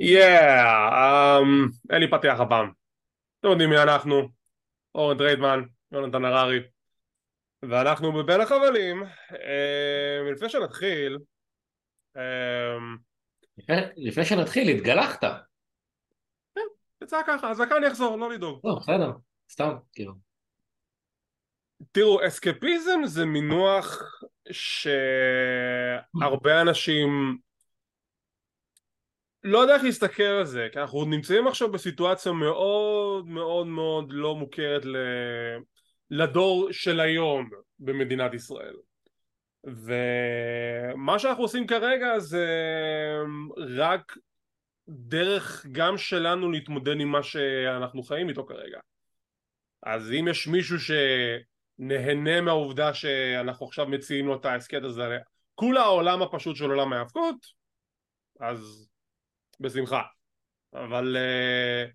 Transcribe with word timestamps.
Yeah, 0.00 1.38
um, 1.38 1.42
אין 1.92 2.00
לי 2.02 2.10
פתיח 2.10 2.40
הפעם. 2.40 2.72
אתם 3.40 3.48
יודעים 3.48 3.70
מי 3.70 3.82
אנחנו, 3.82 4.28
אורן 4.94 5.18
טריידמן, 5.18 5.62
יונתן 5.92 6.24
הררי, 6.24 6.60
ואנחנו 7.62 8.12
בבין 8.12 8.40
החבלים. 8.40 9.02
Um, 9.02 10.32
לפני 10.34 10.48
שנתחיל, 10.48 11.18
um, 12.16 12.20
לפני, 13.96 14.24
שנתחיל, 14.24 14.68
התגלחת. 14.68 15.24
יצא 17.02 17.20
ככה, 17.26 17.50
הזקן 17.50 17.84
יחזור, 17.86 18.18
לא 18.18 18.30
לדאוג. 18.32 18.60
לא, 18.64 18.76
בסדר, 18.80 19.10
סתם, 19.50 19.74
כאילו. 19.92 20.12
תראו, 21.92 22.26
אסקפיזם 22.26 23.00
זה 23.04 23.24
מינוח 23.24 24.02
שהרבה 26.12 26.60
אנשים 26.60 27.38
לא 29.44 29.58
יודע 29.58 29.74
איך 29.74 29.84
להסתכל 29.84 30.22
על 30.22 30.44
זה, 30.44 30.68
כי 30.72 30.78
אנחנו 30.78 31.04
נמצאים 31.04 31.46
עכשיו 31.46 31.72
בסיטואציה 31.72 32.32
מאוד 32.32 33.28
מאוד 33.28 33.66
מאוד 33.66 34.06
לא 34.10 34.34
מוכרת 34.36 34.84
ל... 34.84 34.96
לדור 36.10 36.68
של 36.72 37.00
היום 37.00 37.50
במדינת 37.78 38.34
ישראל. 38.34 38.74
ומה 39.64 41.18
שאנחנו 41.18 41.42
עושים 41.42 41.66
כרגע 41.66 42.18
זה 42.18 42.46
רק 43.76 44.16
דרך 44.88 45.66
גם 45.72 45.98
שלנו 45.98 46.50
להתמודד 46.50 47.00
עם 47.00 47.08
מה 47.08 47.22
שאנחנו 47.22 48.02
חיים 48.02 48.28
איתו 48.28 48.46
כרגע. 48.46 48.78
אז 49.82 50.12
אם 50.12 50.28
יש 50.28 50.46
מישהו 50.46 50.76
שנהנה 50.80 52.40
מהעובדה 52.40 52.94
שאנחנו 52.94 53.66
עכשיו 53.66 53.86
מציעים 53.86 54.26
לו 54.26 54.36
את 54.36 54.44
ההסכת 54.44 54.82
הזה, 54.84 55.18
כולה 55.54 55.80
העולם 55.80 56.22
הפשוט 56.22 56.56
של 56.56 56.70
עולם 56.70 56.92
ההאבקות, 56.92 57.36
אז 58.40 58.89
בשמחה. 59.60 60.02
אבל 60.74 61.16
uh, 61.16 61.90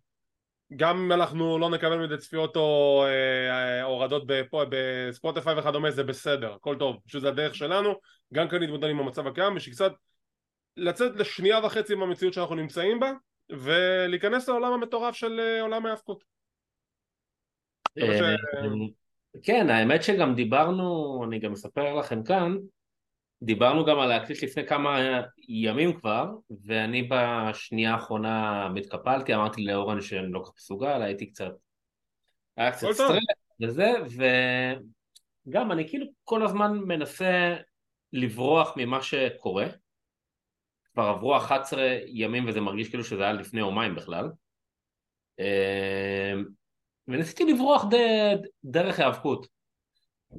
גם 0.76 0.98
אם 0.98 1.12
אנחנו 1.12 1.58
לא 1.58 1.70
נקבל 1.70 2.06
מזה 2.06 2.18
צפיות 2.18 2.56
או 2.56 3.06
uh, 3.08 3.84
הורדות 3.84 4.24
בספוטיפיי 4.70 5.60
וכדומה 5.60 5.92
זה 5.92 6.04
בסדר, 6.04 6.54
הכל 6.54 6.76
טוב, 6.80 6.98
פשוט 7.06 7.22
זה 7.22 7.30
הדרך 7.30 7.56
שלנו, 7.56 7.94
גם 8.34 8.48
כאן 8.48 8.60
להתמודד 8.60 8.90
עם 8.90 9.00
המצב 9.00 9.28
הקיים 9.28 9.56
בשביל 9.56 9.76
קצת 9.76 9.92
לצאת 10.78 11.16
לשנייה 11.16 11.66
וחצי 11.66 11.96
מהמציאות 11.96 12.34
שאנחנו 12.34 12.56
נמצאים 12.56 13.00
בה 13.00 13.12
ולהיכנס 13.50 14.50
לעולם 14.50 14.74
המטורף 14.74 15.16
של 15.16 15.40
uh, 15.40 15.62
עולם 15.62 15.86
ההאבקות. 15.86 16.24
כן, 19.44 19.70
האמת 19.70 20.04
שגם 20.04 20.36
דיברנו, 20.36 21.22
אני 21.28 21.40
גם 21.40 21.54
אספר 21.54 21.94
לכם 21.94 22.24
כאן, 22.24 22.58
דיברנו 23.46 23.86
גם 23.86 24.00
על 24.00 24.10
להקליט 24.10 24.44
לפני 24.44 24.68
כמה 24.68 25.00
ימים 25.48 26.00
כבר, 26.00 26.32
ואני 26.66 27.10
בשנייה 27.12 27.94
האחרונה 27.94 28.68
מתקפלתי, 28.70 29.36
אמרתי 29.36 29.66
לאורן 29.66 30.02
שאני 30.02 30.32
לא 30.32 30.40
כל 30.40 30.46
כך 30.46 30.54
מסוגל, 30.58 31.02
הייתי 31.02 31.26
קצת... 31.26 31.52
היה 32.58 32.72
קצת 32.72 32.88
סטרס 32.92 33.24
וזה, 33.62 33.92
וגם 35.48 35.72
אני 35.72 35.90
כאילו 35.90 36.06
כל 36.24 36.44
הזמן 36.44 36.78
מנסה 36.78 37.56
לברוח 38.14 38.74
ממה 38.78 39.02
שקורה. 39.02 39.66
כבר 40.94 41.04
עברו 41.04 41.38
11 41.38 41.98
ימים 42.08 42.48
וזה 42.48 42.62
מרגיש 42.62 42.90
כאילו 42.90 43.04
שזה 43.04 43.24
היה 43.24 43.34
לפני 43.34 43.60
יומיים 43.60 43.96
בכלל. 43.96 44.32
אמ, 45.40 46.46
וניסיתי 47.08 47.46
לברוח 47.46 47.86
ד... 47.86 47.96
דרך 48.64 49.00
היאבקות. 49.00 49.48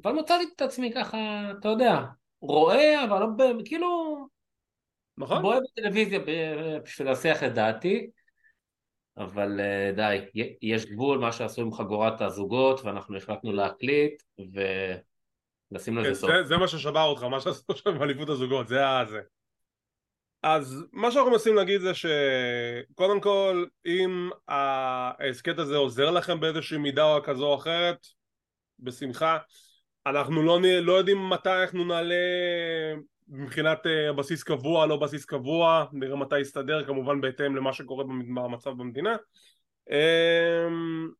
אבל 0.03 0.11
מצאתי 0.11 0.43
את 0.55 0.61
עצמי 0.61 0.93
ככה, 0.93 1.17
אתה 1.59 1.67
יודע, 1.67 2.01
רואה, 2.41 3.03
אבל 3.03 3.19
לא, 3.19 3.53
כאילו... 3.65 4.17
נכון. 5.17 5.41
רואה 5.41 5.57
בטלוויזיה 5.59 6.19
בשביל 6.83 7.07
להסיח 7.07 7.43
את 7.43 7.53
דעתי, 7.53 8.09
אבל 9.17 9.59
אה, 9.59 9.91
די, 9.95 10.45
יש 10.61 10.85
גבול 10.85 11.19
מה 11.19 11.31
שעשו 11.31 11.61
עם 11.61 11.73
חגורת 11.73 12.21
הזוגות, 12.21 12.81
ואנחנו 12.81 13.17
החלטנו 13.17 13.53
להקליט, 13.53 14.23
ולשים 14.39 15.97
לזה 15.97 16.07
כן, 16.07 16.13
סוף. 16.13 16.29
זה, 16.29 16.43
זה 16.43 16.57
מה 16.57 16.67
ששבר 16.67 17.03
אותך, 17.03 17.23
מה 17.23 17.39
שעשו 17.39 17.75
שם 17.75 17.89
עם 17.89 18.03
אליפות 18.03 18.29
הזוגות, 18.29 18.67
זה 18.67 18.89
הזה. 18.89 19.21
אז 20.43 20.85
מה 20.91 21.11
שאנחנו 21.11 21.31
מנסים 21.31 21.55
להגיד 21.55 21.81
זה 21.81 21.91
שקודם 21.93 23.21
כל 23.21 23.65
אם 23.85 24.29
ההסכת 24.47 25.59
הזה 25.59 25.75
עוזר 25.75 26.11
לכם 26.11 26.39
באיזושהי 26.39 26.77
מידה 26.77 27.15
כזו 27.23 27.45
או 27.45 27.55
אחרת 27.55 28.07
בשמחה 28.79 29.37
אנחנו 30.09 30.43
לא, 30.43 30.59
לא 30.81 30.93
יודעים 30.93 31.29
מתי 31.29 31.49
אנחנו 31.49 31.85
נעלה 31.85 32.15
מבחינת 33.27 33.79
uh, 33.85 34.13
בסיס 34.13 34.43
קבוע, 34.43 34.85
לא 34.85 34.97
בסיס 34.97 35.25
קבוע, 35.25 35.85
נראה 35.93 36.15
מתי 36.15 36.39
יסתדר, 36.39 36.85
כמובן 36.85 37.21
בהתאם 37.21 37.55
למה 37.55 37.73
שקורה 37.73 38.03
במצב 38.03 38.69
במדינה. 38.69 39.15
Um, 39.89 41.13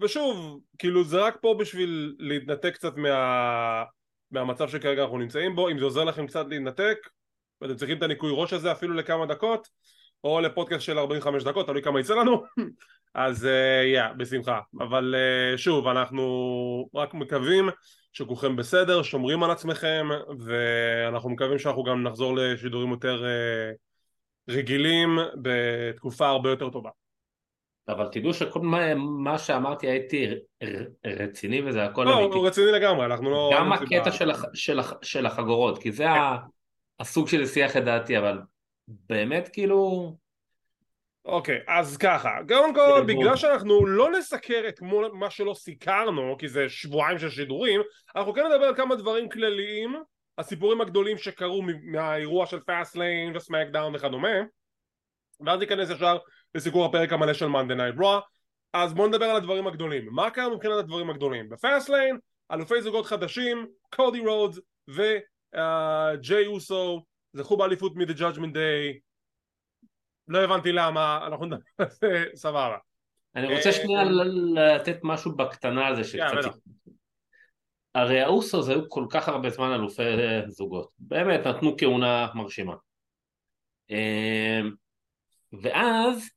ושוב, 0.00 0.60
כאילו 0.78 1.04
זה 1.04 1.20
רק 1.20 1.36
פה 1.40 1.56
בשביל 1.58 2.16
להתנתק 2.18 2.74
קצת 2.74 2.96
מה, 2.96 3.84
מהמצב 4.30 4.68
שכרגע 4.68 5.02
אנחנו 5.02 5.18
נמצאים 5.18 5.56
בו, 5.56 5.68
אם 5.68 5.78
זה 5.78 5.84
עוזר 5.84 6.04
לכם 6.04 6.26
קצת 6.26 6.46
להתנתק, 6.48 6.98
ואתם 7.60 7.74
צריכים 7.74 7.98
את 7.98 8.02
הניקוי 8.02 8.30
ראש 8.34 8.52
הזה 8.52 8.72
אפילו 8.72 8.94
לכמה 8.94 9.26
דקות, 9.26 9.68
או 10.24 10.40
לפודקאסט 10.40 10.82
של 10.82 10.98
45 10.98 11.44
דקות, 11.44 11.66
תלוי 11.66 11.82
כמה 11.82 12.00
יצא 12.00 12.14
לנו, 12.14 12.42
אז 13.16 13.44
יא, 13.44 14.02
uh, 14.02 14.10
yeah, 14.10 14.14
בשמחה. 14.16 14.60
אבל 14.80 15.14
uh, 15.14 15.58
שוב, 15.58 15.86
אנחנו 15.86 16.88
רק 16.94 17.14
מקווים 17.14 17.68
שכולכם 18.12 18.56
בסדר, 18.56 19.02
שומרים 19.02 19.42
על 19.42 19.50
עצמכם, 19.50 20.08
ואנחנו 20.40 21.30
מקווים 21.30 21.58
שאנחנו 21.58 21.82
גם 21.82 22.02
נחזור 22.02 22.36
לשידורים 22.36 22.90
יותר 22.90 23.24
uh, 23.24 24.54
רגילים 24.54 25.18
בתקופה 25.42 26.28
הרבה 26.28 26.50
יותר 26.50 26.70
טובה. 26.70 26.90
אבל 27.88 28.08
תדעו 28.12 28.34
שכל 28.34 28.60
מה, 28.60 28.94
מה 28.94 29.38
שאמרתי 29.38 29.86
הייתי 29.86 30.28
רציני 31.06 31.62
וזה 31.62 31.84
הכל 31.84 32.04
לא, 32.04 32.18
אמיתי. 32.18 32.30
לא, 32.30 32.34
הוא 32.34 32.46
רציני 32.46 32.72
לגמרי, 32.72 33.06
אנחנו 33.06 33.30
לא... 33.30 33.50
גם 33.54 33.72
הקטע 33.72 34.12
של, 34.12 34.30
הח, 34.30 34.44
של, 34.54 34.78
הח, 34.78 34.92
של 35.02 35.26
החגורות, 35.26 35.82
כי 35.82 35.92
זה 35.92 36.04
כן. 36.04 36.46
סוג 37.00 37.28
של 37.28 37.46
הסיח 37.46 37.76
את 37.76 37.84
דעתי, 37.84 38.18
אבל 38.18 38.38
באמת 38.88 39.48
כאילו 39.52 40.12
אוקיי, 41.26 41.58
אז 41.68 41.96
ככה, 41.96 42.38
קודם 42.48 42.74
כל, 42.74 43.02
בגלל 43.06 43.36
שאנחנו 43.36 43.86
לא 43.86 44.10
נסקר 44.10 44.64
את 44.68 44.80
מה 45.12 45.30
שלא 45.30 45.54
סיקרנו, 45.54 46.36
כי 46.38 46.48
זה 46.48 46.68
שבועיים 46.68 47.18
של 47.18 47.30
שידורים, 47.30 47.80
אנחנו 48.16 48.34
כן 48.34 48.46
נדבר 48.46 48.64
על 48.64 48.76
כמה 48.76 48.96
דברים 48.96 49.28
כלליים, 49.28 49.96
הסיפורים 50.38 50.80
הגדולים 50.80 51.18
שקרו 51.18 51.62
מהאירוע 51.82 52.46
של 52.46 52.60
Fastlane 52.60 52.96
ו 52.96 53.36
SmackDown 53.36 53.94
וכדומה, 53.94 54.36
ואז 55.46 55.60
ניכנס 55.60 55.90
ישר 55.90 56.18
לסיקור 56.54 56.84
הפרק 56.84 57.12
המלא 57.12 57.32
של 57.32 57.46
Monday 57.46 57.74
Night 57.74 57.94
Raw, 57.98 58.20
אז 58.72 58.94
בואו 58.94 59.08
נדבר 59.08 59.24
על 59.24 59.36
הדברים 59.36 59.66
הגדולים. 59.66 60.08
מה 60.12 60.30
קרה 60.30 60.48
מבחינת 60.48 60.78
הדברים 60.78 61.10
הגדולים? 61.10 61.48
ב 61.48 61.88
Fastlane, 61.88 62.18
אלופי 62.52 62.82
זוגות 62.82 63.06
חדשים, 63.06 63.66
קודי 63.94 64.20
רודס 64.20 64.60
וג'יי 64.88 66.46
אוסו, 66.46 67.04
זכו 67.32 67.56
באליפות 67.56 67.96
מ-The 67.96 68.18
Judgment 68.18 68.54
Day 68.54 69.05
לא 70.28 70.38
הבנתי 70.38 70.72
למה, 70.72 71.26
אנחנו 71.26 71.46
נדבר 71.46 71.58
על 71.78 71.86
זה, 71.90 72.24
סבבה. 72.34 72.76
אני 73.36 73.56
רוצה 73.56 73.72
שנייה 73.72 74.04
לתת 74.54 74.98
משהו 75.02 75.36
בקטנה 75.36 75.86
על 75.86 75.96
זה 75.96 76.04
שקצת... 76.04 76.50
הרי 77.94 78.20
האוסוס 78.20 78.68
היו 78.68 78.88
כל 78.88 79.06
כך 79.10 79.28
הרבה 79.28 79.50
זמן 79.50 79.72
אלופי 79.72 80.02
זוגות, 80.48 80.88
באמת 80.98 81.46
נתנו 81.46 81.76
כהונה 81.78 82.28
מרשימה. 82.34 82.74
ואז 85.62 86.30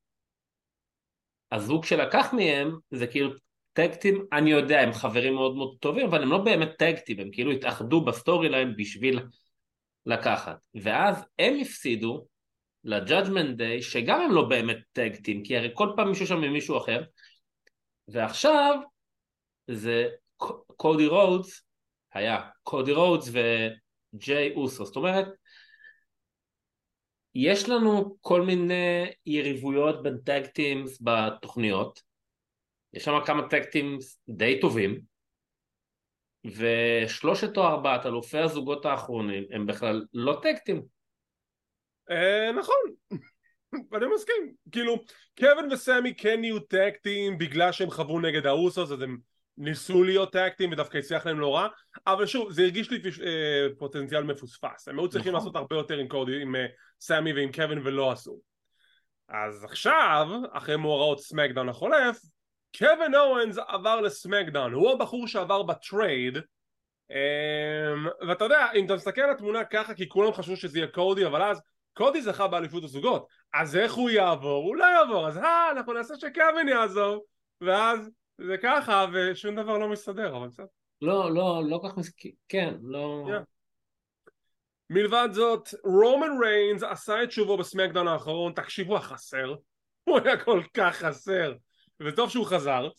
הזוג 1.52 1.86
שלקח 1.86 2.34
מהם 2.34 2.78
זה 2.92 3.08
כאילו 3.08 3.30
tag 3.74 3.93
team, 3.93 4.26
אני 4.34 4.52
יודע, 4.52 4.80
הם 4.80 4.94
חברים 4.94 5.34
מאוד 5.34 5.56
מאוד 5.56 5.78
טובים, 5.80 6.08
אבל 6.08 6.24
הם 6.24 6.32
לא 6.32 6.38
באמת 6.38 6.70
tag 6.78 6.94
team, 6.94 7.20
הם 7.20 7.30
כאילו 7.32 7.52
התאחדו 7.52 8.06
ב 8.06 8.50
storyline 8.50 8.76
בשביל 8.78 9.20
לקחת. 10.06 10.58
ואז 10.76 11.26
הם 11.40 11.54
הפסידו 11.62 12.26
ל-Judgment 12.84 13.58
Day, 13.58 13.82
שגם 13.82 14.22
הם 14.22 14.32
לא 14.32 14.50
באמת 14.50 14.78
tag 14.94 15.13
team, 15.13 15.44
כי 15.44 15.58
הרי 15.58 15.72
כל 15.74 15.94
פעם 15.96 16.10
מישהו 16.10 16.28
שם 16.28 16.42
ממישהו 16.42 16.78
אחר, 16.78 17.04
ועכשיו 18.08 18.80
זה 19.68 20.10
קודי 20.76 21.08
רודס, 21.08 21.64
היה 22.14 22.50
קודי 22.64 22.94
רודס 22.94 23.30
וג'יי 23.32 24.54
אוסו, 24.56 24.86
זאת 24.86 24.96
אומרת, 24.96 25.28
יש 27.36 27.70
לנו 27.70 28.18
כל 28.22 28.42
מיני 28.42 29.06
יריבויות 29.26 30.04
בין 30.04 30.18
tag 30.26 30.46
teams 30.46 31.02
בתוכניות, 31.02 32.02
יש 32.94 33.04
שם 33.04 33.20
כמה 33.26 33.50
tag 33.50 33.64
teams 33.64 34.22
די 34.30 34.60
טובים, 34.62 35.00
ושלושת 36.46 37.58
או 37.58 37.64
ארבעת 37.64 38.06
אלופי 38.06 38.38
הזוגות 38.38 38.86
האחרונים 38.86 39.44
הם 39.52 39.66
בכלל 39.66 40.06
לא 40.14 40.40
tag 40.44 40.57
team. 40.57 40.78
אה, 40.78 40.99
נכון, 42.56 42.76
אני 43.96 44.06
מסכים, 44.16 44.54
כאילו 44.72 45.04
קווין 45.40 45.72
וסמי 45.72 46.16
כן 46.16 46.40
נהיו 46.40 46.60
tag 46.60 46.93
team 46.93 47.38
בגלל 47.38 47.72
שהם 47.72 47.90
חברו 47.90 48.20
נגד 48.20 48.46
האוסוס 48.46 48.92
אז 48.92 49.02
הם 49.02 49.18
ניסו 49.58 50.04
להיות 50.04 50.32
tag 50.32 50.49
team 50.49 50.72
ודווקא 50.72 50.98
הצליח 50.98 51.26
להם 51.26 51.40
לא 51.40 51.56
רע. 51.56 51.68
אבל 52.08 52.26
שוב 52.26 52.52
זה 52.52 52.62
הרגיש 52.62 52.92
לי 52.92 53.02
אה, 53.26 53.68
פוטנציאל 53.78 54.24
מפוספס. 54.24 54.88
הם 54.88 55.00
היו 55.00 55.10
צריכים 55.10 55.32
נכון. 55.32 55.46
לעשות 55.46 55.56
הרבה 55.56 55.76
יותר 55.76 55.98
עם 55.98 56.08
קודי 56.08 56.42
עם 56.42 56.56
אה, 56.56 56.66
סמי 57.00 57.34
ועם 57.34 57.52
קווין 57.52 57.80
ולא 57.84 58.12
עשו. 58.12 58.40
אז 59.30 59.64
עכשיו, 59.64 60.28
אחרי 60.52 60.76
מאורעות 60.76 61.20
סמקדאון 61.20 61.70
החולף, 61.70 62.20
קווין 62.78 63.16
אוונס 63.16 63.58
עבר 63.68 64.02
לסמקדאון, 64.02 64.74
הוא 64.74 64.92
הבחור 64.92 65.28
שעבר 65.28 65.64
ב 65.64 65.75
trade. 65.75 66.38
אמ, 67.12 68.08
ואתה 68.28 68.46
יודע, 68.46 68.68
אם 68.76 68.86
אתה 68.86 68.96
מסתכל 68.96 69.22
על 69.22 69.30
התמונה 69.30 69.66
ככה 69.66 69.94
כי 69.94 70.10
כולם 70.10 70.34
חשבו 70.34 70.56
שזה 70.56 70.80
יהיה 70.80 70.88
קודי 70.88 71.26
אבל 71.26 71.42
אז 71.42 71.62
קודי 71.94 72.22
זכה 72.22 72.48
באליפות 72.48 72.84
הזוגות. 72.84 73.28
אז 73.54 73.76
איך 73.76 73.94
הוא 73.94 74.10
יעבור? 74.10 74.64
הוא 74.64 74.76
לא 74.76 74.86
יעבור. 74.86 75.28
אז 75.28 75.38
אה, 75.38 75.72
אנחנו 75.72 75.94
נעשה 75.94 76.14
שקווין 76.16 76.68
יעזור 76.68 77.26
ואז 77.62 78.10
זה 78.38 78.56
ככה 78.64 79.06
ושום 79.14 79.56
דבר 79.56 79.78
לא 79.78 79.90
מסתדר 79.90 80.38
אבל 80.38 80.48
בסדר. 80.48 80.66
לא, 81.02 81.34
לא, 81.34 81.62
לא 81.70 81.75
כל 81.75 81.82
כך 81.84 81.98
מסכים, 81.98 82.32
כן, 82.48 82.74
לא... 82.82 83.26
Yeah. 83.28 83.44
מלבד 84.90 85.30
זאת, 85.32 85.70
רומן 85.84 86.38
ריינס 86.44 86.84
עשה 86.84 87.24
את 87.24 87.32
שובו 87.32 87.58
בסמקדאון 87.58 88.08
האחרון, 88.08 88.54
תקשיבו 88.54 88.98
החסר, 88.98 89.56
הוא 90.04 90.20
היה 90.26 90.44
כל 90.44 90.62
כך 90.74 90.96
חסר, 90.96 91.54
וטוב 92.00 92.30
שהוא 92.30 92.46
חזר. 92.46 92.90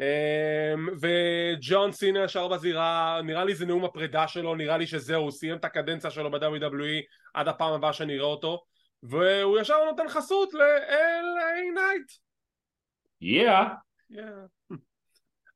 אמ, 0.00 0.88
וג'ון 1.00 1.92
סינה 1.92 2.24
ישר 2.24 2.48
בזירה, 2.48 3.20
נראה 3.24 3.44
לי 3.44 3.54
זה 3.54 3.66
נאום 3.66 3.84
הפרידה 3.84 4.28
שלו, 4.28 4.54
נראה 4.54 4.78
לי 4.78 4.86
שזהו, 4.86 5.22
הוא 5.22 5.30
סיים 5.30 5.56
את 5.56 5.64
הקדנציה 5.64 6.10
שלו 6.10 6.30
ב-WWE 6.30 7.02
עד 7.34 7.48
הפעם 7.48 7.72
הבאה 7.72 7.92
שנראה 7.92 8.26
אותו, 8.26 8.64
והוא 9.02 9.58
ישר 9.58 9.84
נותן 9.84 10.08
חסות 10.08 10.54
ל- 10.54 11.14
LA 11.14 11.74
Knight. 11.74 12.10
Yeah. 13.24 14.18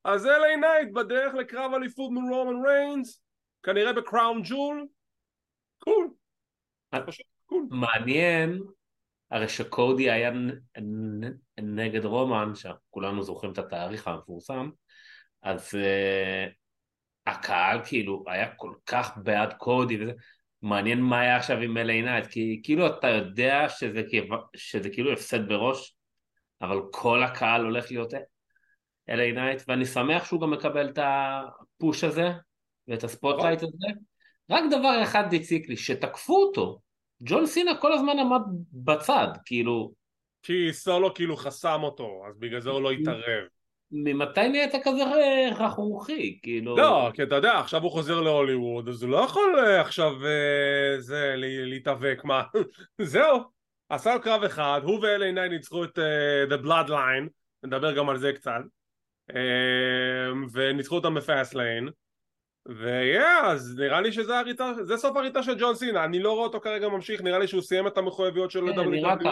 אז 0.03 0.25
LA 0.25 0.59
Knight 0.59 0.93
בדרך 0.93 1.33
לקרב 1.33 1.73
אליפות 1.73 2.11
מול 2.11 2.33
רומן 2.33 2.65
ריינס, 2.65 3.21
כנראה 3.63 3.93
בקראון 3.93 4.41
ג'ול, 4.43 4.87
cool. 5.79 6.09
מעניין, 7.69 8.59
הרי 9.31 9.49
שקודי 9.49 10.11
היה 10.11 10.31
נגד 11.57 12.05
רומן, 12.05 12.51
שכולנו 12.55 13.23
זוכרים 13.23 13.51
את 13.53 13.57
התאריך 13.57 14.07
המפורסם, 14.07 14.69
אז 15.43 15.73
uh, 15.73 16.51
הקהל 17.27 17.79
כאילו 17.85 18.23
היה 18.27 18.55
כל 18.55 18.73
כך 18.85 19.17
בעד 19.23 19.53
קודי 19.53 20.03
וזה, 20.03 20.11
מעניין 20.61 21.01
מה 21.01 21.19
היה 21.19 21.37
עכשיו 21.37 21.57
עם 21.57 21.77
LA 21.77 22.01
Knight, 22.01 22.27
כי 22.27 22.61
כאילו 22.63 22.87
אתה 22.87 23.07
יודע 23.07 23.69
שזה, 23.69 24.01
שזה 24.55 24.89
כאילו 24.89 25.13
הפסד 25.13 25.47
בראש, 25.47 25.95
אבל 26.61 26.79
כל 26.91 27.23
הקהל 27.23 27.65
הולך 27.65 27.91
להיות 27.91 28.13
LA 29.09 29.31
Knight, 29.31 29.61
ואני 29.67 29.85
שמח 29.85 30.25
שהוא 30.25 30.41
גם 30.41 30.51
מקבל 30.51 30.89
את 30.89 30.99
ה 31.01 31.21
push 31.21 32.03
הזה 32.03 32.31
ואת 32.87 33.03
ה 33.03 33.09
spotlight 33.09 33.63
הזה. 33.63 33.87
רק 34.49 34.63
דבר 34.71 35.03
אחד 35.03 35.33
הציק 35.33 35.69
לי, 35.69 35.77
שתקפו 35.77 36.35
אותו. 36.35 36.79
ג'ון 37.23 37.45
סינה 37.45 37.75
כל 37.75 37.93
הזמן 37.93 38.19
עמד 38.19 38.41
בצד, 38.73 39.27
כאילו... 39.45 39.91
כי 40.43 40.73
סולו 40.73 41.13
כאילו 41.13 41.37
חסם 41.37 41.79
אותו, 41.83 42.23
אז 42.29 42.37
בגלל 42.37 42.61
זה 42.61 42.69
הוא 42.69 42.81
לא 42.81 42.91
התערב. 42.91 43.43
ממתי 43.91 44.49
נהיית 44.49 44.71
כזה 44.83 45.03
רכרוכי, 45.55 46.39
כאילו... 46.43 46.77
לא, 46.77 47.11
כי 47.13 47.23
אתה 47.23 47.35
יודע, 47.35 47.59
עכשיו 47.59 47.83
הוא 47.83 47.91
חוזר 47.91 48.21
להוליווד, 48.21 48.87
אז 48.89 49.03
הוא 49.03 49.11
לא 49.11 49.17
יכול 49.17 49.59
אה, 49.59 49.81
עכשיו 49.81 50.25
אה, 50.25 51.01
זה, 51.01 51.33
להתאבק, 51.37 52.21
מה? 52.23 52.43
זהו, 53.01 53.39
עשה 53.89 54.19
קרב 54.19 54.43
אחד, 54.43 54.81
הוא 54.83 54.99
ו-LA9 54.99 55.49
ניצחו 55.49 55.83
את 55.83 55.99
uh, 55.99 56.53
The 56.53 56.65
Bloodline, 56.65 57.29
נדבר 57.63 57.97
גם 57.97 58.09
על 58.09 58.17
זה 58.17 58.33
קצת, 58.33 58.61
uh, 59.31 59.33
וניצחו 60.51 60.95
אותם 60.95 61.13
בפאסט 61.13 61.55
ויהיה, 62.67 63.45
אז 63.45 63.75
נראה 63.79 64.01
לי 64.01 64.11
שזה 64.11 64.39
הריטה, 64.39 64.73
זה 64.81 64.97
סוף 64.97 65.17
הריטה 65.17 65.43
של 65.43 65.59
ג'ון 65.59 65.75
סינה, 65.75 66.03
אני 66.03 66.19
לא 66.19 66.33
רואה 66.33 66.43
אותו 66.43 66.59
כרגע 66.59 66.87
ממשיך, 66.87 67.21
נראה 67.21 67.39
לי 67.39 67.47
שהוא 67.47 67.61
סיים 67.61 67.87
את 67.87 67.97
המחויבויות 67.97 68.51
שלו 68.51 68.73
כן, 68.75 68.89
נראה 68.89 69.15
ככה. 69.19 69.29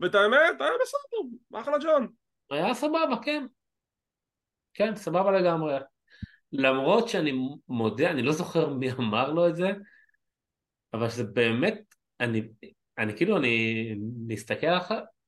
ואת 0.00 0.14
האמת, 0.14 0.60
היה 0.60 0.70
בסדר, 0.82 1.60
אחלה 1.60 1.78
ג'ון. 1.78 2.08
היה 2.50 2.74
סבבה, 2.74 3.16
כן. 3.22 3.46
כן, 4.74 4.96
סבבה 4.96 5.30
לגמרי. 5.30 5.74
למרות 6.52 7.08
שאני 7.08 7.32
מודה, 7.68 8.10
אני 8.10 8.22
לא 8.22 8.32
זוכר 8.32 8.68
מי 8.68 8.92
אמר 8.92 9.32
לו 9.32 9.48
את 9.48 9.56
זה, 9.56 9.70
אבל 10.94 11.08
זה 11.08 11.24
באמת, 11.24 11.94
אני, 12.20 12.48
אני 12.98 13.16
כאילו, 13.16 13.36
אני 13.36 13.94
מסתכל 14.26 14.66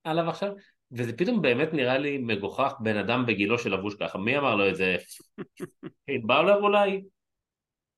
עליו 0.04 0.30
עכשיו, 0.30 0.52
וזה 0.92 1.16
פתאום 1.16 1.42
באמת 1.42 1.68
נראה 1.72 1.98
לי 1.98 2.18
מגוחך 2.18 2.72
בן 2.80 2.96
אדם 2.96 3.26
בגילו 3.26 3.58
שלבוש 3.58 3.94
ככה, 4.00 4.18
מי 4.18 4.38
אמר 4.38 4.56
לו 4.56 4.68
את 4.68 4.76
זה? 4.76 4.96
פין 6.04 6.26
באולר 6.26 6.56
אולי? 6.56 7.02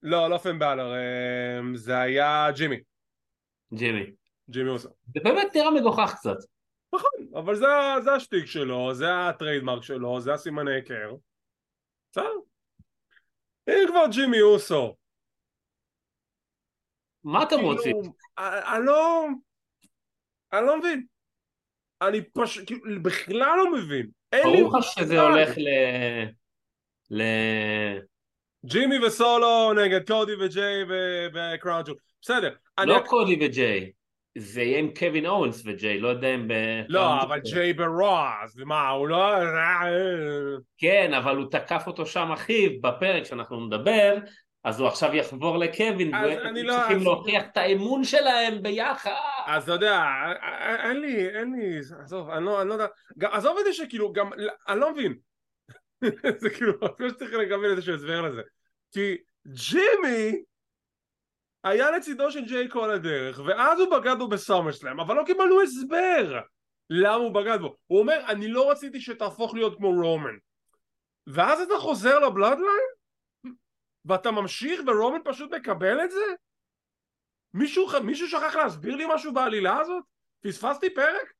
לא, 0.02 0.30
לא 0.30 0.38
פין 0.38 0.58
באולר, 0.58 0.92
אמ, 0.94 1.76
זה 1.76 1.98
היה 1.98 2.46
ג'ימי. 2.56 2.76
ג'ימי. 3.74 4.04
ג'ימי 4.50 4.68
אוסו. 4.68 4.88
זה 5.14 5.20
באמת 5.24 5.46
נראה 5.54 5.70
מגוחך 5.70 6.14
קצת. 6.18 6.36
נכון, 6.94 7.38
אבל 7.38 7.54
זה, 7.54 7.66
זה 8.04 8.12
השטיק 8.12 8.46
שלו, 8.46 8.94
זה 8.94 9.28
ה 9.28 9.34
trademark 9.34 9.82
שלו, 9.82 10.20
זה 10.20 10.34
הסימני 10.34 10.74
היכר. 10.74 11.14
בסדר. 12.10 12.30
אם 13.68 13.88
כבר 13.88 14.04
ג'ימי 14.10 14.42
אוסו. 14.42 14.96
מה 17.24 17.42
אתם 17.42 17.56
כאילו, 17.56 17.68
רוצים? 17.68 17.96
אני 18.38 18.86
לא... 18.86 19.26
אני 20.52 20.66
לא 20.66 20.78
מבין. 20.78 21.06
אני 22.08 22.20
פשוט, 22.22 22.66
כאילו, 22.66 23.02
בכלל 23.02 23.56
לא 23.56 23.72
מבין. 23.72 24.06
ברור 24.42 24.78
לך 24.78 24.84
שזה 24.84 25.20
הולך 25.20 25.50
ל... 25.58 25.68
ל... 27.10 27.22
ג'ימי 28.66 28.98
וסולו 28.98 29.72
נגד 29.72 30.06
קודי 30.06 30.32
וג'יי 30.40 30.84
וקראונג'ו. 31.34 31.94
בסדר. 32.22 32.54
לא. 32.80 32.98
קודי 33.06 33.38
וג'יי. 33.40 33.90
זה 34.38 34.62
יהיה 34.62 34.78
עם 34.78 34.88
קווין 34.98 35.26
אורנס 35.26 35.62
וג'יי, 35.66 35.98
לא 35.98 36.08
יודע 36.08 36.34
אם 36.34 36.48
ב... 36.48 36.52
לא, 36.88 37.22
אבל 37.22 37.40
ג'יי 37.40 37.72
ברוז, 37.72 38.62
מה, 38.64 38.88
הוא 38.88 39.08
לא... 39.08 39.34
כן, 40.78 41.14
אבל 41.14 41.36
הוא 41.36 41.50
תקף 41.50 41.82
אותו 41.86 42.06
שם 42.06 42.32
אחיו 42.32 42.70
בפרק 42.80 43.24
שאנחנו 43.24 43.66
נדבר, 43.66 44.16
אז 44.64 44.80
הוא 44.80 44.88
עכשיו 44.88 45.14
יחבור 45.14 45.58
לקווין, 45.58 46.14
והם 46.14 46.56
לא, 46.56 46.76
צריכים 46.76 46.96
אז... 46.96 47.02
להוכיח 47.02 47.42
את 47.52 47.56
האמון 47.56 48.04
שלהם 48.04 48.62
ביחד. 48.62 49.10
אז 49.46 49.62
אתה 49.62 49.72
יודע, 49.72 50.04
אין 50.84 51.00
לי, 51.00 51.28
אין 51.28 51.52
לי, 51.52 51.78
עזוב, 52.02 52.30
אני 52.30 52.44
לא, 52.44 52.62
אני 52.62 52.68
לא 52.68 52.74
יודע, 52.74 52.86
עזוב 53.22 53.58
את 53.58 53.64
זה 53.64 53.72
שכאילו, 53.72 54.12
גם, 54.12 54.30
אני 54.68 54.80
לא 54.80 54.92
מבין. 54.92 55.14
זה 56.42 56.50
כאילו, 56.50 56.72
אפילו 56.86 57.10
שצריך 57.10 57.32
לקבל 57.34 57.70
איזשהו 57.70 57.94
הסבר 57.94 58.22
לזה. 58.22 58.42
כי 58.92 59.16
ג'ימי 59.46 60.42
היה 61.64 61.90
לצידו 61.90 62.30
של 62.30 62.44
ג'יי 62.44 62.68
כל 62.70 62.90
הדרך, 62.90 63.40
ואז 63.46 63.80
הוא 63.80 63.98
בגד 63.98 64.18
בו 64.18 64.28
בסאמרסלאם, 64.28 65.00
אבל 65.00 65.16
לא 65.16 65.22
קיבלנו 65.26 65.60
הסבר 65.60 66.40
למה 66.90 67.14
הוא 67.14 67.34
בגד 67.34 67.58
בו. 67.60 67.76
הוא 67.86 67.98
אומר, 67.98 68.20
אני 68.28 68.48
לא 68.48 68.70
רציתי 68.70 69.00
שתהפוך 69.00 69.54
להיות 69.54 69.76
כמו 69.76 69.90
רומן. 69.90 70.36
ואז 71.26 71.60
אתה 71.60 71.74
חוזר 71.78 72.18
לבלאדליין? 72.18 72.94
ואתה 74.04 74.30
ממשיך 74.30 74.80
ורומן 74.86 75.18
פשוט 75.24 75.54
מקבל 75.54 76.04
את 76.04 76.10
זה? 76.10 76.34
מישהו, 77.54 77.86
מישהו 78.04 78.28
שכח 78.28 78.56
להסביר 78.56 78.96
לי 78.96 79.04
משהו 79.14 79.32
בעלילה 79.32 79.78
הזאת? 79.78 80.04
פספסתי 80.40 80.94
פרק? 80.94 81.32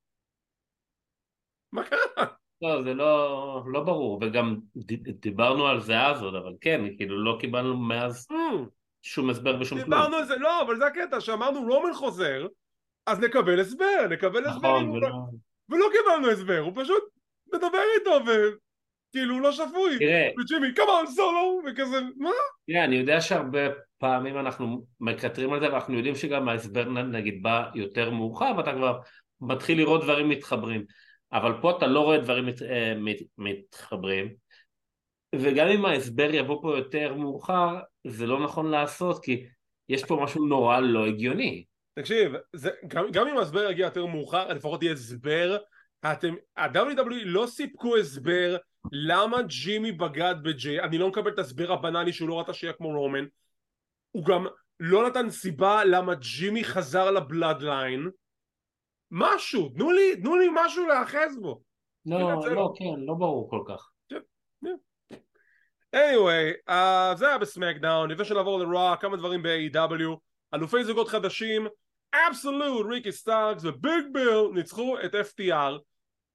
מה 1.72 1.84
קרה? 1.84 2.26
לא, 2.62 2.82
זה 2.82 2.94
לא, 2.94 3.62
לא 3.66 3.80
ברור, 3.80 4.20
וגם 4.22 4.56
דיברנו 5.20 5.66
על 5.66 5.80
זה 5.80 6.00
אז 6.00 6.22
עוד, 6.22 6.34
אבל 6.34 6.52
כן, 6.60 6.80
כאילו 6.96 7.24
לא 7.24 7.36
קיבלנו 7.40 7.76
מאז 7.76 8.26
mm. 8.32 8.34
שום 9.02 9.30
הסבר 9.30 9.60
ושום 9.60 9.78
כלום. 9.78 9.90
דיברנו 9.90 10.16
על 10.16 10.24
זה, 10.24 10.36
לא, 10.36 10.62
אבל 10.62 10.76
זה 10.76 10.86
הקטע, 10.86 11.20
שאמרנו 11.20 11.60
רומן 11.60 11.94
חוזר, 11.94 12.46
אז 13.06 13.20
נקבל 13.20 13.60
הסבר, 13.60 14.06
נקבל 14.10 14.46
הסבר. 14.46 14.80
נכון, 14.80 14.90
ולא... 14.90 15.08
ולא 15.68 15.86
קיבלנו 15.92 16.30
הסבר, 16.30 16.58
הוא 16.58 16.72
פשוט 16.74 17.02
מדבר 17.54 17.82
איתו 17.98 18.32
כאילו 19.14 19.34
הוא 19.34 19.42
לא 19.42 19.52
שפוי, 19.52 19.98
תראה, 19.98 20.28
וג'ימי 20.40 20.74
כמובן 20.74 21.06
סולו, 21.06 21.60
וכזה, 21.66 22.00
מה? 22.16 22.30
תראה, 22.66 22.84
אני 22.84 22.96
יודע 22.96 23.20
שהרבה 23.20 23.60
פעמים 23.98 24.38
אנחנו 24.38 24.84
מקטרים 25.00 25.52
על 25.52 25.60
זה 25.60 25.72
ואנחנו 25.72 25.94
יודעים 25.96 26.14
שגם 26.14 26.48
ההסבר 26.48 26.84
נגיד 26.88 27.42
בא 27.42 27.64
יותר 27.74 28.10
מאוחר 28.10 28.52
ואתה 28.56 28.72
כבר 28.72 28.98
מתחיל 29.40 29.78
לראות 29.78 30.02
דברים 30.02 30.28
מתחברים. 30.28 30.84
אבל 31.32 31.52
פה 31.60 31.70
אתה 31.70 31.86
לא 31.86 32.00
רואה 32.00 32.18
דברים 32.18 32.46
מת, 32.46 32.62
אה, 32.62 32.94
מת, 32.94 33.16
מתחברים. 33.38 34.34
וגם 35.34 35.68
אם 35.68 35.84
ההסבר 35.84 36.34
יבוא 36.34 36.62
פה 36.62 36.76
יותר 36.78 37.14
מאוחר 37.14 37.76
זה 38.06 38.26
לא 38.26 38.44
נכון 38.44 38.70
לעשות 38.70 39.24
כי 39.24 39.46
יש 39.88 40.04
פה 40.04 40.20
משהו 40.22 40.46
נורא 40.46 40.80
לא 40.80 41.06
הגיוני. 41.06 41.64
תקשיב, 41.94 42.32
זה, 42.52 42.70
גם, 42.88 43.10
גם 43.12 43.28
אם 43.28 43.38
ההסבר 43.38 43.70
יגיע 43.70 43.84
יותר 43.84 44.06
מאוחר 44.06 44.48
לפחות 44.48 44.82
יהיה 44.82 44.92
הסבר. 44.92 45.56
אתם, 46.12 46.34
ה-WWE 46.56 47.24
לא 47.24 47.46
סיפקו 47.46 47.96
הסבר 47.96 48.56
למה 48.92 49.42
ג'ימי 49.42 49.92
בגד 49.92 50.34
בג'יי, 50.42 50.80
אני 50.80 50.98
לא 50.98 51.08
מקבל 51.08 51.30
את 51.30 51.38
ההסבר 51.38 51.72
הבנאלי 51.72 52.12
שהוא 52.12 52.28
לא 52.28 52.40
רצה 52.40 52.52
שיהיה 52.52 52.72
כמו 52.72 52.88
רומן. 52.88 53.24
הוא 54.10 54.24
גם 54.24 54.46
לא 54.80 55.08
נתן 55.08 55.30
סיבה 55.30 55.84
למה 55.84 56.14
ג'ימי 56.14 56.64
חזר 56.64 57.10
לבלאדליין. 57.10 58.10
משהו, 59.10 59.68
תנו 59.68 59.92
לי, 59.92 60.16
תנו 60.16 60.36
לי 60.36 60.46
משהו 60.54 60.86
להאחז 60.86 61.38
בו. 61.40 61.60
לא, 62.06 62.20
לא, 62.20 62.72
כן, 62.76 63.00
לא 63.06 63.14
ברור 63.14 63.50
כל 63.50 63.62
כך. 63.68 63.90
anyway, 65.96 66.70
uh, 66.70 67.16
זה 67.16 67.28
היה 67.28 67.38
בסמקדאון, 67.38 68.10
לפני 68.10 68.24
שנעבור 68.24 68.58
לרוע, 68.58 68.96
כמה 68.96 69.16
דברים 69.16 69.42
ב-AW, 69.42 70.16
אלופי 70.54 70.84
זוגות 70.84 71.08
חדשים, 71.08 71.66
אבסולוט, 72.14 72.86
ריקי 72.90 73.12
סטארקס 73.12 73.64
וביג 73.64 74.04
ביל 74.12 74.48
ניצחו 74.54 74.96
את 75.04 75.14
FTR 75.14 75.78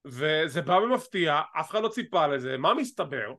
וזה 0.06 0.62
בא 0.62 0.80
במפתיע, 0.80 1.42
אף 1.60 1.72
אחד 1.72 1.84
לא 1.84 1.88
ציפה 1.88 2.28
לזה, 2.28 2.58
מה 2.58 2.74
מסתבר? 2.74 3.34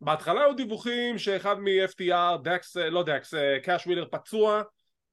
בהתחלה 0.00 0.40
היו 0.40 0.54
דיווחים 0.54 1.18
שאחד 1.18 1.58
מ-FTR, 1.58 2.36
דקס, 2.42 2.76
לא 2.76 3.02
דקס, 3.02 3.34
קאש 3.62 3.86
ווילר 3.86 4.06
פצוע, 4.10 4.62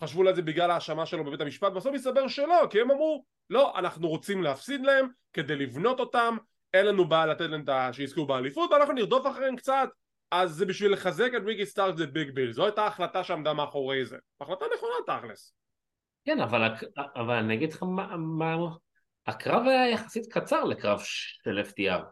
חשבו 0.04 0.24
שזה 0.24 0.42
בגלל 0.42 0.72
ההאשמה 0.72 1.06
שלו 1.06 1.24
בבית 1.24 1.42
המשפט, 1.42 1.72
בסוף 1.72 1.94
מסתבר 1.94 2.28
שלא, 2.28 2.68
כי 2.70 2.82
הם 2.82 2.92
אמרו, 2.92 3.26
לא, 3.50 3.80
אנחנו 3.80 4.08
רוצים 4.08 4.44
להפסיד 4.44 4.86
להם 4.86 5.08
כדי 5.34 5.56
לבנות 5.56 6.00
אותם, 6.00 6.38
אין 6.74 6.86
לנו 6.86 7.10
בעיה 7.10 7.26
לתת 7.26 7.50
להם. 7.50 7.64
שיזכו 7.92 8.26
באליפות, 8.26 8.72
ואנחנו 8.72 8.94
נרדוף 8.94 9.28
אחריהם 9.28 9.56
קצת, 9.56 9.90
אז 10.32 10.52
זה 10.52 10.66
בשביל 10.66 10.94
לחזק 10.94 11.32
את 11.38 11.42
ריקי 11.46 11.66
סטארק 11.66 11.98
זה 11.98 12.08
ביג 12.08 12.32
ביל, 12.32 12.52
זו 12.52 12.66
הייתה 12.66 12.84
ההחלטה 12.84 13.24
שעמדה 13.24 13.54
מאחורי 13.54 14.06
זה, 14.06 14.18
החלטה 14.42 14.66
נכונה 14.76 15.20
תכלס. 15.20 15.54
כן, 16.26 16.40
אבל, 16.40 16.62
אבל 17.16 17.36
אני 17.36 17.54
אגיד 17.54 17.74
לך 17.74 17.84
מה, 17.84 18.18
מה, 18.18 18.56
הקרב 19.28 19.68
היה 19.68 19.90
יחסית 19.90 20.34
קצר 20.34 20.64
לקרב 20.64 21.00
של 21.44 21.62
FTR. 21.70 22.04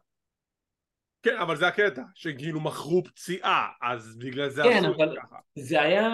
כן, 1.23 1.37
אבל 1.37 1.55
זה 1.55 1.67
הקטע, 1.67 2.01
שכאילו 2.15 2.61
מכרו 2.61 3.03
פציעה, 3.03 3.67
אז 3.81 4.17
בגלל 4.17 4.49
זה 4.49 4.63
כן, 4.63 4.85
אבל 4.85 5.17
ככה. 5.21 5.35
זה 5.55 5.81
היה... 5.81 6.09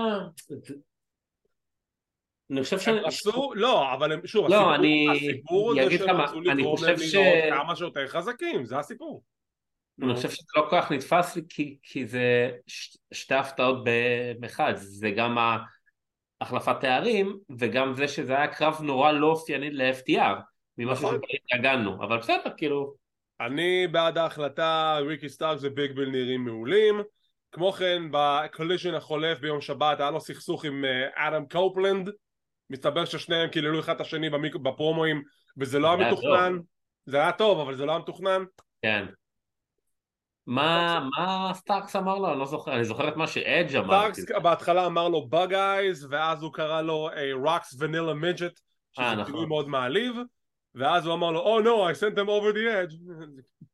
אני 2.52 2.64
חושב 2.64 2.80
ש... 2.80 2.88
עשו, 2.88 3.54
לא, 3.56 3.94
אבל 3.94 4.12
הם, 4.12 4.28
שוב, 4.28 4.50
לא, 4.50 4.56
הסיפור, 4.56 4.76
אני... 4.76 5.08
הסיפור 5.12 5.74
זה 5.76 5.98
שהם 5.98 6.22
רצו 6.22 6.42
לגרום 6.42 6.84
להם 6.84 6.98
ש... 6.98 7.14
להיות 7.14 7.54
כמה 7.54 7.76
שיותר 7.76 8.08
חזקים, 8.08 8.66
זה 8.66 8.80
הסיפור. 8.80 9.24
אני 10.04 10.16
חושב 10.16 10.30
שזה 10.30 10.48
לא 10.56 10.68
כל 10.70 10.82
כך 10.82 10.92
נתפס 10.92 11.36
לי, 11.36 11.42
כי, 11.50 11.78
כי 11.84 12.08
זה. 12.08 12.52
שתי 13.14 13.36
הפתעות 13.36 13.84
באחד, 14.40 14.74
זה 14.76 15.12
גם 15.12 15.38
החלפת 16.42 16.76
תארים, 16.82 17.38
וגם 17.60 17.94
זה 17.94 18.08
שזה 18.08 18.38
היה 18.38 18.48
קרב 18.48 18.82
נורא 18.82 19.12
לא 19.12 19.28
אופייני 19.28 19.70
ל-FTR. 19.70 20.51
ממשהו 20.78 21.08
נכון. 21.08 21.20
שהתגעגענו, 21.28 22.04
אבל 22.04 22.18
בסדר, 22.18 22.52
כאילו... 22.58 22.94
אני 23.42 23.88
בעד 23.88 24.18
ההחלטה, 24.18 24.98
ריקי 25.08 25.30
סטארקס 25.30 25.58
וביג 25.62 25.92
ביל 25.92 26.10
נראים 26.10 26.46
מעולים. 26.46 27.02
כמו 27.52 27.72
כן, 27.72 28.04
ב 28.12 28.20
Collision 28.20 28.94
החולף 28.94 29.40
ביום 29.40 29.62
שבת 29.62 30.00
היה 30.00 30.12
לו 30.12 30.20
סכסוך 30.20 30.66
עם 30.66 30.86
אה, 30.86 31.28
אדם 31.28 31.46
קופלנד. 31.52 32.10
מסתבר 32.70 33.06
ששניהם 33.06 33.50
קיללו 33.50 33.80
אחד 33.80 33.96
את 33.96 34.02
השני 34.02 34.30
במיק... 34.30 34.56
בפרומואים, 34.56 35.24
וזה 35.58 35.80
לא 35.80 35.94
היה 35.94 36.08
מתוכנן. 36.08 36.58
זה 37.06 37.18
היה 37.18 37.32
טוב, 37.32 37.60
אבל 37.60 37.76
זה 37.76 37.86
לא 37.86 37.92
היה 37.92 38.00
מתוכנן. 38.00 38.44
כן. 38.82 39.06
מה, 40.48 41.00
מה 41.18 41.52
סטארקס 41.54 41.96
אמר 41.96 42.16
לו? 42.16 42.32
אני 42.32 42.40
לא 42.40 42.46
זוכר, 42.46 42.76
אני 42.76 42.86
זוכר 42.86 43.10
את 43.10 43.16
מה 43.16 43.28
שאדג' 43.28 43.76
אמר. 43.76 44.12
סטארקס 44.12 44.32
בהתחלה 44.44 44.86
אמר 44.86 45.08
לו 45.08 45.28
bug 45.32 45.52
eyes, 45.52 46.08
ואז 46.10 46.44
הוא 46.44 46.54
קרא 46.54 46.82
לו 46.82 47.10
רוקס 47.44 47.76
vanilla 47.80 48.14
midget, 48.14 48.60
שזה 48.92 49.16
נכון. 49.16 49.50
מאוד 49.50 49.68
מעליב. 49.68 50.16
ואז 50.76 51.06
הוא 51.06 51.14
אמר 51.14 51.32
לו, 51.32 51.58
Oh 51.58 51.64
no, 51.64 51.94
I 51.94 52.00
sent 52.00 52.16
them 52.16 52.28
over 52.28 52.54
the 52.54 52.68
edge. 52.68 52.96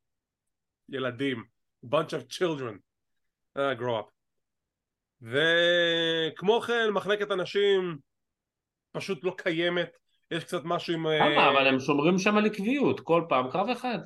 ילדים. 0.92 1.44
bunch 1.84 2.12
of 2.12 2.28
children. 2.28 2.78
Uh, 3.58 3.74
grow 3.80 4.00
up. 4.00 4.10
וכמו 5.22 6.60
כן, 6.60 6.90
מחלקת 6.92 7.30
הנשים 7.30 7.98
פשוט 8.92 9.24
לא 9.24 9.34
קיימת. 9.38 9.96
יש 10.30 10.44
קצת 10.44 10.60
משהו 10.64 10.94
עם... 10.94 11.06
למה? 11.06 11.24
אה, 11.24 11.50
אבל 11.50 11.66
הם 11.66 11.80
שומרים 11.80 12.18
שם 12.18 12.36
על 12.36 12.46
עקביות. 12.46 13.00
כל 13.00 13.22
פעם 13.28 13.50
קרב 13.50 13.68
אחד. 13.68 13.98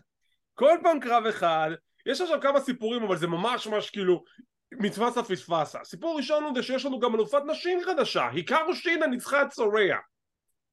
כל 0.55 0.79
פעם 0.83 1.01
קרב 1.01 1.27
אחד. 1.27 1.71
יש 2.07 2.21
עכשיו 2.21 2.41
כמה 2.41 2.61
סיפורים, 2.61 3.03
אבל 3.03 3.17
זה 3.17 3.27
ממש 3.27 3.67
ממש 3.67 3.91
כאילו... 3.91 4.25
מצווסה 4.73 5.23
פספסה. 5.23 5.79
סיפור 5.85 6.17
ראשון 6.17 6.45
הוא 6.45 6.53
זה 6.55 6.63
שיש 6.63 6.85
לנו 6.85 7.01
גם 7.01 7.15
אלופת 7.15 7.43
נשים 7.47 7.81
חדשה. 7.85 8.29
היקרו 8.29 8.75
שינה 8.75 9.07
ניצחה 9.07 9.43
את 9.43 9.53
סוריה. 9.53 9.97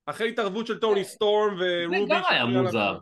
אחרי 0.09 0.29
התערבות 0.29 0.67
של 0.67 0.79
טוני 0.79 1.03
סטורם 1.03 1.53
ורובי. 1.59 1.99
זה 1.99 2.05
גם 2.09 2.21
היה 2.29 2.45
מוזר. 2.45 2.97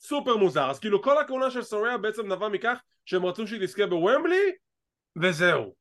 סופר 0.00 0.36
מוזר. 0.36 0.70
אז 0.70 0.78
כאילו 0.78 1.02
כל 1.02 1.18
הכהונה 1.18 1.50
של 1.50 1.62
סוריה 1.62 1.98
בעצם 1.98 2.32
נבע 2.32 2.48
מכך 2.48 2.82
שהם 3.04 3.26
רצו 3.26 3.46
שהיא 3.46 3.60
תזכה 3.60 3.86
בוומבלי, 3.86 4.52
וזהו. 5.22 5.74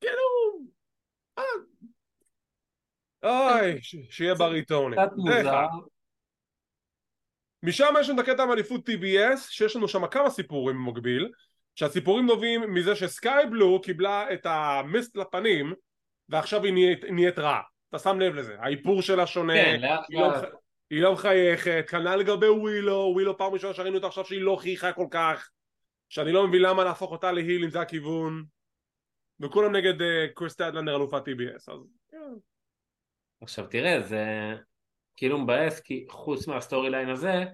כאילו... 0.00 0.22
אה. 1.38 1.44
אוי, 3.22 3.78
שיהיה 4.10 4.34
בריטוני. 4.34 4.96
קצת 4.96 5.16
מוזר. 5.16 5.66
משם 7.62 7.94
יש 8.00 8.08
לנו 8.08 8.22
את 8.22 8.28
הקטע 8.28 8.46
מאליפות 8.46 8.88
TBS, 8.88 9.38
שיש 9.38 9.76
לנו 9.76 9.88
שם 9.88 10.06
כמה 10.06 10.30
סיפורים 10.30 10.76
במקביל, 10.76 11.30
שהסיפורים 11.74 12.26
נובעים 12.26 12.74
מזה 12.74 12.96
שסקאי 12.96 13.46
בלו 13.50 13.80
קיבלה 13.80 14.32
את 14.32 14.46
המיסט 14.46 15.16
לפנים, 15.16 15.74
ועכשיו 16.28 16.64
היא 16.64 16.72
נהיית, 16.72 17.04
נהיית 17.04 17.38
רע. 17.38 17.60
אתה 17.92 17.98
שם 17.98 18.20
לב 18.20 18.34
לזה, 18.34 18.56
האיפור 18.58 19.02
שלה 19.02 19.26
שונה, 19.26 19.54
כן, 19.54 19.80
היא, 20.08 20.20
לא, 20.20 20.32
היא 20.90 21.02
לא 21.02 21.12
מחייכת, 21.12 21.84
כנ"ל 21.88 22.16
לגבי 22.16 22.48
ווילו, 22.48 23.12
ווילו 23.14 23.38
פעם 23.38 23.52
ראשונה 23.52 23.74
שראינו 23.74 23.96
אותה 23.96 24.06
עכשיו 24.06 24.24
שהיא 24.24 24.40
לא 24.40 24.56
חייכה 24.60 24.92
כל 24.92 25.06
כך, 25.10 25.50
שאני 26.08 26.32
לא 26.32 26.48
מבין 26.48 26.62
למה 26.62 26.84
להפוך 26.84 27.12
אותה 27.12 27.32
ל 27.32 27.38
heel 27.38 27.64
אם 27.64 27.70
זה 27.70 27.80
הכיוון, 27.80 28.44
וכולם 29.40 29.76
נגד 29.76 30.00
uh, 30.00 30.04
קריס 30.34 30.54
סטטלנדר 30.54 30.96
אלופת 30.96 31.28
TBS, 31.28 31.72
אז 31.72 31.80
כן. 32.10 32.16
עכשיו 33.40 33.66
תראה, 33.66 34.00
זה 34.00 34.24
כאילו 35.16 35.38
מבאס, 35.38 35.80
כי 35.80 36.06
חוץ 36.08 36.48
מה 36.48 36.60
story 36.60 36.90
line 36.90 37.08
הזה, 37.08 37.44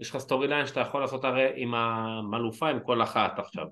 יש 0.00 0.10
לך 0.10 0.18
story 0.18 0.48
line 0.48 0.66
שאתה 0.66 0.80
יכול 0.80 1.00
לעשות 1.00 1.24
הרי 1.24 1.52
עם 1.54 1.74
האלופה 1.74 2.68
עם 2.68 2.80
כל 2.80 3.02
אחת 3.02 3.38
עכשיו. 3.38 3.66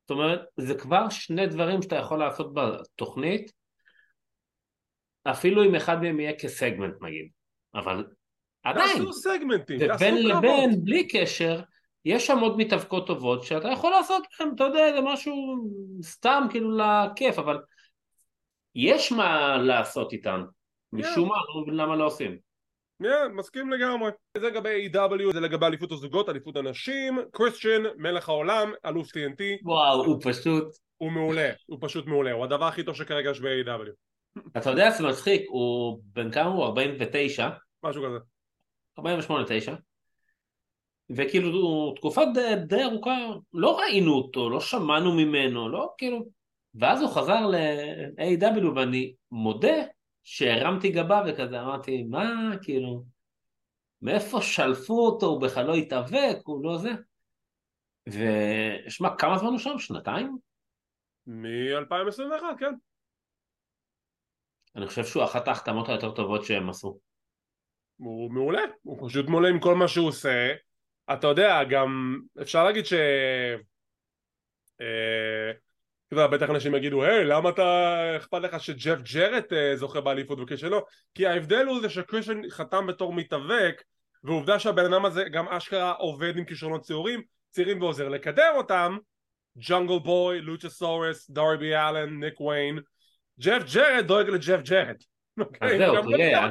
זאת 0.00 0.10
אומרת, 0.10 0.40
זה 0.56 0.74
כבר 0.74 1.08
שני 1.08 1.46
דברים 1.46 1.82
שאתה 1.82 1.96
יכול 1.96 2.18
לעשות 2.18 2.54
בתוכנית, 2.54 3.52
אפילו 5.30 5.64
אם 5.64 5.74
אחד 5.74 6.02
מהם 6.02 6.20
יהיה 6.20 6.32
כסגמנט 6.32 6.94
נגיד, 7.02 7.28
אבל 7.74 8.04
עדיין, 8.62 8.96
תעשו 8.96 9.12
סגמנטים, 9.12 9.78
ובין 9.94 10.26
לבין, 10.26 10.84
בלי 10.84 11.08
קשר, 11.08 11.60
יש 12.04 12.26
שם 12.26 12.38
עוד 12.38 12.56
מתאבקות 12.56 13.06
טובות 13.06 13.42
שאתה 13.42 13.68
יכול 13.68 13.90
לעשות 13.90 14.22
להם, 14.40 14.50
אתה 14.54 14.64
יודע, 14.64 14.92
זה 14.92 15.00
משהו 15.00 15.34
סתם 16.02 16.46
כאילו 16.50 16.78
לכיף, 16.78 17.38
אבל 17.38 17.58
יש 18.74 19.12
מה 19.12 19.56
לעשות 19.56 20.12
איתן, 20.12 20.40
משום 20.92 21.28
מה, 21.28 21.34
לא 21.54 21.62
מבין 21.62 21.76
למה 21.76 21.96
לא 21.96 22.06
עושים. 22.06 22.38
כן, 23.02 23.08
yeah, 23.08 23.28
מסכים 23.34 23.70
לגמרי. 23.70 24.10
זה 24.38 24.46
לגבי 24.46 24.88
A.W, 24.92 25.32
זה 25.32 25.40
לגבי 25.40 25.66
אליפות 25.66 25.92
הזוגות, 25.92 26.28
אליפות 26.28 26.56
הנשים, 26.56 27.18
קריסטיאן, 27.32 27.82
מלך 27.96 28.28
העולם, 28.28 28.72
אלוף 28.86 29.08
TNT. 29.08 29.42
וואו, 29.62 30.04
הוא 30.04 30.20
פשוט... 30.22 30.64
הוא 30.96 31.12
מעולה, 31.12 31.50
הוא 31.66 31.78
פשוט 31.80 32.06
מעולה, 32.06 32.32
הוא 32.32 32.44
הדבר 32.44 32.64
הכי 32.64 32.82
טוב 32.82 32.94
שכרגע 32.94 33.30
יש 33.30 33.40
ב-A.W. 33.40 34.05
אתה 34.56 34.70
יודע, 34.70 34.90
זה 34.90 35.08
מצחיק, 35.08 35.42
הוא 35.48 36.00
בן 36.04 36.30
כמה 36.30 36.50
הוא? 36.50 36.64
49? 36.64 37.48
משהו 37.82 38.02
כזה. 38.02 38.18
48-9. 39.00 39.72
וכאילו 41.10 41.92
תקופה 41.96 42.22
די, 42.34 42.54
די 42.66 42.84
ארוכה, 42.84 43.16
לא 43.52 43.78
ראינו 43.78 44.14
אותו, 44.14 44.50
לא 44.50 44.60
שמענו 44.60 45.12
ממנו, 45.12 45.68
לא 45.68 45.94
כאילו... 45.98 46.28
ואז 46.74 47.02
הוא 47.02 47.10
חזר 47.10 47.46
ל-AW 47.46 48.66
ואני 48.76 49.14
מודה 49.30 49.74
שהרמתי 50.22 50.90
גבה 50.90 51.22
וכזה, 51.26 51.60
אמרתי, 51.60 52.02
מה, 52.02 52.50
כאילו, 52.62 53.04
מאיפה 54.02 54.42
שלפו 54.42 55.06
אותו, 55.06 55.26
הוא 55.26 55.40
בכלל 55.40 55.66
לא 55.66 55.74
התאבק, 55.74 56.36
הוא 56.44 56.64
לא 56.64 56.78
זה. 56.78 56.90
ושמע, 58.06 59.16
כמה 59.18 59.38
זמן 59.38 59.48
הוא 59.48 59.58
שם? 59.58 59.78
שנתיים? 59.78 60.36
מ-2021, 61.26 62.58
כן. 62.58 62.74
אני 64.76 64.86
חושב 64.86 65.04
שהוא 65.04 65.24
אחת 65.24 65.48
ההחתמות 65.48 65.88
היותר 65.88 66.10
טובות 66.10 66.44
שהם 66.44 66.70
עשו. 66.70 66.98
הוא 67.96 68.30
מעולה, 68.30 68.60
הוא 68.82 69.08
פשוט 69.08 69.28
מעולה 69.28 69.48
עם 69.48 69.60
כל 69.60 69.74
מה 69.74 69.88
שהוא 69.88 70.08
עושה. 70.08 70.52
אתה 71.12 71.26
יודע, 71.26 71.64
גם 71.64 72.18
אפשר 72.42 72.64
להגיד 72.64 72.86
ש... 72.86 72.92
אה, 74.80 75.50
אתה 76.06 76.14
יודע, 76.14 76.26
בטח 76.26 76.50
אנשים 76.50 76.74
יגידו, 76.74 77.04
היי, 77.04 77.24
למה 77.24 77.50
אתה, 77.50 77.92
אכפת 78.16 78.42
לך 78.42 78.60
שג'ף 78.60 78.98
ג'רט 79.14 79.52
אה, 79.52 79.76
זוכה 79.76 80.00
באליפות 80.00 80.38
וכשלא? 80.40 80.82
כי 81.14 81.26
ההבדל 81.26 81.66
הוא 81.66 81.80
זה 81.80 81.88
שכריסטיאן 81.88 82.40
חתם 82.50 82.86
בתור 82.86 83.12
מתאבק, 83.12 83.82
ועובדה 84.24 84.58
שהבן 84.58 84.92
אדם 84.92 85.04
הזה 85.04 85.24
גם 85.24 85.48
אשכרה 85.48 85.92
עובד 85.92 86.36
עם 86.36 86.44
כישרונות 86.44 86.82
צעירים, 86.82 87.22
צעירים 87.50 87.82
ועוזר 87.82 88.08
לקדם 88.08 88.52
אותם, 88.56 88.96
ג'ונגל 89.56 89.98
בוי, 89.98 90.40
לוצ'סאורוס, 90.40 91.30
דארבי 91.30 91.76
אלין, 91.76 92.20
ניק 92.20 92.40
ויין, 92.40 92.78
ג'ף 93.40 93.74
ג'רט 93.74 94.06
דואג 94.06 94.28
לג'ף 94.28 94.60
ג'רט. 94.62 94.96
אוקיי? 95.38 95.72
אז 95.72 95.78
זהו, 95.78 96.02
תראה, 96.02 96.48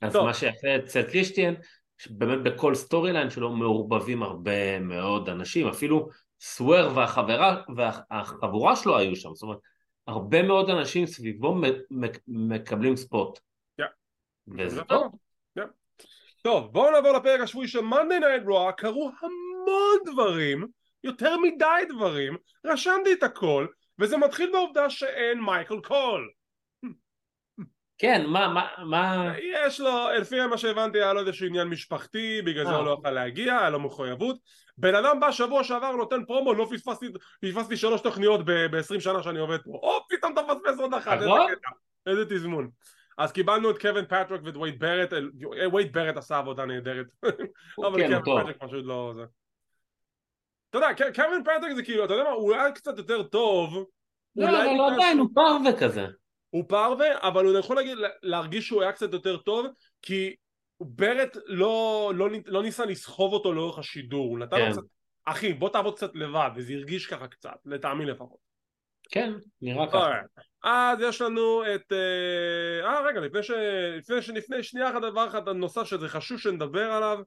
אז... 0.00 0.16
מה 0.16 0.34
שיפה 0.34 0.76
אצל 0.76 1.02
קריסטיאן, 1.02 1.54
שבאמת 1.98 2.42
בכל 2.42 2.74
story 2.74 3.12
line 3.12 3.30
שלו 3.30 3.50
מעורבבים 3.50 4.22
הרבה 4.22 4.80
מאוד 4.80 5.28
אנשים, 5.28 5.68
אפילו 5.68 6.08
סוורב 6.40 6.96
והחברה, 6.96 7.62
והחבורה 7.76 8.76
שלו 8.76 8.98
היו 8.98 9.16
שם, 9.16 9.34
זאת 9.34 9.42
אומרת, 9.42 9.58
הרבה 10.06 10.42
מאוד 10.42 10.70
אנשים 10.70 11.06
סביבו 11.06 11.60
מקבלים 12.28 12.96
spot. 12.96 13.38
וזה 14.48 14.82
טוב. 14.84 15.12
טוב, 16.42 16.72
בואו 16.72 16.90
נעבור 16.90 17.12
לפרק 17.12 17.40
השבועי 17.40 17.68
של 17.68 17.78
Monday 17.78 18.22
Night 18.22 18.48
Raw, 18.48 18.72
קרו 18.76 19.10
המון 19.20 20.12
דברים, 20.12 20.66
יותר 21.04 21.36
מדי 21.38 21.82
דברים, 21.88 22.36
רשמתי 22.64 23.12
את 23.12 23.22
הכל, 23.22 23.66
וזה 24.00 24.16
מתחיל 24.16 24.50
בעובדה 24.52 24.90
שאין 24.90 25.40
מייקל 25.40 25.80
קול. 25.80 26.30
כן, 27.98 28.26
מה, 28.26 28.48
מה, 28.48 28.66
מה... 28.84 29.32
יש 29.38 29.80
לו, 29.80 30.08
לפי 30.20 30.46
מה 30.46 30.58
שהבנתי 30.58 30.98
היה 30.98 31.12
לו 31.12 31.20
איזשהו 31.20 31.46
עניין 31.46 31.68
משפחתי, 31.68 32.42
בגלל 32.42 32.64
זה 32.64 32.70
הוא 32.70 32.86
לא 32.86 32.96
יכול 32.98 33.10
להגיע, 33.10 33.58
היה 33.58 33.70
לו 33.70 33.80
מחויבות. 33.80 34.36
בן 34.78 34.94
אדם 34.94 35.20
בא 35.20 35.32
שבוע 35.32 35.64
שעבר 35.64 35.92
נותן 35.92 36.24
פרומו, 36.24 36.54
לא 36.54 36.66
פספסתי, 36.70 37.06
פספסתי 37.42 37.76
שלוש 37.76 38.00
תוכניות 38.00 38.44
ב-20 38.44 39.00
שנה 39.00 39.22
שאני 39.22 39.38
עובד 39.38 39.58
פה. 39.64 39.70
או, 39.70 39.98
פתאום 40.08 40.32
אתה 40.32 40.40
מפספס 40.42 40.80
עוד 40.80 40.94
אחת, 40.94 41.12
איזה 41.12 41.30
קטע, 41.48 41.70
איזה 42.06 42.24
תזמון. 42.24 42.70
אז 43.18 43.32
קיבלנו 43.32 43.70
את 43.70 43.80
קווין 43.80 44.04
פטריק 44.04 44.40
ואת 44.44 44.56
וייד 44.56 44.78
ברט, 44.78 45.12
וייד 45.72 45.92
ברט 45.92 46.16
עשה 46.16 46.38
עבודה 46.38 46.64
נהדרת. 46.64 47.06
אבל 47.78 48.00
כן, 48.00 48.20
קווין 48.22 48.40
פטריק 48.40 48.56
פשוט 48.56 48.84
לא 48.84 49.12
זה. 49.16 49.22
אתה 50.70 50.78
יודע, 50.78 51.12
קווין 51.14 51.44
פטריק 51.44 51.74
זה 51.76 51.82
כאילו, 51.82 52.04
אתה 52.04 52.14
יודע 52.14 52.24
מה, 52.24 52.30
הוא 52.30 52.54
היה 52.54 52.72
קצת 52.72 52.98
יותר 52.98 53.22
טוב. 53.22 53.84
לא, 54.36 54.48
אבל 54.48 54.94
עדיין 54.94 55.18
הוא 55.18 55.28
פרווה 55.34 55.80
כזה. 55.80 56.06
הוא 56.50 56.64
פרווה, 56.68 57.28
אבל 57.28 57.46
הוא 57.46 57.58
יכול 57.58 57.76
להגיד, 57.76 57.98
להרגיש 58.22 58.66
שהוא 58.66 58.82
היה 58.82 58.92
קצת 58.92 59.12
יותר 59.12 59.36
טוב, 59.36 59.66
כי 60.02 60.34
ברט 60.80 61.36
לא, 61.46 62.12
לא, 62.14 62.28
לא 62.46 62.62
ניסה 62.62 62.84
לסחוב 62.84 63.32
אותו 63.32 63.52
לאורך 63.52 63.78
השידור, 63.78 64.26
הוא 64.28 64.38
נתן 64.38 64.56
כן. 64.56 64.66
לו 64.66 64.72
קצת, 64.72 64.82
אחי 65.24 65.52
בוא 65.52 65.68
תעבוד 65.68 65.96
קצת 65.96 66.10
לבד, 66.14 66.50
וזה 66.56 66.72
הרגיש 66.72 67.06
ככה 67.06 67.28
קצת, 67.28 67.56
לטעמי 67.64 68.06
לפחות. 68.06 68.50
כן, 69.10 69.32
נראה 69.62 69.86
ככה. 69.86 70.20
אז 70.64 70.98
יש 71.00 71.20
לנו 71.20 71.62
את... 71.74 71.92
אה, 71.92 72.86
אה 72.86 73.00
רגע, 73.00 73.20
לפני 73.20 73.42
ש... 73.42 73.50
לפני, 73.98 74.22
ש... 74.22 74.30
לפני 74.30 74.62
שנייה 74.62 74.90
אחת 74.90 75.02
דבר 75.02 75.28
אחד 75.28 75.48
נוסף 75.48 75.84
שזה 75.84 76.08
חשוב 76.08 76.38
שנדבר 76.38 76.92
עליו 76.92 77.18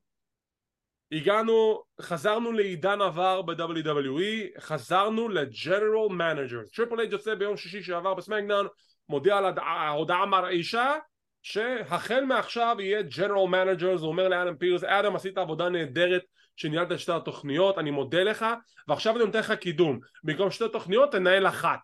הגענו, 1.14 1.84
חזרנו 2.02 2.52
לעידן 2.52 3.02
עבר 3.02 3.42
ב-WWE, 3.42 4.62
חזרנו 4.62 5.30
ל-general 5.30 6.10
manager. 6.10 6.62
טריפל 6.76 7.00
אייץ' 7.00 7.12
יוצא 7.12 7.36
ביום 7.36 7.58
שישי 7.58 7.84
שעבר 7.84 8.14
בסמקדאון, 8.14 8.68
מודיע 9.10 9.38
על 9.38 9.46
ההודעה 9.58 10.26
מרעישה 10.26 10.94
שהחל 11.42 12.26
מעכשיו 12.26 12.76
יהיה 12.80 13.02
general 13.02 13.48
manager, 13.48 13.98
זה 13.98 14.06
אומר 14.06 14.28
לאדם 14.28 14.58
פירס, 14.58 14.84
אדם 14.84 15.16
עשית 15.16 15.38
עבודה 15.38 15.70
נהדרת 15.70 16.22
שניהלת 16.56 16.92
את 16.92 17.00
שתי 17.00 17.12
התוכניות, 17.12 17.78
אני 17.78 17.92
מודה 17.92 18.24
לך, 18.24 18.46
ועכשיו 18.88 19.16
אני 19.16 19.26
נותן 19.26 19.40
לך 19.40 19.52
קידום. 19.52 20.00
במקום 20.24 20.52
שתי 20.52 20.70
תוכניות 20.72 21.12
תנהל 21.12 21.48
אחת. 21.48 21.80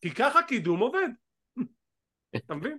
כי 0.00 0.10
ככה 0.10 0.42
קידום 0.42 0.80
עובד. 0.80 1.08
אתה 2.36 2.54
מבין? 2.54 2.78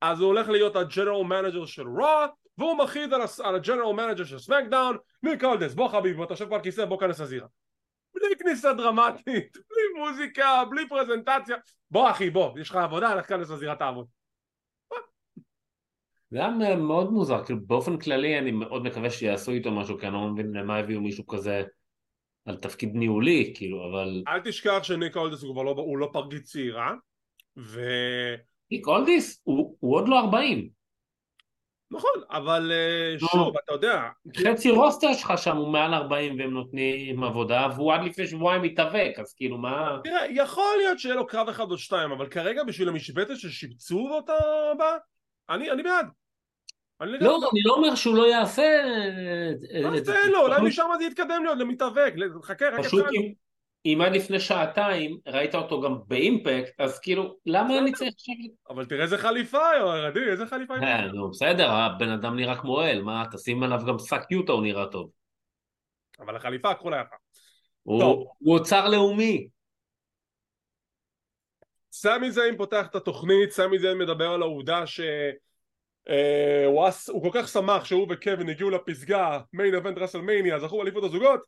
אז 0.00 0.20
הוא 0.20 0.26
הולך 0.26 0.48
להיות 0.48 0.76
ה-general 0.76 1.24
manager 1.24 1.66
של 1.66 1.86
רואו, 1.86 2.26
והוא 2.58 2.78
מכריז 2.78 3.12
על 3.42 3.54
ה-general 3.54 3.92
manager 3.92 4.24
של 4.24 4.38
סמקדאון, 4.38 4.96
ניק 5.22 5.44
אלדס, 5.44 5.74
בוא 5.74 5.88
חביבי, 5.88 6.16
בוא 6.16 6.26
תשב 6.26 6.48
פה 6.48 6.54
על 6.54 6.62
כיסא, 6.62 6.84
בוא 6.84 7.00
כנס 7.00 7.20
לזירה. 7.20 7.46
בלי 8.14 8.36
כניסה 8.38 8.72
דרמטית, 8.72 9.56
בלי 9.70 10.00
מוזיקה, 10.00 10.64
בלי 10.70 10.88
פרזנטציה. 10.88 11.56
בוא 11.90 12.10
אחי, 12.10 12.30
בוא, 12.30 12.58
יש 12.58 12.70
לך 12.70 12.76
עבודה, 12.76 13.14
לך 13.14 13.28
כנס 13.28 13.50
לזירה 13.50 13.76
תעבוד. 13.76 14.06
זה 16.30 16.38
היה 16.38 16.76
מאוד 16.76 17.12
מוזר, 17.12 17.44
כאילו 17.44 17.60
באופן 17.66 17.98
כללי 17.98 18.38
אני 18.38 18.50
מאוד 18.50 18.82
מקווה 18.82 19.10
שיעשו 19.10 19.52
איתו 19.52 19.72
משהו, 19.72 19.98
כי 19.98 20.06
אני 20.06 20.14
לא 20.14 20.28
מבין 20.28 20.52
למה 20.52 20.76
הביאו 20.76 21.00
מישהו 21.00 21.26
כזה 21.26 21.62
על 22.46 22.56
תפקיד 22.56 22.90
ניהולי, 22.94 23.52
כאילו, 23.56 23.90
אבל... 23.90 24.22
אל 24.28 24.40
תשכח 24.40 24.78
שניק 24.82 25.16
אולדיס 25.16 25.42
הוא 25.42 25.54
כבר 25.54 25.62
לא, 25.62 25.70
הוא 25.70 25.98
לא 25.98 26.08
פרגית 26.12 26.42
צעירה, 26.42 26.94
ו... 27.58 27.80
ניק 28.70 28.86
אולדיס? 28.86 29.40
הוא, 29.44 29.76
הוא 29.80 29.96
עוד 29.96 30.08
לא 30.08 30.18
40. 30.18 30.77
נכון, 31.90 32.10
אבל 32.30 32.72
אה, 32.72 33.16
לא. 33.20 33.28
שוב, 33.28 33.54
אתה 33.64 33.72
יודע... 33.72 34.02
חצי 34.36 34.70
רוסטר 34.70 35.12
שלך 35.12 35.32
שם 35.36 35.56
הוא 35.56 35.68
מעל 35.68 35.94
40 35.94 36.38
והם 36.38 36.50
נותנים 36.50 37.24
עבודה, 37.24 37.68
והוא 37.76 37.94
עד 37.94 38.04
לפני 38.04 38.26
שבועיים 38.26 38.62
מתאבק, 38.62 39.12
אז 39.18 39.34
כאילו 39.34 39.58
מה... 39.58 39.98
תראה, 40.04 40.26
יכול 40.30 40.74
להיות 40.78 40.98
שיהיה 40.98 41.14
לו 41.14 41.26
קרב 41.26 41.48
אחד 41.48 41.70
או 41.70 41.78
שתיים, 41.78 42.12
אבל 42.12 42.28
כרגע 42.28 42.64
בשביל 42.64 42.88
המשבצת 42.88 43.36
ששיבצו 43.36 44.08
אותה 44.10 44.34
הבאה, 44.72 44.96
אני, 45.50 45.70
אני 45.70 45.82
בעד. 45.82 46.06
אני 47.00 47.12
לא, 47.20 47.38
אני 47.52 47.62
לא 47.64 47.74
אומר 47.74 47.94
שהוא 47.94 48.16
לא 48.16 48.26
יעשה... 48.26 48.82
אז 49.86 49.94
אה, 49.94 50.04
תן 50.04 50.30
לו, 50.30 50.40
אולי 50.40 50.62
משם 50.62 50.84
זה 50.98 51.04
יתקדם 51.04 51.44
להיות 51.44 51.58
למתאבק, 51.58 52.14
חכה, 52.42 52.68
רק 52.68 52.80
פשוט 52.80 53.06
אם 53.84 53.98
עד 54.06 54.12
לפני 54.12 54.40
שעתיים 54.40 55.18
ראית 55.26 55.54
אותו 55.54 55.80
גם 55.80 55.98
באימפקט, 56.06 56.80
אז 56.80 56.98
כאילו, 56.98 57.36
למה 57.46 57.78
אני 57.78 57.92
צריך 57.92 58.14
שקט? 58.18 58.70
אבל 58.70 58.84
תראה 58.84 59.02
איזה 59.02 59.18
חליפה, 59.18 59.70
עדי, 60.06 60.30
איזה 60.30 60.46
חליפה. 60.46 60.74
אה, 60.74 61.06
נו, 61.06 61.30
בסדר, 61.30 61.70
הבן 61.70 62.08
אדם 62.08 62.36
נראה 62.36 62.60
כמו 62.60 62.82
אל, 62.82 63.02
מה, 63.02 63.24
תשים 63.32 63.62
עליו 63.62 63.80
גם 63.88 63.98
שק 63.98 64.22
יוטה, 64.30 64.52
הוא 64.52 64.62
נראה 64.62 64.86
טוב. 64.86 65.10
אבל 66.20 66.36
החליפה 66.36 66.70
הכחולה 66.70 67.00
יפה. 67.00 67.16
הוא 68.38 68.54
אוצר 68.54 68.88
לאומי. 68.88 69.48
סמי 71.92 72.30
זיין 72.30 72.56
פותח 72.56 72.86
את 72.86 72.94
התוכנית, 72.94 73.50
סמי 73.50 73.78
זיין 73.78 73.98
מדבר 73.98 74.30
על 74.30 74.42
העובדה 74.42 74.86
ש... 74.86 75.00
אה, 76.08 76.64
הוא, 76.66 76.88
הוא 77.08 77.22
כל 77.22 77.30
כך 77.32 77.48
שמח 77.48 77.84
שהוא 77.84 78.06
וקווין 78.10 78.48
הגיעו 78.48 78.70
לפסגה 78.70 79.40
main 79.52 79.74
event 79.74 79.98
רסלמניה 79.98 80.58
זכו 80.58 80.78
באליפות 80.78 81.04
הזוגות 81.04 81.40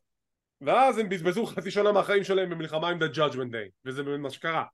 ואז 0.60 0.98
הם 0.98 1.08
בזבזו 1.08 1.46
חצי 1.46 1.70
שנה 1.70 1.92
מהחיים 1.92 2.24
שלהם 2.24 2.50
במלחמה 2.50 2.88
עם 2.88 2.98
The 3.02 3.16
Judgment 3.16 3.52
Day 3.52 3.70
וזה 3.84 4.02
באמת 4.02 4.20
מה 4.20 4.30
שקרה. 4.30 4.64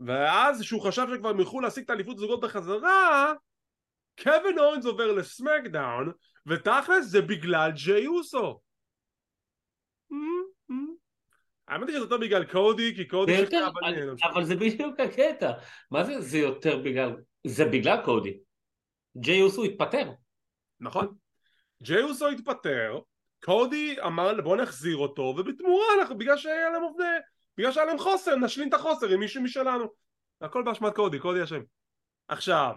ואז 0.00 0.62
שהוא 0.62 0.82
חשב 0.82 1.06
שכבר 1.14 1.28
הם 1.28 1.40
ילכו 1.40 1.60
להשיג 1.60 1.84
את 1.84 1.90
האליפות 1.90 2.16
הזוגות 2.16 2.40
בחזרה 2.40 3.32
קווין 4.22 4.58
אורנס 4.58 4.84
עובר 4.84 5.12
לסמקדאון 5.12 6.12
ותכלס 6.46 7.06
זה 7.06 7.22
בגלל 7.22 7.70
ג'יי 7.74 8.06
אוסו. 8.06 8.60
האמת 11.68 11.88
היא 11.88 11.96
שזה 11.96 12.04
יותר 12.04 12.18
בגלל 12.18 12.44
קודי 12.44 12.94
כי 12.96 13.08
קודי 13.08 13.32
יותר, 13.32 13.66
אבל 14.24 14.44
זה 14.44 14.56
בדיוק 14.56 15.00
הקטע. 15.00 15.52
מה 15.90 16.04
זה 16.04 16.20
זה 16.20 16.38
יותר 16.38 16.78
בגלל 16.78 17.16
זה 17.46 17.64
בגלל 17.64 18.04
קודי. 18.04 18.38
ג'יי 19.16 19.42
אוסו 19.42 19.64
התפטר. 19.64 20.10
נכון. 20.80 21.14
ג'יי 21.82 22.02
אוסו 22.02 22.28
התפטר, 22.28 22.98
קודי 23.46 23.96
אמר 24.06 24.40
בוא 24.40 24.56
נחזיר 24.56 24.96
אותו, 24.96 25.22
ובתמורה 25.22 25.86
אנחנו, 26.00 26.18
בגלל 26.18 26.36
שהיה 26.36 26.70
להם 26.70 26.82
עובדי, 26.82 27.04
בגלל 27.58 27.72
שהיה 27.72 27.86
להם 27.86 27.98
חוסר, 27.98 28.36
נשלים 28.36 28.68
את 28.68 28.74
החוסר 28.74 29.08
עם 29.08 29.20
מישהו 29.20 29.42
משלנו. 29.42 29.86
הכל 30.40 30.62
באשמת 30.62 30.94
קודי, 30.94 31.18
קודי 31.18 31.44
אשם. 31.44 31.60
עכשיו, 32.28 32.74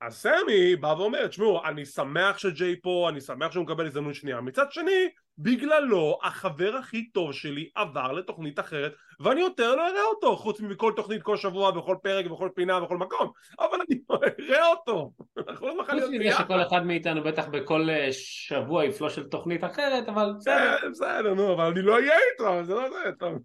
אז 0.00 0.14
סמי 0.14 0.76
בא 0.76 0.94
ואומר, 0.98 1.26
תשמעו, 1.26 1.64
אני 1.64 1.84
שמח 1.84 2.38
שג'יי 2.38 2.76
פה, 2.82 3.06
אני 3.10 3.20
שמח 3.20 3.52
שהוא 3.52 3.64
מקבל 3.64 3.86
הזדמנות 3.86 4.14
שנייה. 4.14 4.40
מצד 4.40 4.72
שני, 4.72 5.08
בגללו 5.38 6.18
החבר 6.22 6.76
הכי 6.76 7.10
טוב 7.10 7.32
שלי 7.32 7.68
עבר 7.74 8.12
לתוכנית 8.12 8.58
אחרת 8.58 8.92
ואני 9.20 9.40
יותר 9.40 9.74
לא 9.74 9.88
אראה 9.88 10.02
אותו 10.02 10.36
חוץ 10.36 10.60
מכל 10.60 10.92
תוכנית 10.96 11.22
כל 11.22 11.36
שבוע 11.36 11.70
בכל 11.70 11.96
פרק 12.02 12.26
בכל 12.26 12.48
פינה 12.54 12.80
בכל 12.80 12.96
מקום. 12.96 13.30
אבל 13.58 13.78
אני 13.88 13.98
לא 14.10 14.18
אראה 14.50 14.68
אותו 14.68 15.10
חוץ 15.54 16.08
מזה 16.10 16.36
שכל 16.38 16.62
אחד 16.62 16.86
מאיתנו 16.86 17.22
בטח 17.22 17.46
בכל 17.48 17.90
אה, 17.90 18.08
שבוע 18.12 18.84
יפלוש 18.84 19.14
של 19.14 19.28
תוכנית 19.28 19.64
אחרת 19.64 20.08
אבל 20.08 20.32
בסדר. 20.38 20.54
אה, 20.54 20.90
בסדר 20.90 21.34
נו 21.34 21.54
אבל 21.54 21.64
אני 21.64 21.82
לא 21.82 21.94
אהיה 21.94 22.18
איתו 22.32 22.64
זה 22.64 22.74
לא 22.74 22.90
זה 22.90 23.12
טוב 23.18 23.38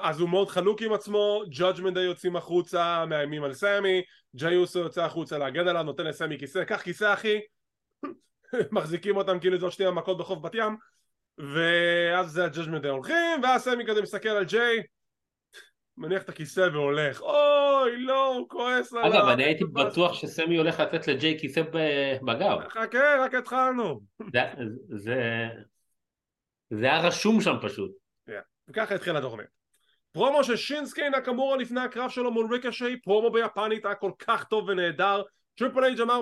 אז 0.00 0.20
הוא 0.20 0.28
מאוד 0.28 0.48
חלוק 0.48 0.82
עם 0.82 0.92
עצמו, 0.92 1.42
Judgment 1.52 1.96
Day 1.96 2.00
יוצאים 2.00 2.36
החוצה, 2.36 3.04
מאיימים 3.06 3.44
על 3.44 3.54
סמי, 3.54 4.02
ג'יי 4.36 4.56
אוסו 4.56 4.78
יוצא 4.78 5.04
החוצה 5.04 5.38
להגן 5.38 5.68
עליו, 5.68 5.82
נותן 5.82 6.06
לסמי 6.06 6.38
כיסא, 6.38 6.64
קח 6.64 6.82
כיסא 6.82 7.12
אחי, 7.12 7.40
מחזיקים 8.72 9.16
אותם 9.16 9.38
כאילו 9.40 9.58
זה 9.58 9.64
עוד 9.64 9.72
שנייה 9.72 9.90
מכות 9.90 10.18
בחוף 10.18 10.38
בת 10.38 10.54
ים 10.54 10.76
ואז 11.38 12.30
זה 12.30 12.44
ה-Judgment 12.44 12.84
הולכים 12.84 13.42
ואז 13.42 13.62
סמי 13.62 13.86
כזה 13.86 14.02
מסתכל 14.02 14.28
על 14.28 14.44
ג'יי 14.44 14.82
מניח 15.96 16.22
את 16.22 16.28
הכיסא 16.28 16.68
והולך. 16.72 17.20
אוי 17.20 17.96
לא 17.96 18.34
הוא 18.34 18.48
כועס 18.48 18.92
עליו. 18.92 19.12
אגב 19.12 19.28
אני 19.28 19.44
הייתי 19.44 19.64
בטוח 19.64 20.14
שסמי 20.14 20.56
הולך 20.56 20.80
לתת 20.80 21.08
לג'יי 21.08 21.38
כיסא 21.38 21.62
בגב. 22.22 22.68
חכה 22.68 23.16
רק 23.24 23.34
התחלנו. 23.34 24.00
זה 26.70 26.86
היה 26.86 27.00
רשום 27.00 27.40
שם 27.40 27.54
פשוט 27.62 28.03
וככה 28.68 28.94
התחילה 28.94 29.18
התוכנית. 29.18 29.46
פרומו 30.12 30.44
של 30.44 30.56
שינסקי 30.56 31.08
נקמורה 31.08 31.56
לפני 31.56 31.80
הקרב 31.80 32.10
שלו 32.10 32.30
מול 32.30 32.52
ריקושיי 32.52 32.96
פרומו 32.96 33.30
ביפנית 33.30 33.84
היה 33.84 33.94
כל 33.94 34.10
כך 34.18 34.44
טוב 34.44 34.68
ונהדר. 34.68 35.22
טריפל 35.54 35.84
אייץ' 35.84 36.00
אמר 36.00 36.20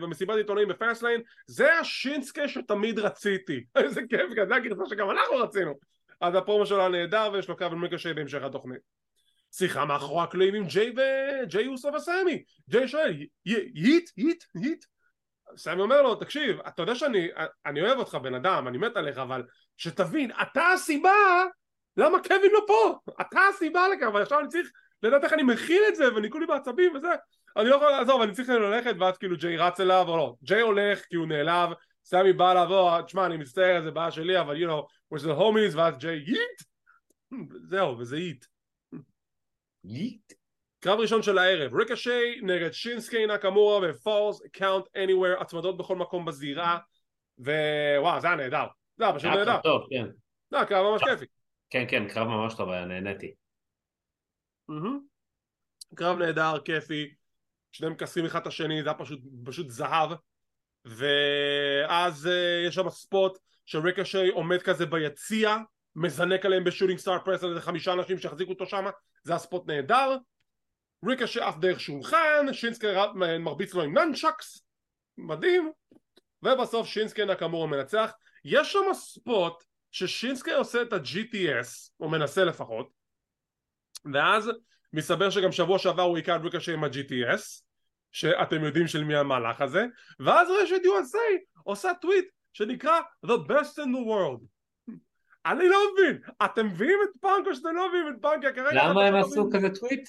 במסיבת 0.00 0.36
עיתונאים 0.36 0.68
בפאסטליין 0.68 1.20
זה 1.46 1.78
השינסקה 1.78 2.48
שתמיד 2.48 2.98
רציתי. 2.98 3.64
איזה 3.76 4.00
כיף, 4.10 4.48
זה 4.48 4.54
הגרסה 4.54 4.82
שגם 4.90 5.10
אנחנו 5.10 5.36
רצינו. 5.36 5.74
אז 6.20 6.34
הפרומו 6.34 6.66
שלו 6.66 6.88
נהדר 6.88 7.30
ויש 7.32 7.48
לו 7.48 7.56
קו 7.56 7.70
מיקרשי 7.70 8.14
בהמשך 8.14 8.42
התוכנית. 8.42 8.80
שיחה 9.52 9.84
מאחורי 9.84 10.22
הקלעים 10.22 10.54
עם 10.54 10.66
ג'יי 10.66 10.94
וג'יי 10.96 11.66
אוסו 11.66 11.88
וסמי. 11.92 12.42
ג'יי 12.68 12.88
שואל 12.88 13.26
yeet 13.44 14.10
yeet 14.16 14.44
yeet 14.54 14.84
סמי 15.56 15.82
אומר 15.82 16.02
לו 16.02 16.14
תקשיב 16.14 16.60
אתה 16.60 16.82
יודע 16.82 16.94
שאני 16.94 17.28
אני 17.66 17.82
אוהב 17.82 17.98
אותך 17.98 18.14
בן 18.14 18.34
אדם 18.34 18.68
אני 18.68 18.78
מת 18.78 18.96
עליך 18.96 19.18
אבל 19.18 19.42
שתבין 19.76 20.30
אתה 20.42 20.68
הסיבה 20.74 21.44
למה 21.96 22.22
קווין 22.22 22.52
לא 22.52 22.60
פה. 22.66 22.98
אתה 23.20 23.40
הסיבה 23.54 23.88
לכך 23.88 24.14
ועכשיו 24.14 24.40
אני 24.40 24.48
צריך 24.48 24.70
לדעת 25.02 25.24
איך 25.24 25.32
אני 25.32 25.42
מכיל 25.42 25.82
את 25.88 25.96
זה 25.96 26.14
ואני 26.14 26.30
כולי 26.30 26.46
בעצבים 26.46 26.96
וזה. 26.96 27.08
אני 27.56 27.68
לא 27.68 27.74
יכול 27.76 27.90
לעזוב, 27.90 28.22
אני 28.22 28.32
צריך 28.32 28.48
ללכת 28.48 28.94
ואז 29.00 29.18
כאילו 29.18 29.36
ג'יי 29.36 29.56
רץ 29.56 29.80
אליו 29.80 30.04
או 30.08 30.16
לא 30.16 30.34
ג'יי 30.42 30.60
הולך 30.60 31.04
כי 31.08 31.16
הוא 31.16 31.26
נעלב 31.26 31.70
סמי 32.04 32.32
בא 32.32 32.54
לעבור, 32.54 33.02
תשמע 33.02 33.26
אני 33.26 33.36
מצטער 33.36 33.82
זה 33.84 33.90
בעיה 33.90 34.10
שלי 34.10 34.40
אבל 34.40 34.56
you 34.56 34.68
know, 34.68 34.86
we're 35.14 35.22
still 35.22 35.38
homies 35.38 35.76
ואז 35.76 35.98
ג'יי 35.98 36.24
yeet 36.26 36.62
זהו 37.68 37.98
וזה 37.98 38.18
yeet 38.18 38.44
yeet? 39.84 40.32
קרב 40.86 41.00
ראשון 41.00 41.22
של 41.22 41.38
הערב, 41.38 41.74
ריקושיי 41.74 42.40
נגד 42.42 42.70
שינסקי 42.70 43.26
נקמורה 43.26 43.90
ו-falls 43.90 44.42
count 44.52 44.84
anywhere, 44.96 45.40
הצמדות 45.40 45.76
בכל 45.76 45.96
מקום 45.96 46.24
בזירה 46.24 46.78
ווואו 47.38 48.20
זה 48.20 48.26
היה 48.26 48.36
נהדר, 48.36 48.66
זה 48.96 49.04
היה 49.04 49.14
פשוט 49.14 49.30
נהדר, 49.30 49.60
טוב, 49.62 49.86
כן. 49.90 50.06
זה 50.50 50.56
היה 50.56 50.66
קרב 50.66 50.86
ממש 50.90 51.02
כיפי, 51.04 51.24
כן 51.70 51.84
כן 51.88 52.08
קרב 52.08 52.28
ממש 52.28 52.54
טוב 52.54 52.70
היה 52.70 52.84
נהניתי, 52.84 53.34
קרב 55.94 56.18
נהדר 56.18 56.58
כיפי, 56.64 57.14
שניהם 57.72 57.92
מכסים 57.92 58.24
אחד 58.24 58.40
את 58.40 58.46
השני, 58.46 58.82
זה 58.82 58.88
היה 58.88 58.98
פשוט, 58.98 59.20
פשוט 59.44 59.70
זהב. 59.70 60.10
ואז 60.84 62.26
uh, 62.26 62.68
יש 62.68 62.74
שם 62.74 62.90
ספוט 62.90 63.38
שריקשי 63.64 64.28
עומד 64.28 64.62
כזה 64.62 64.86
ביציע 64.86 65.56
מזנק 65.96 66.46
עליהם 66.46 66.64
בשוטינג 66.64 66.98
סטאר 66.98 67.18
פרס 67.24 67.44
על 67.44 67.50
איזה 67.50 67.60
חמישה 67.60 67.92
אנשים 67.92 68.18
שהחזיקו 68.18 68.52
אותו 68.52 68.66
שם 68.66 68.84
זה 69.24 69.32
היה 69.32 69.38
ספוט 69.38 69.66
נהדר 69.66 70.16
ריקשי 71.04 71.40
עף 71.40 71.58
דרך 71.58 71.80
שולחן 71.80 72.52
שינסקי 72.52 72.86
מרביץ 73.40 73.74
לו 73.74 73.82
עם 73.82 73.98
ננצ'קס 73.98 74.62
מדהים. 75.18 75.72
ובסוף 76.42 76.86
שינסקי 76.86 77.24
נקמורה 77.24 77.66
מנצח 77.66 78.12
יש 78.44 78.72
שם 78.72 78.92
spot 78.92 79.64
ששינסקי 79.90 80.52
עושה 80.52 80.82
את 80.82 80.92
ה-GTS 80.92 81.90
או 82.00 82.08
מנסה 82.08 82.44
לפחות 82.44 82.90
ואז 84.12 84.50
מסתבר 84.92 85.30
שגם 85.30 85.52
שבוע 85.52 85.78
שעבר 85.78 86.02
הוא 86.02 86.16
היכה 86.16 86.36
את 86.36 86.40
ריקושיי 86.40 86.72
עם 86.72 86.84
ה-GTS 86.84 87.62
שאתם 88.12 88.64
יודעים 88.64 88.86
של 88.86 89.04
מי 89.04 89.16
המהלך 89.16 89.60
הזה 89.60 89.86
ואז 90.20 90.48
רשת 90.62 90.80
USA 90.84 91.60
עושה 91.62 91.90
טוויט 92.00 92.24
שנקרא 92.52 93.00
The 93.26 93.38
Best 93.48 93.78
in 93.78 93.88
the 93.88 94.06
World 94.08 94.44
אני 95.46 95.68
לא 95.68 95.78
מבין. 95.92 96.20
אתם 96.44 96.66
מביאים 96.66 96.98
את 97.04 97.20
פאנק 97.20 97.46
או 97.46 97.54
שאתם 97.54 97.76
לא 97.76 97.88
מביאים 97.88 98.08
את 98.08 98.22
פאנק 98.22 98.44
למה 98.72 99.04
הם 99.04 99.14
עשו 99.14 99.48
כזה 99.52 99.68
טוויט? 99.80 100.08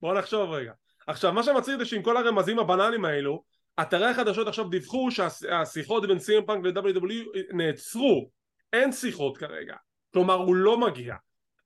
בוא 0.00 0.14
נחשוב 0.14 0.50
רגע. 0.50 0.72
עכשיו 1.06 1.32
מה 1.32 1.42
שמצחיק 1.42 1.78
זה 1.78 1.84
שעם 1.84 2.02
כל 2.02 2.16
הרמזים 2.16 2.58
הבנאליים 2.58 3.04
האלו 3.04 3.44
אתרי 3.80 4.06
החדשות 4.06 4.48
עכשיו 4.48 4.68
דיווחו 4.68 5.08
שהשיחות 5.10 6.06
בין 6.06 6.18
סי.אם 6.18 6.46
פאנק 6.46 6.64
ל-WWE 6.64 7.40
נעצרו. 7.52 8.30
אין 8.72 8.92
שיחות 8.92 9.38
כרגע. 9.38 9.76
כלומר 10.12 10.34
הוא 10.34 10.56
לא 10.56 10.78
מגיע. 10.78 11.14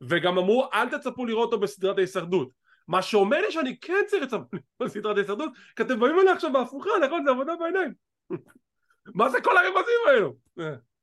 וגם 0.01 0.39
אמרו 0.39 0.69
אל 0.75 0.89
תצפו 0.89 1.27
לראות 1.27 1.53
אותו 1.53 1.61
בסדרת 1.61 1.99
ההישרדות. 1.99 2.49
מה 2.89 3.03
שאומר 3.03 3.41
לי 3.41 3.53
שאני 3.53 3.79
כן 3.79 4.03
צריך 4.07 4.23
לצפות 4.23 4.49
בסדרת 4.81 5.17
ההישרדות 5.17 5.53
כי 5.77 5.83
אתם 5.83 6.01
באים 6.01 6.19
אליי 6.21 6.33
עכשיו 6.33 6.53
בהפוכה 6.53 6.91
נכון? 7.05 7.25
זה 7.25 7.31
עבודה 7.31 7.53
בעיניים. 7.57 7.93
מה 9.15 9.29
זה 9.29 9.41
כל 9.41 9.57
הרמזים 9.57 10.01
האלו? 10.09 10.35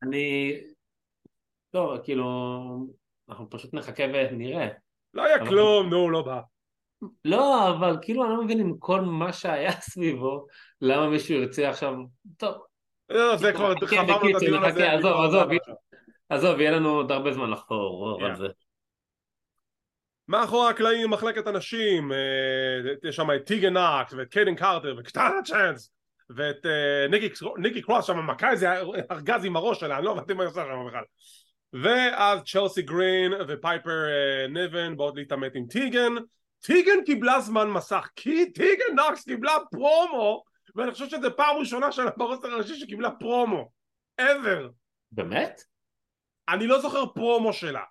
אני 0.04 0.58
טוב 1.72 1.98
כאילו 2.04 2.26
אנחנו 3.30 3.50
פשוט 3.50 3.74
נחכה 3.74 4.04
ונראה. 4.32 4.68
לא 5.14 5.24
היה 5.24 5.46
כלום 5.46 5.90
נו 5.90 6.10
לא 6.10 6.22
בא 6.22 6.42
לא 7.26 7.70
אבל 7.70 7.98
כאילו 8.02 8.24
אני 8.24 8.32
לא 8.32 8.44
מבין 8.44 8.60
עם 8.60 8.78
כל 8.80 9.02
מה 9.02 9.34
שהיה 9.34 9.72
סביבו 9.92 10.48
למה 10.82 11.10
מישהו 11.10 11.36
ירצה 11.36 11.70
עכשיו 11.70 11.94
טוב. 12.38 12.56
לא 13.10 13.38
זה 13.38 13.54
כבר 13.54 13.74
חפרנו 13.86 14.30
את 14.30 14.36
הדיון 14.36 14.64
הזה 14.64 14.92
עזוב 14.92 15.22
עזוב 15.22 15.50
עזוב 16.30 16.60
יהיה 16.60 16.72
לנו 16.72 16.90
עוד 16.90 17.12
הרבה 17.12 17.34
זמן 17.34 17.50
לחפור 17.50 18.20
על 18.26 18.36
זה. 18.36 18.48
מאחורי 20.28 20.70
הקלעים 20.70 21.10
מחלקת 21.10 21.48
הנשים 21.48 22.12
יש 23.04 23.16
שם 23.16 23.28
את 23.36 23.46
טיגן 23.46 23.74
נאקס 23.74 24.14
ואת 24.14 24.28
קיידן 24.28 24.56
קארטר 24.56 24.96
וקטנה 25.00 25.42
צ'אנס 25.46 25.92
ואת 26.30 26.66
ניקי 27.58 27.82
קרוס 27.82 28.06
שם 28.06 28.28
מכה 28.28 28.52
איזה 28.52 28.68
ארגז 29.12 29.46
עם 29.46 29.56
הראש 29.56 29.80
שלה 29.80 29.98
אני 29.98 30.06
לא 30.06 30.12
הבנתי 30.12 30.34
מה 30.34 30.44
היא 30.44 30.50
עושה 30.50 30.64
שם 30.64 30.88
בכלל. 30.88 31.04
ואז 31.74 32.40
צ'לסי 32.44 32.82
גרין 32.82 33.34
ופייפר 33.48 34.06
ניבן 34.50 34.98
באות 34.98 35.16
להתעמת 35.16 35.56
עם 35.56 35.66
טיגן 35.70 36.14
טיגן 36.60 37.04
קיבלה 37.06 37.40
זמן 37.40 37.70
מסך 37.70 38.10
כי 38.16 38.52
טיגן 38.52 38.96
נאקס 38.96 39.24
קיבלה 39.24 39.54
פרומו 39.72 40.44
ואני 40.76 40.92
חושב 40.92 41.10
שזו 41.10 41.38
פעם 41.38 41.58
ראשונה 41.58 41.92
שלה 41.92 42.12
ב-roster 42.18 42.48
הראשי 42.48 42.80
שקיבלה 42.80 43.12
פרומו. 43.12 43.72
Ever. 44.22 44.70
באמת? 45.12 45.62
אני 46.50 46.68
לא 46.68 46.80
זוכר 46.82 47.06
פרומו 47.06 47.54
שלה. 47.54 47.84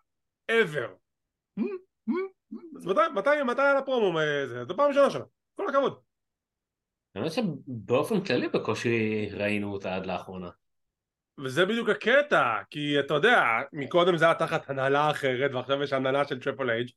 Ever. 0.51 0.89
אז 2.77 2.87
מתי, 2.87 3.01
מתי, 3.15 3.43
מתי 3.47 3.63
היה 3.63 3.75
לפרומו 3.75 4.19
זה? 4.47 4.65
זו 4.65 4.77
פעם 4.77 4.89
ראשונה 4.89 5.11
שלה, 5.11 5.25
כל 5.55 5.69
הכבוד. 5.69 6.01
חושב 7.23 7.43
שבאופן 7.43 8.21
כללי 8.21 8.49
בקושי 8.49 9.29
ראינו 9.33 9.73
אותה 9.73 9.97
עד 9.97 10.07
לאחרונה. 10.07 10.51
וזה 11.45 11.67
בדיוק 11.67 11.89
הקטע, 11.89 12.63
כי 12.71 13.01
אתה 13.01 13.15
יודע, 13.15 13.43
מקודם 13.73 14.17
זה 14.17 14.25
היה 14.25 14.35
תחת 14.35 14.71
הנהלה 14.71 15.11
אחרת 15.11 15.51
ועכשיו 15.55 15.83
יש 15.83 15.93
הנהלה 15.93 16.25
של 16.25 16.41
טריפל 16.41 16.71
אייץ' 16.71 16.91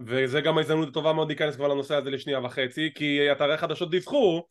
וזה 0.00 0.40
גם 0.40 0.58
ההזדמנות 0.58 0.88
הטובה 0.88 1.12
מאוד 1.12 1.28
להיכנס 1.28 1.56
כבר 1.56 1.68
לנושא 1.68 1.94
הזה 1.94 2.10
לשנייה 2.10 2.40
וחצי 2.40 2.90
כי 2.94 3.32
אתרי 3.32 3.56
חדשות 3.56 3.90
דיווחו 3.90 4.42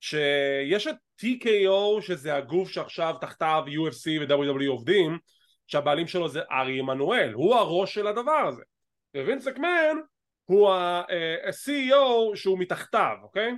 שיש 0.00 0.86
את 0.86 0.94
TKO 1.22 2.00
שזה 2.02 2.34
הגוף 2.34 2.70
שעכשיו 2.70 3.14
תחתיו 3.20 3.64
UFC 3.66 4.20
ו-WWE 4.20 4.68
עובדים 4.68 5.18
שהבעלים 5.66 6.06
שלו 6.06 6.28
זה 6.28 6.40
ארי 6.50 6.78
עמנואל, 6.78 7.32
הוא 7.32 7.54
הראש 7.54 7.94
של 7.94 8.06
הדבר 8.06 8.46
הזה 8.48 8.62
ווינס 9.16 9.46
מקמן 9.46 9.96
הוא 10.44 10.70
ה-CEO 10.70 12.36
שהוא 12.36 12.58
מתחתיו, 12.58 13.16
אוקיי? 13.22 13.52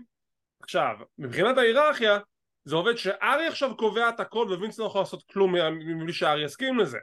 עכשיו, 0.62 0.94
מבחינת 1.18 1.58
ההיררכיה 1.58 2.18
זה 2.64 2.76
עובד 2.76 2.96
שארי 2.96 3.46
עכשיו 3.46 3.76
קובע 3.76 4.08
את 4.08 4.20
הכל 4.20 4.46
ווינס 4.58 4.78
לא 4.78 4.84
יכול 4.84 5.00
לעשות 5.00 5.22
כלום 5.32 5.54
מבלי 5.96 6.12
שארי 6.12 6.44
יסכים 6.44 6.78
לזה 6.78 6.98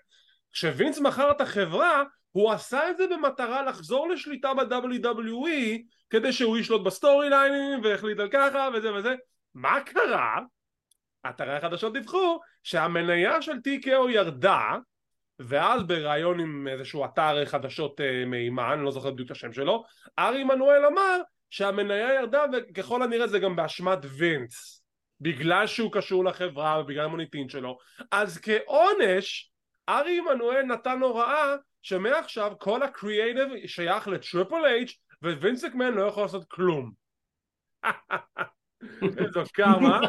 כשווינס 0.57 0.99
מכר 0.99 1.31
את 1.31 1.41
החברה 1.41 2.03
הוא 2.31 2.51
עשה 2.51 2.89
את 2.89 2.97
זה 2.97 3.03
במטרה 3.07 3.63
לחזור 3.63 4.09
לשליטה 4.09 4.53
ב-WWE 4.53 5.81
כדי 6.09 6.33
שהוא 6.33 6.57
ישלוט 6.57 6.83
בסטורי 6.83 7.29
ליינים 7.29 7.83
והחליט 7.83 8.19
על 8.19 8.29
ככה 8.31 8.69
וזה 8.73 8.93
וזה. 8.93 9.15
מה 9.55 9.81
קרה? 9.81 10.39
אתרי 11.29 11.55
החדשות 11.55 11.93
דיווחו 11.93 12.39
שהמניה 12.63 13.41
של 13.41 13.51
TKO 13.51 14.09
ירדה 14.09 14.75
ואז 15.39 15.83
בריאיון 15.83 16.39
עם 16.39 16.67
איזשהו 16.67 17.05
אתר 17.05 17.45
חדשות 17.45 18.01
מהימן, 18.27 18.71
אני 18.73 18.85
לא 18.85 18.91
זוכר 18.91 19.11
בדיוק 19.11 19.25
את 19.25 19.31
השם 19.31 19.53
שלו, 19.53 19.83
ארי 20.19 20.41
עמנואל 20.41 20.85
אמר 20.85 21.21
שהמניה 21.49 22.13
ירדה 22.13 22.43
וככל 22.53 23.03
הנראה 23.03 23.27
זה 23.27 23.39
גם 23.39 23.55
באשמת 23.55 23.99
וינס 24.17 24.81
בגלל 25.21 25.67
שהוא 25.67 25.91
קשור 25.91 26.25
לחברה 26.25 26.79
ובגלל 26.79 27.05
המוניטין 27.05 27.49
שלו. 27.49 27.77
אז 28.11 28.39
כעונש 28.41 29.51
ארי 29.89 30.17
עמנואל 30.17 30.61
נתן 30.61 30.99
הוראה 31.01 31.55
שמעכשיו 31.81 32.53
כל 32.59 32.83
הקריאייטיב 32.83 33.67
שייך 33.67 34.07
לטריפל 34.07 34.65
אייץ' 34.65 34.99
ווינס 35.23 35.63
מקמן 35.63 35.93
לא 35.93 36.03
יכול 36.03 36.23
לעשות 36.23 36.45
כלום. 36.49 36.91
איזו 39.01 39.41
קרמה. 39.53 39.99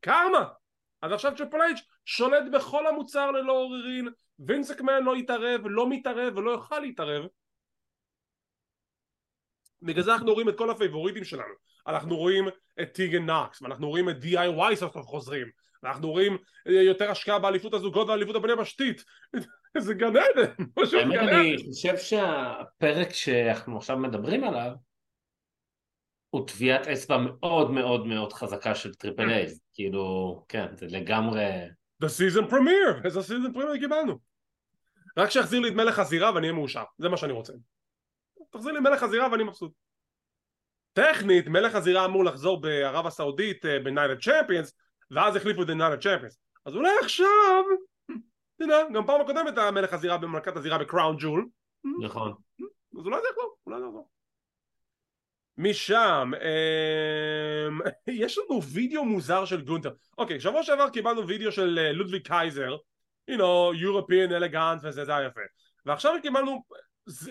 קרמה. 0.00 0.48
אז 1.02 1.12
עכשיו 1.12 1.32
טריפל 1.36 1.60
אייץ' 1.60 1.80
שולט 2.04 2.44
בכל 2.52 2.86
המוצר 2.86 3.30
ללא 3.30 3.52
עוררין 3.52 4.08
וינס 4.38 4.70
מקמן 4.70 5.02
לא 5.02 5.16
יתערב, 5.16 5.60
לא 5.64 5.88
מתערב 5.88 6.36
ולא 6.36 6.50
יוכל 6.50 6.78
להתערב. 6.78 7.24
בגלל 9.82 10.02
זה 10.02 10.14
אנחנו 10.14 10.32
רואים 10.32 10.48
את 10.48 10.58
כל 10.58 10.70
הפייבוריטים 10.70 11.24
שלנו. 11.24 11.54
אנחנו 11.86 12.16
רואים 12.16 12.48
את 12.80 12.92
טיגן 12.92 13.26
נוקס 13.26 13.62
ואנחנו 13.62 13.88
רואים 13.88 14.08
את 14.08 14.18
DIY 14.18 14.76
סוף 14.76 14.92
סוף 14.94 15.06
חוזרים 15.06 15.46
ואנחנו 15.84 16.10
רואים 16.10 16.38
יותר 16.66 17.10
השקעה 17.10 17.38
באליפות 17.38 17.74
הזוגות 17.74 18.08
ואליפות 18.08 18.36
הבין-יבשתית 18.36 19.04
זה 19.78 19.94
גן 19.94 20.06
עדן 20.06 20.52
האמת 20.98 21.18
אני 21.18 21.56
חושב 21.58 21.96
שהפרק 21.96 23.12
שאנחנו 23.12 23.76
עכשיו 23.76 23.98
מדברים 23.98 24.44
עליו 24.44 24.70
הוא 26.30 26.46
טביעת 26.48 26.86
אצבע 26.86 27.18
מאוד 27.18 27.70
מאוד 27.70 28.06
מאוד 28.06 28.32
חזקה 28.32 28.74
של 28.74 28.94
טריפל 28.94 29.30
אייץ' 29.30 29.60
כאילו 29.74 30.44
כן 30.48 30.66
זה 30.76 30.86
לגמרי 30.86 31.44
The 32.04 32.06
season 32.06 32.50
premiere! 32.50 33.04
איזה 33.04 33.20
season 33.20 33.56
premiere 33.56 33.78
קיבלנו. 33.78 34.18
רק 35.16 35.30
שיחזיר 35.30 35.60
לי 35.60 35.68
את 35.68 35.74
מלך 35.74 35.98
הזירה 35.98 36.34
ואני 36.34 36.46
אהיה 36.46 36.58
מאושר. 36.58 36.82
זה 36.98 37.08
מה 37.08 37.16
שאני 37.16 37.32
רוצה. 37.32 37.52
תחזיר 38.50 38.72
לי 38.72 38.80
מלך 38.80 39.02
הזירה 39.02 39.32
ואני 39.32 39.44
מבסוט. 39.44 39.72
טכנית 40.92 41.48
מלך 41.48 41.74
הזירה 41.74 42.04
אמור 42.04 42.24
לחזור 42.24 42.60
בערב 42.60 43.06
הסעודית 43.06 43.64
בנייט 43.84 44.07
אוף 44.07 44.20
צ'מפיונס 44.20 44.72
ואז 45.10 45.36
החליפו 45.36 45.62
את 45.62 45.68
נייט 45.68 45.86
אוף 45.86 46.00
צ'מפיונס 46.00 46.38
אז 46.66 46.76
אולי 46.76 46.90
עכשיו 47.02 47.64
הנה 48.60 48.74
גם 48.94 49.06
פעם 49.06 49.20
הקודמת 49.20 49.58
היה 49.58 49.70
מלך 49.70 49.92
הזירה 49.92 50.18
ומלכת 50.18 50.56
הזירה 50.56 50.78
בקראון 50.78 51.16
ג'ול. 51.18 51.46
נכון. 52.02 52.32
אז 52.98 53.06
אולי 53.06 53.16
זה 53.22 53.28
יחזור 53.30 53.56
אולי 53.66 53.80
זה 53.80 53.86
יחזור. 53.86 54.08
משם 55.58 56.32
אמ... 56.34 57.80
יש 58.06 58.38
לנו 58.38 58.62
וידאו 58.62 59.04
מוזר 59.04 59.44
של 59.44 59.64
גונטר. 59.64 59.92
אוקיי 60.18 60.40
שבוע 60.40 60.62
שעבר 60.62 60.88
קיבלנו 60.90 61.28
וידאו 61.28 61.52
של 61.52 61.90
לודוויג 61.92 62.26
קייזר 62.26 62.76
you 63.30 63.36
know, 63.36 63.72
European 63.72 64.30
elegant 64.30 64.78
וזה, 64.82 65.04
זה 65.04 65.16
היה 65.16 65.26
יפה. 65.26 65.40
ועכשיו 65.86 66.14
קיבלנו 66.22 66.64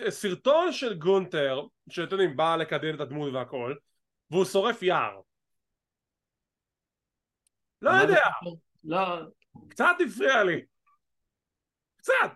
סרטון 0.08 0.72
של 0.72 0.94
גונטר 0.94 1.62
שאתם 1.90 2.12
יודעים 2.12 2.36
בא 2.36 2.56
לקדם 2.56 2.94
את 2.94 3.00
הדמות 3.00 3.32
והכל 3.32 3.74
והוא 4.30 4.44
שורף 4.44 4.82
יער 4.82 5.20
לא 7.84 7.90
יודע. 7.90 8.22
לא. 8.84 9.20
קצת 9.68 9.96
הפריע 10.06 10.44
לי. 10.44 10.64
קצת. 11.96 12.30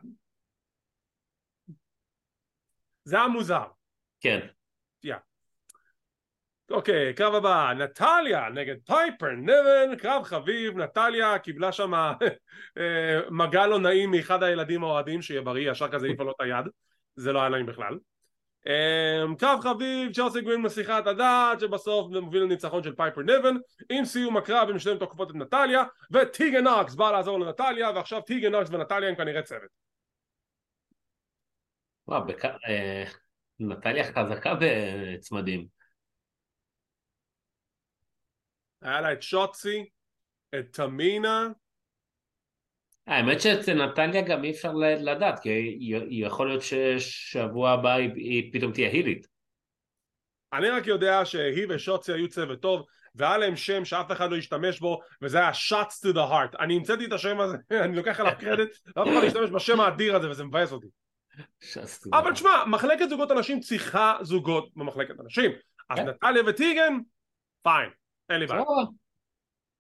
זה 3.05 3.17
היה 3.17 3.29
מוזר. 3.29 3.65
כן. 4.21 4.49
אוקיי, 6.71 7.15
קרב 7.15 7.35
הבא, 7.35 7.73
נטליה 7.73 8.49
נגד 8.49 8.77
פייפר 8.87 9.31
ניבן, 9.31 9.97
קרב 9.99 10.23
חביב, 10.23 10.79
נטליה 10.79 11.39
קיבלה 11.39 11.73
שם 11.73 11.95
אה, 12.79 13.21
מגע 13.31 13.67
לא 13.67 13.79
נעים 13.79 14.11
מאחד 14.11 14.43
הילדים 14.43 14.85
האוהדים, 14.85 15.23
שיהיה 15.23 15.41
בריא, 15.41 15.71
ישר 15.71 15.89
כזה 15.89 16.07
העיף 16.07 16.21
לו 16.21 16.31
את 16.31 16.41
היד, 16.41 16.65
זה 17.17 17.33
לא 17.33 17.41
היה 17.41 17.49
נעים 17.49 17.67
בכלל. 17.67 17.99
אמ, 18.69 19.37
קרב 19.37 19.61
חביב, 19.61 20.13
צ'לסי 20.13 20.41
גרין 20.41 20.63
מסיחת 20.63 21.07
הדעת 21.07 21.61
שבסוף 21.61 22.11
מוביל 22.11 22.43
לניצחון 22.43 22.83
של 22.83 22.95
פייפר 22.95 23.21
ניבן 23.21 23.55
עם 23.91 24.05
סיום 24.05 24.37
הקרב 24.37 24.69
הם 24.71 24.79
שניהם 24.79 24.99
תוקפות 24.99 25.31
את 25.31 25.35
נטליה 25.35 25.85
וטיגן 26.11 26.65
נוקס 26.65 26.95
בא 26.95 27.11
לעזור 27.11 27.41
לנטליה 27.41 27.91
ועכשיו 27.91 28.21
טיגן 28.23 28.53
נוקס 28.53 28.71
ונטליה 28.71 29.09
הם 29.09 29.15
כנראה 29.15 29.43
צוות. 29.43 29.71
וואו, 32.09 32.27
בק... 32.27 32.45
אה, 32.45 33.05
נטליה 33.61 34.05
חזקה 34.05 34.55
בצמדים. 34.61 35.67
היה 38.83 39.01
לה 39.01 39.13
את 39.13 39.23
שוטסי, 39.23 39.89
את 40.55 40.73
תמינה 40.73 41.49
האמת 43.09 43.41
שאצל 43.41 43.87
נתניה 43.87 44.23
גם 44.23 44.45
אי 44.45 44.51
אפשר 44.51 44.73
לדעת, 44.75 45.39
כי 45.39 45.79
יכול 46.11 46.49
להיות 46.49 46.63
ששבוע 46.63 47.71
הבא 47.71 47.93
היא, 47.93 48.53
פתאום 48.53 48.73
תהיה 48.73 48.89
הילית. 48.89 49.27
אני 50.53 50.69
רק 50.69 50.87
יודע 50.87 51.25
שהיא 51.25 51.67
ושוצי 51.69 52.13
היו 52.13 52.29
צוות 52.29 52.61
טוב, 52.61 52.87
והיה 53.15 53.39
להם 53.39 53.57
שם 53.57 53.85
שאף 53.85 54.13
אחד 54.13 54.31
לא 54.31 54.37
השתמש 54.37 54.81
בו, 54.81 55.01
וזה 55.23 55.39
היה 55.39 55.51
shots 55.51 56.07
to 56.07 56.15
the 56.15 56.31
heart. 56.31 56.59
אני 56.61 56.77
המצאתי 56.77 57.05
את 57.05 57.13
השם 57.13 57.41
הזה, 57.41 57.57
אני 57.85 57.97
לוקח 57.97 58.21
עליו 58.21 58.33
קרדיט, 58.39 58.69
אף 58.71 58.97
אחד 58.97 59.23
לא 59.23 59.25
השתמש 59.25 59.51
בשם 59.51 59.81
האדיר 59.81 60.17
הזה, 60.17 60.31
וזה 60.31 60.45
מבאס 60.45 60.73
אותי. 60.73 60.87
אבל 62.13 62.33
תשמע, 62.33 62.65
מחלקת 62.67 63.09
זוגות 63.09 63.31
אנשים 63.31 63.61
צריכה 63.61 64.17
זוגות 64.23 64.71
במחלקת 64.77 65.21
אנשים. 65.21 65.51
אז 65.91 65.99
כן. 65.99 66.09
נטליה 66.09 66.43
וטיגן, 66.47 66.99
פיין, 67.63 67.91
אין 68.31 68.41
לי 68.41 68.47
בעיה. 68.47 68.63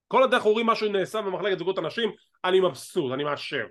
כל 0.08 0.20
עוד 0.20 0.34
אנחנו 0.34 0.50
רואים 0.50 0.66
משהו 0.66 0.88
נעשה 0.88 1.22
במחלקת 1.22 1.58
זוגות 1.58 1.78
אנשים, 1.78 2.12
אני 2.44 2.60
מבסוט, 2.60 3.12
אני 3.12 3.24
מאשר. 3.24 3.66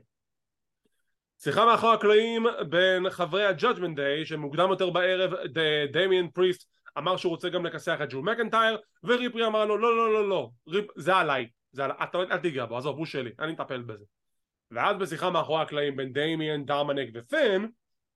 שיחה 1.39 1.65
מאחורי 1.65 1.93
הקלעים 1.93 2.45
בין 2.69 3.09
חברי 3.09 3.45
ה-Judgment 3.45 3.97
Day 3.97 4.25
שמוקדם 4.25 4.69
יותר 4.69 4.89
בערב 4.89 5.33
דמיאן 5.91 6.27
פריסט 6.29 6.69
אמר 6.97 7.17
שהוא 7.17 7.29
רוצה 7.29 7.49
גם 7.49 7.65
לכסח 7.65 7.97
את 8.03 8.07
ג'ו 8.09 8.21
מקנטייר 8.21 8.77
וריפרי 9.03 9.45
אמר 9.45 9.65
לו 9.65 9.77
לא 9.77 9.97
לא 9.97 10.13
לא 10.13 10.29
לא 10.29 10.49
ריפ, 10.67 10.85
זה 10.95 11.15
עליי 11.15 11.47
זה 11.71 11.83
עליי 11.83 11.97
אתה 12.03 12.17
אל 12.17 12.37
תיגע 12.37 12.65
בו 12.65 12.77
עזוב 12.77 12.97
הוא 12.97 13.05
שלי 13.05 13.31
אני 13.39 13.51
מטפל 13.51 13.81
בזה 13.81 14.05
ואז 14.71 14.97
בשיחה 14.97 15.29
מאחורי 15.29 15.61
הקלעים 15.61 15.95
בין 15.95 16.13
דמיאן 16.13 16.65
דרמנק 16.65 17.09
ופין 17.13 17.69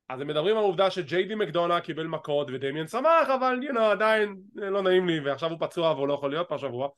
אז 0.09 0.21
הם 0.21 0.27
מדברים 0.27 0.57
על 0.57 0.63
העובדה 0.63 0.91
שג'יי 0.91 1.23
די 1.23 1.35
מקדונה 1.35 1.81
קיבל 1.81 2.07
מכות 2.07 2.47
ודמיאן 2.53 2.87
שמח 2.87 3.29
אבל 3.39 3.59
you 3.69 3.73
know, 3.73 3.81
עדיין 3.81 4.35
לא 4.55 4.81
נעים 4.81 5.07
לי 5.07 5.19
ועכשיו 5.19 5.49
הוא 5.49 5.57
פצוע 5.59 5.91
והוא 5.91 6.07
לא 6.07 6.13
יכול 6.13 6.29
להיות 6.29 6.49
פה 6.49 6.55
השבוע 6.55 6.89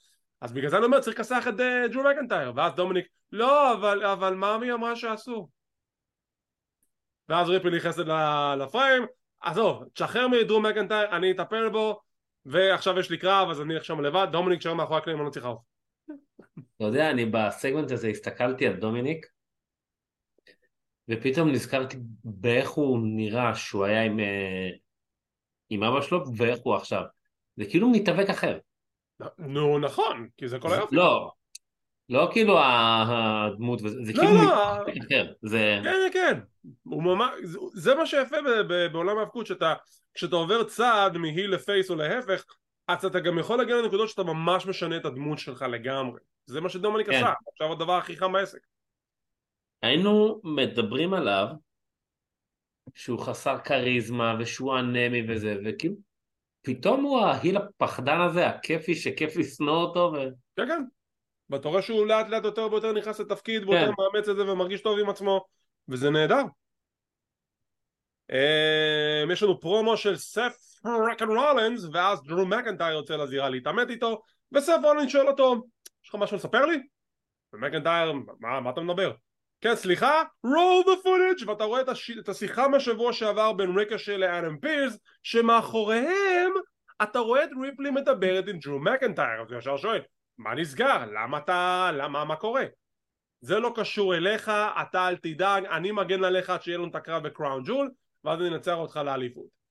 אז 0.43 0.51
בגלל 0.51 0.69
זה 0.69 0.77
אני 0.77 0.85
אומר 0.85 0.99
צריך 0.99 1.19
לכסח 1.19 1.45
את 1.49 1.53
uh, 1.53 1.93
ג'ו 1.93 2.03
מקנטייר. 2.03 2.51
ואז 2.55 2.73
דומיניק 2.73 3.07
לא 3.31 3.73
אבל, 3.73 4.05
אבל 4.05 4.33
מאמי 4.33 4.73
אמרה 4.73 4.95
שאסור. 4.95 5.49
ואז 7.29 7.49
ריפלי 7.49 7.77
נכנסת 7.77 8.05
לפריים. 8.57 9.03
עזוב 9.41 9.83
תשחרר 9.93 10.27
מדרו 10.27 10.61
מקנטייר 10.61 11.17
אני 11.17 11.31
אטפל 11.31 11.69
בו 11.69 12.01
ועכשיו 12.45 12.99
יש 12.99 13.09
לי 13.09 13.17
קרב 13.17 13.49
אז 13.49 13.61
אני 13.61 13.73
שם 13.81 14.01
לבד. 14.01 14.27
דומיניק 14.31 14.61
שם 14.61 14.77
מאחורי 14.77 14.97
הקלעים 14.97 15.19
אני 15.19 15.25
לא 15.25 15.31
צריך 15.31 15.45
לעוף 15.45 15.61
אתה 16.75 16.83
יודע 16.83 17.11
אני 17.11 17.25
בסגמנט 17.25 17.91
הזה 17.91 18.07
הסתכלתי 18.07 18.67
על 18.67 18.73
דומיניק 18.73 19.25
ופתאום 21.09 21.51
נזכרתי 21.51 21.97
באיך 22.23 22.69
הוא 22.69 22.99
נראה 23.03 23.55
שהוא 23.55 23.85
היה 23.85 24.03
עם, 24.03 24.19
אה, 24.19 24.69
עם 25.69 25.83
אבא 25.83 26.01
שלו 26.01 26.23
ואיך 26.37 26.59
הוא 26.63 26.75
עכשיו. 26.75 27.03
זה 27.55 27.65
כאילו 27.65 27.89
מתאבק 27.89 28.29
אחר 28.29 28.59
נו 29.37 29.79
נכון, 29.79 30.27
כי 30.37 30.47
זה 30.47 30.59
כל 30.59 30.73
היופי. 30.73 30.95
לא, 30.95 31.31
לא 32.09 32.29
כאילו 32.31 32.59
הדמות, 32.59 33.79
זה 33.79 34.13
כאילו 34.13 34.33
לא, 34.33 34.75
אחר. 34.83 35.33
זה... 35.41 35.79
כן, 35.83 35.93
כן, 36.13 36.19
כן. 36.33 36.39
זה 37.73 37.95
מה 37.95 38.05
שיפה 38.05 38.37
בעולם 38.91 39.17
ההאבקות, 39.17 39.47
שאתה, 39.47 39.73
כשאתה 40.13 40.35
עובר 40.35 40.63
צעד 40.63 41.17
מהיל 41.17 41.53
לפייס 41.53 41.89
או 41.89 41.95
להפך, 41.95 42.45
אז 42.87 43.05
אתה 43.05 43.19
גם 43.19 43.39
יכול 43.39 43.57
להגיע 43.57 43.75
לנקודות 43.75 44.09
שאתה 44.09 44.23
ממש 44.23 44.65
משנה 44.65 44.97
את 44.97 45.05
הדמות 45.05 45.39
שלך 45.39 45.61
לגמרי. 45.61 46.19
זה 46.45 46.61
מה 46.61 46.69
שדומניק 46.69 47.07
כן. 47.07 47.15
עשה, 47.15 47.33
עכשיו 47.51 47.71
הדבר 47.71 47.93
הכי 47.93 48.17
חם 48.17 48.33
בעסק. 48.33 48.59
היינו 49.81 50.41
מדברים 50.43 51.13
עליו 51.13 51.47
שהוא 52.95 53.19
חסר 53.19 53.57
כריזמה 53.57 54.35
ושהוא 54.39 54.79
אנמי 54.79 55.31
וזה, 55.31 55.57
וכאילו 55.65 55.95
פתאום 56.65 57.03
הוא 57.03 57.19
ההיל 57.19 57.57
הפחדן 57.57 58.21
הזה, 58.21 58.47
הכיפי 58.47 58.95
שכיף 58.95 59.37
לשנוא 59.37 59.75
אותו 59.75 60.11
ו... 60.13 60.17
כן 60.55 60.67
כן, 60.67 60.83
ואתה 61.49 61.69
רואה 61.69 61.81
שהוא 61.81 62.07
לאט 62.07 62.29
לאט 62.29 62.43
יותר 62.43 62.67
ויותר 62.71 62.91
נכנס 62.91 63.19
לתפקיד 63.19 63.63
כן. 63.63 63.69
ויותר 63.69 63.91
מאמץ 63.99 64.29
את 64.29 64.35
זה 64.35 64.51
ומרגיש 64.51 64.81
טוב 64.81 64.99
עם 64.99 65.09
עצמו 65.09 65.45
וזה 65.87 66.09
נהדר 66.09 66.41
um, 68.31 69.33
יש 69.33 69.43
לנו 69.43 69.59
פרומו 69.59 69.97
של 69.97 70.15
סף 70.15 70.55
רקן 71.11 71.27
רולנס 71.27 71.85
ואז 71.93 72.23
דרו 72.23 72.45
מקנטייר 72.45 72.91
יוצא 72.91 73.15
לזירה 73.15 73.49
להתעמת 73.49 73.89
איתו 73.89 74.21
וסף 74.51 74.77
רולנס 74.83 75.11
שואל 75.11 75.27
אותו 75.27 75.63
יש 76.03 76.09
לך 76.09 76.15
משהו 76.15 76.37
לספר 76.37 76.65
לי? 76.65 76.77
ומקנטייר 77.53 78.13
מה, 78.39 78.59
מה 78.59 78.69
אתה 78.69 78.81
מדבר? 78.81 79.11
כן 79.63 79.75
סליחה 79.75 80.23
roll 80.47 80.85
the 80.85 81.05
footage 81.05 81.47
ואתה 81.47 81.63
רואה 81.63 81.81
את, 81.81 81.89
הש... 81.89 82.11
את 82.11 82.29
השיחה 82.29 82.67
מהשבוע 82.67 83.13
שעבר 83.13 83.53
בין 83.53 83.77
ריקשה 83.77 84.17
לאדם 84.17 84.57
פירס 84.57 84.97
שמאחוריהם 85.23 86.51
אתה 87.03 87.19
רואה 87.19 87.43
את 87.43 87.49
ריפלי 87.61 87.91
מדברת 87.91 88.47
עם 88.47 88.57
ג'ו 88.61 88.79
מקנטייר 88.79 89.41
אז 89.41 89.51
הוא 89.51 89.59
ישר 89.59 89.77
שואל 89.77 90.01
מה 90.37 90.55
נסגר? 90.55 91.05
למה 91.13 91.37
אתה... 91.37 91.89
למה 91.93 92.25
מה 92.25 92.35
קורה? 92.35 92.65
זה 93.41 93.59
לא 93.59 93.71
קשור 93.75 94.15
אליך 94.15 94.51
אתה 94.81 95.07
אל 95.07 95.15
תדאג 95.15 95.65
אני 95.65 95.91
מגן 95.91 96.23
עליך 96.23 96.49
עד 96.49 96.61
שיהיה 96.61 96.77
לנו 96.77 96.87
את 96.87 96.95
הקרב 96.95 97.23
בקראון 97.23 97.63
ג'ול 97.65 97.91
ואז 98.23 98.39
אני 98.39 98.47
אנצח 98.47 98.75
אותך 98.75 98.99
לאליפות 99.05 99.62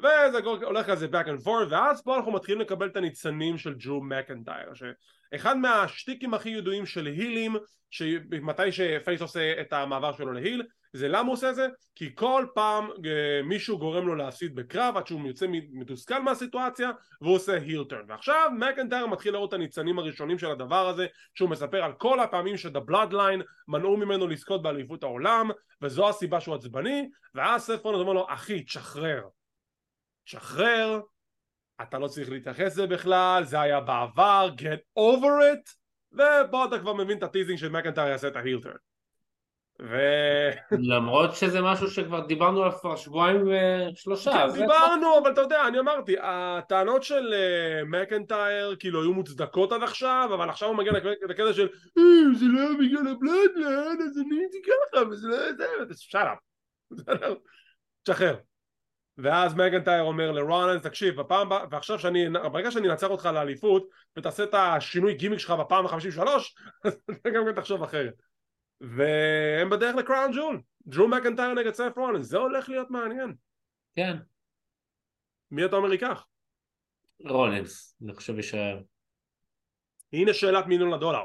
וזה 0.00 0.38
הולך 0.64 0.86
כזה 0.86 1.06
back 1.06 1.26
and 1.26 1.44
forth 1.44 1.68
ואז 1.70 2.02
פה 2.02 2.16
אנחנו 2.16 2.32
מתחילים 2.32 2.60
לקבל 2.60 2.86
את 2.86 2.96
הניצנים 2.96 3.58
של 3.58 3.74
ג'ו 3.78 4.00
מקנטייר 4.00 4.74
שאחד 4.74 5.56
מהשטיקים 5.56 6.34
הכי 6.34 6.48
ידועים 6.50 6.86
של 6.86 7.06
הילים 7.06 7.56
שמתי 7.90 8.72
שפייס 8.72 9.20
עושה 9.20 9.60
את 9.60 9.72
המעבר 9.72 10.12
שלו 10.12 10.32
להיל 10.32 10.62
זה 10.92 11.08
למה 11.08 11.20
הוא 11.20 11.32
עושה 11.32 11.52
זה? 11.52 11.68
כי 11.94 12.14
כל 12.14 12.46
פעם 12.54 12.88
אה, 12.90 13.42
מישהו 13.44 13.78
גורם 13.78 14.06
לו 14.06 14.14
להסיט 14.14 14.52
בקרב 14.52 14.96
עד 14.96 15.06
שהוא 15.06 15.26
יוצא 15.26 15.46
מתוסכל 15.72 16.22
מהסיטואציה 16.22 16.90
והוא 17.20 17.34
עושה 17.34 17.54
היל 17.54 17.84
טרן 17.84 18.04
ועכשיו 18.08 18.50
מקנטייר 18.58 19.06
מתחיל 19.06 19.32
לראות 19.32 19.48
את 19.48 19.54
הניצנים 19.54 19.98
הראשונים 19.98 20.38
של 20.38 20.50
הדבר 20.50 20.88
הזה 20.88 21.06
שהוא 21.34 21.50
מספר 21.50 21.84
על 21.84 21.92
כל 21.92 22.20
הפעמים 22.20 22.56
שדה 22.56 22.80
בלאדליין 22.80 23.42
מנעו 23.68 23.96
ממנו 23.96 24.28
לזכות 24.28 24.62
באליפות 24.62 25.02
העולם 25.02 25.50
וזו 25.82 26.08
הסיבה 26.08 26.40
שהוא 26.40 26.54
עצבני 26.54 27.08
ואז 27.34 27.62
ספרון 27.62 27.94
אומר 27.94 28.12
לו 28.12 28.26
אחי 28.28 28.62
תשחרר 28.62 29.22
שחרר, 30.30 31.00
אתה 31.82 31.98
לא 31.98 32.08
צריך 32.08 32.30
להתייחס 32.30 32.60
לזה 32.60 32.86
בכלל, 32.86 33.44
זה 33.44 33.60
היה 33.60 33.80
בעבר, 33.80 34.50
get 34.58 34.98
over 34.98 35.42
it, 35.54 35.74
ופה 36.12 36.64
אתה 36.64 36.78
כבר 36.78 36.92
מבין 36.92 37.18
את 37.18 37.22
הטיזינג 37.22 37.58
של 37.58 37.68
מקנטר 37.68 38.06
יעשה 38.06 38.28
את 38.28 38.36
ההילטרן. 38.36 38.72
ו... 39.82 39.96
למרות 40.72 41.34
שזה 41.34 41.60
משהו 41.60 41.90
שכבר 41.90 42.26
דיברנו 42.26 42.62
עליו 42.62 42.78
כבר 42.80 42.96
שבועיים 42.96 43.48
ושלושה. 43.48 44.32
כן, 44.32 44.60
דיברנו, 44.60 45.18
אבל 45.18 45.32
אתה 45.32 45.40
יודע, 45.40 45.68
אני 45.68 45.78
אמרתי, 45.78 46.16
הטענות 46.22 47.02
של 47.02 47.34
uh, 47.34 47.84
מקנטייר 47.84 48.76
כאילו 48.78 49.02
היו 49.02 49.12
מוצדקות 49.12 49.72
עד 49.72 49.82
עכשיו, 49.82 50.30
אבל 50.34 50.50
עכשיו 50.50 50.68
הוא 50.68 50.76
מגיע 50.76 50.92
לקטע 51.28 51.52
של 51.52 51.68
אה, 51.98 52.38
זה 52.38 52.44
לא 52.48 52.60
היה 52.60 52.70
בגלל 52.78 53.12
הבלאדלנד, 53.12 54.00
אז 54.00 54.18
אני 54.18 54.40
הייתי 54.40 54.58
ככה, 54.62 55.08
וזה 55.08 55.28
לא 55.28 55.34
היה 55.34 55.52
זה, 55.88 55.94
שאלה. 55.96 56.34
תשחרר. 58.04 58.36
ואז 59.22 59.54
מגנטייר 59.54 60.02
אומר 60.02 60.32
לרולנס 60.32 60.82
תקשיב 60.82 61.20
בפעם 61.20 61.48
ועכשיו 61.70 61.98
שאני 61.98 62.28
ברגע 62.52 62.70
שאני 62.70 62.90
אנצח 62.90 63.08
אותך 63.10 63.26
לאליפות 63.34 63.88
ותעשה 64.16 64.44
את 64.44 64.54
השינוי 64.54 65.14
גימיק 65.14 65.38
שלך 65.38 65.50
בפעם 65.50 65.86
החמישים 65.86 66.10
ושלוש 66.10 66.54
אז 66.84 66.98
אתה 67.10 67.30
גם 67.30 67.52
תחשוב 67.56 67.82
אחרת. 67.82 68.14
והם 68.80 69.70
בדרך 69.70 69.96
לקראון 69.96 70.30
ג'ול 70.32 70.60
ג'ו 70.86 71.08
מקנטייר 71.08 71.54
נגד 71.54 71.74
סף 71.74 71.92
רולנס 71.96 72.26
זה 72.26 72.38
הולך 72.38 72.68
להיות 72.68 72.90
מעניין. 72.90 73.34
כן. 73.96 74.16
מי 75.50 75.64
אתה 75.64 75.76
אומר 75.76 75.92
ייקח? 75.92 76.26
רולינס 77.24 77.96
אני 78.02 78.14
חושב 78.14 78.36
יישאר 78.36 78.80
הנה 80.12 80.34
שאלת 80.34 80.66
מיליון 80.66 80.90
לדולר. 80.90 81.24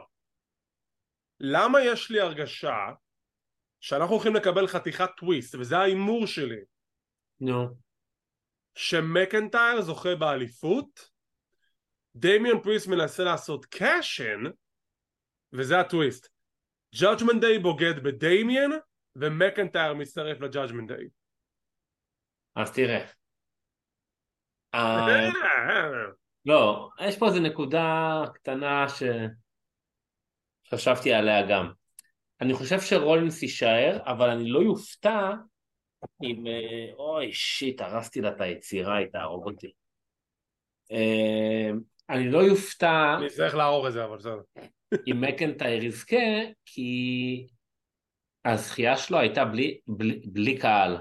למה 1.40 1.84
יש 1.84 2.12
לי 2.12 2.20
הרגשה 2.20 2.78
שאנחנו 3.80 4.14
הולכים 4.14 4.36
לקבל 4.36 4.68
חתיכת 4.68 5.10
טוויסט 5.18 5.56
וזה 5.56 5.78
ההימור 5.78 6.28
שלי? 6.28 6.60
נו. 7.40 7.66
no. 7.66 7.85
שמקנטייר 8.76 9.82
זוכה 9.82 10.16
באליפות 10.16 11.10
דמיון 12.16 12.62
פריסט 12.62 12.88
מנסה 12.88 13.24
לעשות 13.24 13.66
cash 13.66 14.18
in 14.18 14.44
וזה 15.54 15.80
הטוויסט. 15.80 16.30
ג'אג'מנט 17.02 17.42
דיי 17.42 17.60
בוגד 17.60 18.04
בדמיון 18.04 18.72
ומקנטייר 19.16 19.94
מצטרף 19.94 20.42
לג'אג'מנט 20.42 20.92
דיי 20.92 21.08
אז 22.56 22.74
תראה. 22.74 23.06
לא, 26.46 26.90
יש 27.02 27.18
פה 27.18 27.28
איזה 27.28 27.40
נקודה 27.40 28.22
קטנה 28.34 28.86
שחשבתי 30.68 31.14
עליה 31.14 31.48
גם. 31.50 31.72
אני 32.42 32.54
חושב 32.54 32.82
שרולינס 32.82 33.42
יישאר, 33.42 34.00
אבל 34.06 34.30
אני 34.30 34.50
לא 34.50 34.60
יופתע 34.60 35.32
אם... 36.24 36.48
אה, 36.48 36.94
אוי, 36.98 37.34
שיט, 37.34 37.82
הרסתי 37.82 38.22
לה 38.22 38.30
את 38.30 38.42
היצירה, 38.42 38.98
היא 38.98 39.08
תהרוג 39.08 39.46
אותי. 39.46 39.72
אה, 40.92 41.70
אני 42.10 42.32
לא 42.32 42.38
יופתע... 42.38 43.16
אני 43.20 43.30
צריך 43.30 43.56
להרוג 43.56 43.86
את 43.86 43.94
זה, 43.94 44.06
אבל 44.06 44.18
בסדר. 44.18 44.42
אם 45.12 45.22
מקנטייר 45.22 45.84
יזכה, 45.84 46.16
כי 46.66 47.48
הזכייה 48.46 48.98
שלו 48.98 49.18
הייתה 49.18 49.46
בלי, 49.46 49.80
בלי, 49.88 50.22
בלי 50.26 50.58
קהל. 50.58 50.98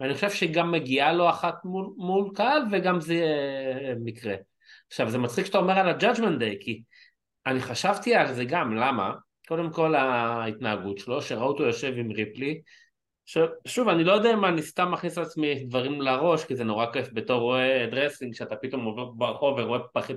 ואני 0.00 0.14
חושב 0.14 0.30
שגם 0.30 0.72
מגיעה 0.72 1.12
לו 1.12 1.30
אחת 1.30 1.64
מול, 1.64 1.86
מול 1.96 2.30
קהל 2.34 2.62
וגם 2.72 3.00
זה 3.00 3.14
אה, 3.14 3.92
מקרה. 4.04 4.34
עכשיו 4.86 5.10
זה 5.10 5.18
מצחיק 5.18 5.46
שאתה 5.46 5.58
אומר 5.58 5.78
על 5.78 5.88
ה-judgment 5.88 6.40
day 6.40 6.56
כי 6.60 6.82
אני 7.46 7.60
חשבתי 7.60 8.14
על 8.14 8.34
זה 8.34 8.44
גם, 8.44 8.76
למה? 8.76 9.14
קודם 9.48 9.72
כל 9.72 9.94
ההתנהגות 9.94 10.98
שלו, 10.98 11.22
שראו 11.22 11.46
אותו 11.48 11.62
יושב 11.62 11.92
עם 11.96 12.12
ריפלי. 12.12 12.62
שוב 13.66 13.88
אני 13.88 14.04
לא 14.04 14.12
יודע 14.12 14.32
אם 14.32 14.44
אני 14.44 14.62
סתם 14.62 14.92
מכניס 14.92 15.18
לעצמי 15.18 15.64
דברים 15.64 16.00
לראש 16.00 16.44
כי 16.44 16.56
זה 16.56 16.64
נורא 16.64 16.92
כיף 16.92 17.08
בתור 17.12 17.40
רואה 17.40 17.86
wrestling 17.90 18.34
שאתה 18.34 18.56
פתאום 18.56 18.84
עובר 18.84 19.04
ברחוב 19.04 19.58
ורואה 19.58 19.80
פחית 19.92 20.16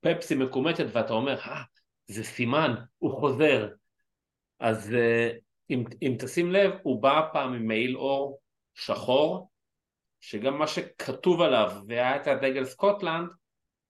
פפסי 0.00 0.34
מקומטת 0.34 0.84
ואתה 0.92 1.12
אומר 1.12 1.38
אה 1.38 1.62
זה 2.06 2.24
סימן 2.24 2.74
הוא 2.98 3.20
חוזר. 3.20 3.68
אז 4.60 4.94
אה, 4.94 5.30
אם, 5.70 5.84
אם 6.02 6.16
תשים 6.18 6.52
לב 6.52 6.70
הוא 6.82 7.02
בא 7.02 7.28
פעם 7.32 7.52
עם 7.52 7.66
מעיל 7.66 7.96
אור 7.96 8.40
שחור, 8.74 9.50
שגם 10.20 10.58
מה 10.58 10.66
שכתוב 10.66 11.40
עליו 11.40 11.72
והיה 11.88 12.16
את 12.16 12.26
הדגל 12.26 12.64
סקוטלנד, 12.64 13.28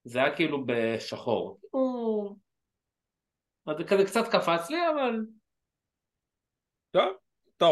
זה 0.03 0.19
היה 0.19 0.35
כאילו 0.35 0.65
בשחור. 0.65 1.59
אז 3.67 3.77
זה 3.77 3.83
כזה 3.83 4.05
קצת 4.05 4.27
קפץ 4.31 4.69
לי, 4.69 4.77
אבל... 4.89 5.25
טוב, 6.91 7.22
אתה 7.57 7.65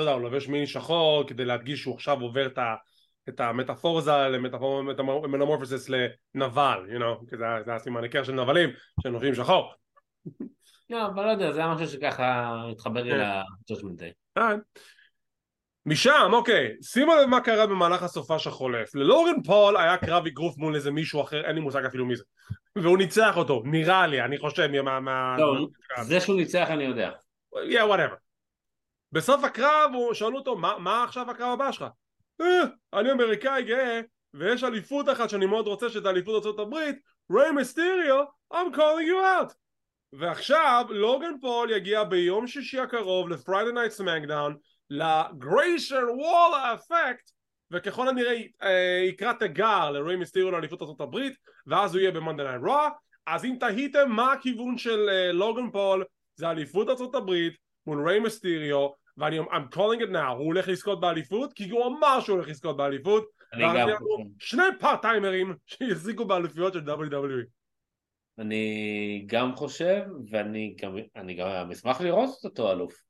יודע, 0.00 0.12
הוא 0.12 0.22
לובש 0.22 0.48
מיני 0.48 0.66
שחור 0.66 1.24
כדי 1.26 1.44
להדגיש 1.44 1.82
שהוא 1.82 1.94
עכשיו 1.94 2.20
עובר 2.20 2.46
את 2.46 2.58
ה... 2.58 2.74
את 3.28 3.40
המטאפורזה 3.40 4.12
למטמורפוסס 4.12 5.88
לנבל, 5.88 6.86
you 6.88 7.00
know, 7.00 7.30
כי 7.30 7.36
זה 7.36 7.74
הסימן 7.74 8.02
היכר 8.02 8.22
של 8.22 8.32
נבלים 8.32 8.70
שנובעים 9.02 9.34
שחור. 9.34 9.72
לא, 10.90 11.06
אבל 11.06 11.24
לא 11.26 11.30
יודע, 11.30 11.52
זה 11.52 11.60
היה 11.60 11.74
משהו 11.74 11.86
שככה 11.86 12.62
התחבר 12.72 13.02
לי 13.02 13.10
כן. 13.10 13.18
לג'וג'מנט 13.70 13.98
דיי. 13.98 14.12
משם, 15.86 16.30
אוקיי, 16.32 16.76
שימו 16.82 17.14
לב 17.14 17.26
מה 17.26 17.40
קרה 17.40 17.66
במהלך 17.66 18.02
הסופש 18.02 18.46
החולף. 18.46 18.94
ללורן 18.94 19.42
פול 19.42 19.76
היה 19.76 19.96
קרב 19.96 20.26
אגרוף 20.26 20.58
מול 20.58 20.74
איזה 20.74 20.90
מישהו 20.90 21.22
אחר, 21.22 21.44
אין 21.44 21.54
לי 21.54 21.60
מושג 21.60 21.84
אפילו 21.84 22.06
מי 22.06 22.16
זה. 22.16 22.24
והוא 22.76 22.98
ניצח 22.98 23.36
אותו, 23.36 23.62
נראה 23.64 24.06
לי, 24.06 24.22
אני 24.22 24.38
חושב, 24.38 24.80
מה... 24.82 25.00
מה... 25.00 25.36
לא, 25.38 25.66
זה 26.02 26.20
שהוא 26.20 26.36
ניצח 26.36 26.66
אני 26.70 26.84
יודע. 26.84 27.10
yeah, 27.54 27.84
whatever. 27.92 28.27
בסוף 29.12 29.44
הקרב 29.44 29.90
הוא 29.94 30.14
שאלו 30.14 30.38
אותו, 30.38 30.56
מה, 30.56 30.78
מה 30.78 31.04
עכשיו 31.04 31.30
הקרב 31.30 31.52
הבא 31.52 31.72
שלך? 31.72 31.84
אה, 32.40 32.62
אני 32.92 33.12
אמריקאי 33.12 33.62
גאה, 33.62 34.00
ויש 34.34 34.64
אליפות 34.64 35.08
אחת 35.08 35.30
שאני 35.30 35.46
מאוד 35.46 35.66
רוצה 35.66 35.88
שאת 35.88 36.06
אליפות 36.06 36.34
ארצות 36.34 36.58
הברית, 36.58 36.96
ריי 37.32 37.50
מסטיריו, 37.50 38.24
I'm 38.54 38.74
calling 38.76 39.08
you 39.08 39.48
out. 39.48 39.52
ועכשיו 40.12 40.86
לוגן 40.90 41.40
פול 41.40 41.70
יגיע 41.70 42.04
ביום 42.04 42.46
שישי 42.46 42.80
הקרוב 42.80 43.28
לפריידי 43.28 43.72
נייט 43.72 43.92
סמקדאון 43.92 44.56
לגרייסון 44.90 46.04
וולר 46.16 46.54
אפקט 46.74 47.30
וככל 47.70 48.08
הנראה 48.08 48.36
אה, 48.62 49.04
יקרא 49.08 49.32
תיגר 49.32 49.90
לריי 49.90 50.16
מיסטיריו 50.16 50.50
לאליפות 50.50 50.82
ארצות 50.82 51.00
הברית 51.00 51.34
ואז 51.66 51.94
הוא 51.94 52.00
יהיה 52.00 52.10
במאנדיי 52.10 52.42
נייט 52.42 52.60
רו 52.64 52.88
אז 53.26 53.44
אם 53.44 53.56
תהיתם 53.60 54.10
מה 54.10 54.32
הכיוון 54.32 54.78
של 54.78 55.08
אה, 55.08 55.32
לוגן 55.32 55.70
פול 55.70 56.04
זה 56.36 56.50
אליפות 56.50 56.88
ארצות 56.88 57.14
הברית 57.14 57.56
מול 57.86 58.08
ריי 58.08 58.18
מיסטיריו 58.18 58.88
ואני 59.18 59.40
I'm 59.40 59.74
calling 59.74 60.00
it 60.00 60.12
now 60.12 60.32
הוא 60.36 60.46
הולך 60.46 60.68
לזכות 60.68 61.00
באליפות 61.00 61.52
כי 61.52 61.70
הוא 61.70 61.86
אמר 61.86 62.20
שהוא 62.20 62.36
הולך 62.36 62.48
לזכות 62.48 62.76
באליפות 62.76 63.24
אני 63.52 63.64
שני 64.38 64.62
פארט 64.80 65.02
טיימרים 65.02 65.54
שיזיקו 65.66 66.24
באליפויות 66.24 66.72
של 66.72 66.90
WWE 66.90 67.46
אני 68.38 69.24
גם 69.26 69.56
חושב 69.56 70.02
ואני 70.30 70.76
גם, 70.80 70.96
גם 71.38 71.70
אשמח 71.70 72.00
לראות 72.00 72.44
אותו 72.44 72.72
אלוף 72.72 73.08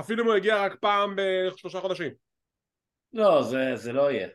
אפילו 0.00 0.22
אם 0.22 0.28
הוא 0.28 0.36
יגיע 0.36 0.64
רק 0.64 0.74
פעם 0.80 1.16
בשלושה 1.16 1.80
חודשים. 1.80 2.12
לא, 3.12 3.42
זה, 3.42 3.76
זה 3.76 3.92
לא 3.92 4.10
יהיה. 4.10 4.28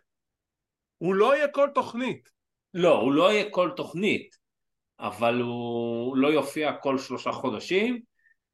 הוא 0.97 1.15
לא 1.15 1.35
יהיה 1.35 1.47
כל 1.47 1.69
תוכנית. 1.75 2.29
לא, 2.73 3.01
הוא 3.01 3.13
לא 3.13 3.31
יהיה 3.31 3.49
כל 3.49 3.71
תוכנית, 3.75 4.35
אבל 4.99 5.41
הוא 5.41 6.17
לא 6.17 6.27
יופיע 6.27 6.73
כל 6.81 6.97
שלושה 6.97 7.31
חודשים, 7.31 8.01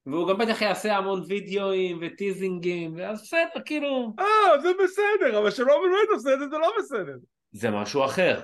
והוא 0.06 0.28
גם 0.28 0.38
בטח 0.38 0.62
יעשה 0.62 0.98
המון 0.98 1.24
וידאוים 1.28 2.00
וטיזינגים, 2.02 2.94
ואז 2.98 3.22
בסדר, 3.22 3.62
כאילו... 3.66 4.14
אה, 4.20 4.62
זה 4.62 4.70
בסדר, 4.84 5.40
אבל 5.40 5.52
שלא 5.52 5.82
באמת 5.82 6.10
עושה 6.14 6.34
את 6.34 6.40
זה, 6.40 6.48
זה 6.48 6.58
לא 6.58 6.72
בסדר. 6.80 7.18
זה 7.52 7.72
משהו 7.72 8.06
אחר. 8.06 8.42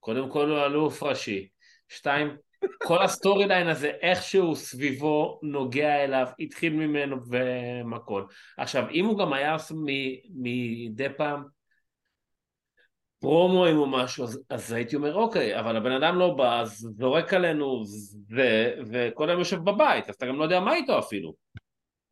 קודם 0.00 0.30
כל 0.30 0.48
הוא 0.48 0.66
אלוף 0.66 1.02
ראשי. 1.02 1.48
שתיים, 1.88 2.36
כל 2.82 3.02
ה 3.02 3.46
storyline 3.46 3.68
הזה 3.68 3.88
איכשהו 3.88 4.56
סביבו 4.56 5.40
נוגע 5.42 6.04
אליו, 6.04 6.26
התחיל 6.38 6.72
ממנו 6.72 7.16
ומכל. 7.30 8.24
עכשיו 8.58 8.90
אם 8.90 9.04
הוא 9.04 9.18
גם 9.18 9.32
היה 9.32 9.56
מדי 10.34 11.06
פעם 11.16 11.44
פרומואים 13.22 13.78
או 13.78 13.86
משהו, 13.86 14.24
אז, 14.24 14.42
אז 14.50 14.72
הייתי 14.72 14.96
אומר 14.96 15.14
אוקיי, 15.14 15.60
אבל 15.60 15.76
הבן 15.76 15.92
אדם 15.92 16.18
לא 16.18 16.34
בא, 16.34 16.60
אז 16.60 16.88
זורק 16.98 17.34
עלינו 17.34 17.82
ו, 18.30 18.40
וכל 18.92 19.28
היום 19.28 19.38
יושב 19.38 19.58
בבית, 19.58 20.08
אז 20.08 20.14
אתה 20.14 20.26
גם 20.26 20.38
לא 20.38 20.44
יודע 20.44 20.60
מה 20.60 20.74
איתו 20.74 20.98
אפילו. 20.98 21.34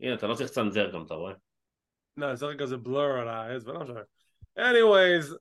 הנה, 0.01 0.15
אתה 0.15 0.27
לא 0.27 0.35
צריך 0.35 0.51
לצנזר 0.51 0.91
גם, 0.91 1.03
אתה 1.07 1.15
רואה? 1.15 1.33
לא, 2.17 2.35
זה 2.35 2.47
רגע 2.47 2.67
זה 2.67 2.77
בלור 2.77 3.03
על 3.03 3.29
העז, 3.29 3.69
ולא 3.69 3.81
משנה. 3.81 4.01
anyways, 4.59 5.37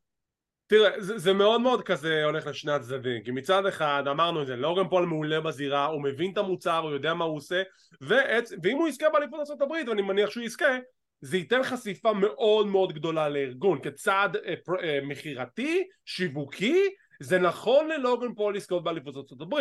תראה, 0.68 1.02
זה, 1.02 1.18
זה 1.18 1.34
מאוד 1.34 1.62
מאוד 1.62 1.84
כזה 1.84 2.24
הולך 2.26 2.48
לשני 2.48 2.72
הצדדים, 2.72 3.24
כי 3.24 3.32
מצד 3.32 3.66
אחד 3.66 4.04
אמרנו 4.12 4.42
את 4.42 4.48
זה, 4.48 4.56
לוגן 4.56 4.90
פול 4.90 5.06
מעולה 5.06 5.42
בזירה, 5.42 5.86
הוא 5.86 6.04
מבין 6.04 6.32
את 6.32 6.38
המוצר, 6.38 6.78
הוא 6.78 6.92
יודע 6.92 7.14
מה 7.14 7.26
הוא 7.26 7.38
עושה, 7.38 7.62
ואת, 8.02 8.44
ואם 8.64 8.78
הוא 8.78 8.88
יזכה 8.88 9.10
באליפות 9.10 9.50
ארה"ב, 9.50 9.90
ואני 9.90 10.02
מניח 10.02 10.30
שהוא 10.30 10.44
יזכה, 10.44 10.78
זה 11.22 11.38
ייתן 11.38 11.64
חשיפה 11.64 12.14
מאוד 12.14 12.68
מאוד 12.68 12.94
גדולה 12.94 13.30
לארגון, 13.30 13.80
כצעד 13.84 14.36
אה, 14.36 14.54
אה, 14.84 15.00
מכירתי, 15.04 15.84
שיווקי, 16.06 16.90
זה 17.20 17.40
נכון 17.40 17.88
ללוגן 17.88 18.34
פול 18.36 18.56
לזכות 18.56 18.84
באליפות 18.84 19.16
ארה"ב. 19.16 19.56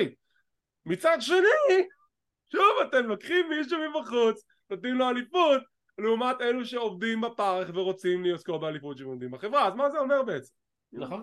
מצד 0.86 1.16
שני, 1.20 1.86
שוב 2.52 2.88
אתם 2.88 3.06
לוקחים 3.06 3.48
מישהו 3.48 3.78
מבחוץ, 3.90 4.44
נותנים 4.70 4.94
לו 4.94 5.08
אליפות, 5.08 5.62
לעומת 5.98 6.40
אלו 6.40 6.64
שעובדים 6.64 7.20
בפארק 7.20 7.68
ורוצים 7.74 8.24
לזכות 8.24 8.60
באליפות 8.60 8.98
שעומדים 8.98 9.30
בחברה, 9.30 9.68
אז 9.68 9.74
מה 9.74 9.90
זה 9.90 9.98
אומר 9.98 10.22
בעצם? 10.22 10.52
נכון. 10.92 11.22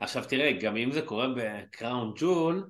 עכשיו 0.00 0.24
תראה, 0.28 0.52
גם 0.60 0.76
אם 0.76 0.92
זה 0.92 1.02
קורה 1.02 1.26
בקראון 1.36 2.12
ג'ול, 2.16 2.66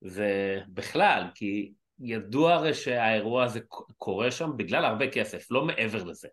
זה 0.00 0.60
בכלל, 0.68 1.24
כי 1.34 1.72
ידוע 2.00 2.54
הרי 2.54 2.74
שהאירוע 2.74 3.44
הזה 3.44 3.60
קורה 3.98 4.30
שם 4.30 4.50
בגלל 4.56 4.84
הרבה 4.84 5.10
כסף, 5.10 5.50
לא 5.50 5.64
מעבר 5.64 6.04
לזה. 6.04 6.28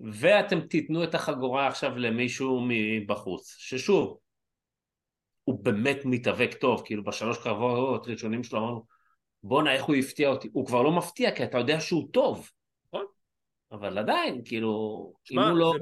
ואתם 0.00 0.60
תיתנו 0.60 1.04
את 1.04 1.14
החגורה 1.14 1.66
עכשיו 1.66 1.98
למישהו 1.98 2.60
מבחוץ, 2.68 3.54
ששוב, 3.58 4.18
הוא 5.44 5.64
באמת 5.64 5.98
מתאבק 6.04 6.54
טוב, 6.60 6.82
כאילו 6.84 7.04
בשלוש 7.04 7.38
קרבות 7.38 8.08
ראשונים 8.08 8.44
שלו 8.44 8.58
אמרנו, 8.58 8.84
בואנה 9.42 9.72
איך 9.72 9.84
הוא 9.84 9.96
הפתיע 9.96 10.28
אותי, 10.28 10.48
הוא 10.52 10.66
כבר 10.66 10.82
לא 10.82 10.92
מפתיע 10.92 11.36
כי 11.36 11.44
אתה 11.44 11.58
יודע 11.58 11.80
שהוא 11.80 12.08
טוב. 12.12 12.50
נכון. 12.86 13.06
אבל 13.72 13.98
עדיין, 13.98 14.42
כאילו, 14.44 15.12
אם 15.32 15.38
הוא 15.38 15.58
לא... 15.58 15.74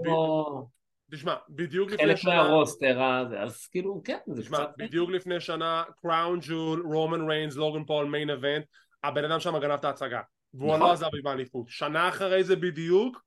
תשמע, 1.14 1.34
בדיוק 1.48 1.90
לפני 1.90 2.16
שנה... 2.16 2.32
חלק 2.32 2.40
מהרוסטר 2.42 3.02
הזה, 3.02 3.40
אז 3.40 3.66
כאילו, 3.66 4.02
כן, 4.04 4.18
זה 4.26 4.42
תשמע, 4.42 4.58
קצת... 4.58 4.70
בדיוק 4.78 5.10
לפני 5.10 5.40
שנה, 5.40 5.82
קראון 6.02 6.38
ג'ול, 6.42 6.82
רומן 6.86 7.30
ריינס, 7.30 7.56
לוגן 7.56 7.84
פול, 7.84 8.06
main 8.06 8.30
event, 8.30 8.64
הבן 9.04 9.24
אדם 9.24 9.40
שם 9.40 9.58
גנב 9.58 9.70
את 9.70 9.84
ההצגה. 9.84 10.20
והוא 10.54 10.68
נכון. 10.68 10.80
לא 10.80 10.92
עזב 10.92 11.08
עם 11.20 11.26
האליפות. 11.26 11.68
שנה 11.68 12.08
אחרי 12.08 12.44
זה 12.44 12.56
בדיוק, 12.56 13.22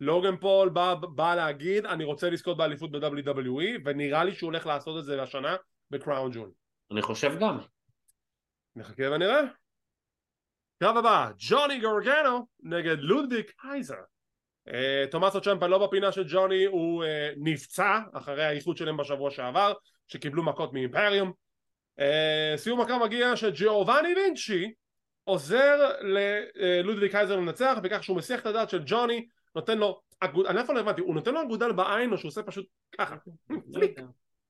לוגן 0.00 0.36
פול 0.36 0.68
בא, 0.68 0.94
בא 0.94 1.34
להגיד, 1.34 1.86
אני 1.86 2.04
רוצה 2.04 2.30
לזכות 2.30 2.56
באליפות 2.56 2.90
ב-WWE, 2.90 3.80
ונראה 3.84 4.24
לי 4.24 4.34
שהוא 4.34 4.46
הולך 4.48 4.66
לעשות 4.66 4.98
את 4.98 5.04
זה 5.04 5.22
השנה 5.22 5.56
בקראון 5.90 6.30
ג'ול. 6.34 6.50
אני 6.90 7.02
חושב 7.02 7.38
גם. 7.40 7.58
נחכה 8.76 9.10
ונראה. 9.12 9.40
קרב 10.82 10.96
הבא, 10.96 11.30
ג'וני 11.36 11.80
גורגנו 11.80 12.46
נגד 12.62 12.96
לודוויג 12.98 13.44
קייזר. 13.62 13.94
אה, 14.68 15.04
תומאסו 15.10 15.40
צ'מפה 15.40 15.66
לא 15.66 15.86
בפינה 15.86 16.12
של 16.12 16.24
ג'וני 16.28 16.64
הוא 16.64 17.04
אה, 17.04 17.30
נפצע 17.36 17.98
אחרי 18.12 18.44
האיחוד 18.44 18.76
שלהם 18.76 18.96
בשבוע 18.96 19.30
שעבר 19.30 19.72
שקיבלו 20.08 20.42
מכות 20.42 20.72
מאימפריום 20.72 21.32
אה, 21.98 22.54
סיום 22.56 22.80
הקרב 22.80 23.02
מגיע 23.02 23.36
שג'יאובני 23.36 24.14
וינצ'י 24.14 24.72
עוזר 25.24 25.90
ללודוויג 26.00 27.10
קייזר 27.10 27.36
לנצח 27.36 27.78
בכך 27.82 28.04
שהוא 28.04 28.16
מסיח 28.16 28.40
את 28.40 28.46
הדעת 28.46 28.70
של 28.70 28.82
ג'וני 28.86 29.26
נותן 29.54 29.78
לו 29.78 30.00
אני 30.22 30.60
אף 30.60 30.66
פעם 30.66 30.76
לא 30.76 30.80
הבנתי, 30.80 31.00
הוא 31.00 31.14
נותן 31.14 31.34
לו 31.34 31.42
אגודל 31.42 31.72
בעין 31.72 32.12
או 32.12 32.18
שהוא 32.18 32.28
עושה 32.28 32.42
פשוט 32.42 32.66
ככה, 32.98 33.16
פליק, 33.72 34.00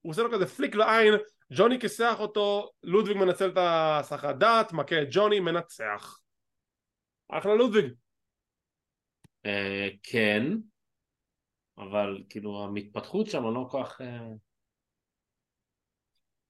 הוא 0.01 0.11
עושה 0.11 0.21
לו 0.21 0.31
כזה 0.31 0.45
פליק 0.45 0.75
לעין, 0.75 1.13
ג'וני 1.53 1.79
כיסח 1.79 2.15
אותו, 2.19 2.69
לודוויג 2.83 3.17
מנצל 3.17 3.49
את 3.49 3.57
הסחת 3.57 4.35
דעת, 4.35 4.73
מכה 4.73 5.01
את 5.01 5.07
ג'וני, 5.11 5.39
מנצח. 5.39 6.19
אחלה 7.29 7.55
לודוויג. 7.55 7.93
אה, 9.45 9.87
כן, 10.03 10.43
אבל 11.77 12.23
כאילו 12.29 12.63
המתפתחות 12.63 13.27
שם 13.27 13.43
לא 13.43 13.67
כל 13.69 13.83
כך... 13.83 14.01
אה, 14.01 14.27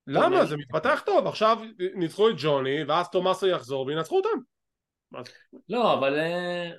למה? 0.08 0.46
זה 0.46 0.58
מתפתח 0.58 1.04
טוב, 1.06 1.28
עכשיו 1.28 1.58
ניצחו 1.96 2.30
את 2.30 2.36
ג'וני 2.38 2.84
ואז 2.84 3.10
תומאסו 3.10 3.48
יחזור 3.48 3.86
וינצחו 3.86 4.18
אותם. 4.18 4.38
לא, 5.70 5.94
אבל 5.94 6.20
אה, 6.20 6.72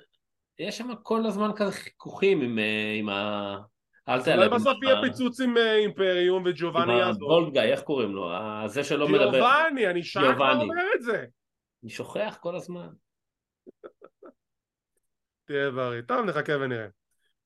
יש 0.59 0.77
שם 0.77 0.95
כל 1.03 1.25
הזמן 1.25 1.49
כזה 1.55 1.71
חיכוכים 1.71 2.41
עם, 2.41 2.59
עם 2.99 3.09
ה... 3.09 3.57
אל 4.09 4.23
תעלם. 4.23 4.37
אולי 4.37 4.49
בסוף 4.49 4.83
יהיה 4.83 5.01
פיצוץ 5.01 5.41
עם 5.41 5.57
אימפריום 5.57 6.43
וג'ובאני 6.45 6.99
יעזור. 6.99 7.29
גולדגאי, 7.29 7.71
איך 7.71 7.81
קוראים 7.81 8.15
לו? 8.15 8.29
זה 8.65 8.83
שלא 8.83 9.07
מדבר. 9.07 9.31
ג'ובאני, 9.31 9.87
אני 9.87 10.03
שעה 10.03 10.35
כבר 10.35 10.61
אומר 10.61 10.83
את 10.95 11.01
זה. 11.01 11.25
אני 11.83 11.91
שוכח 11.91 12.37
כל 12.41 12.55
הזמן. 12.55 12.87
תהיה 15.45 15.71
בריא. 15.71 16.01
טוב, 16.01 16.25
נחכה 16.25 16.53
ונראה. 16.59 16.87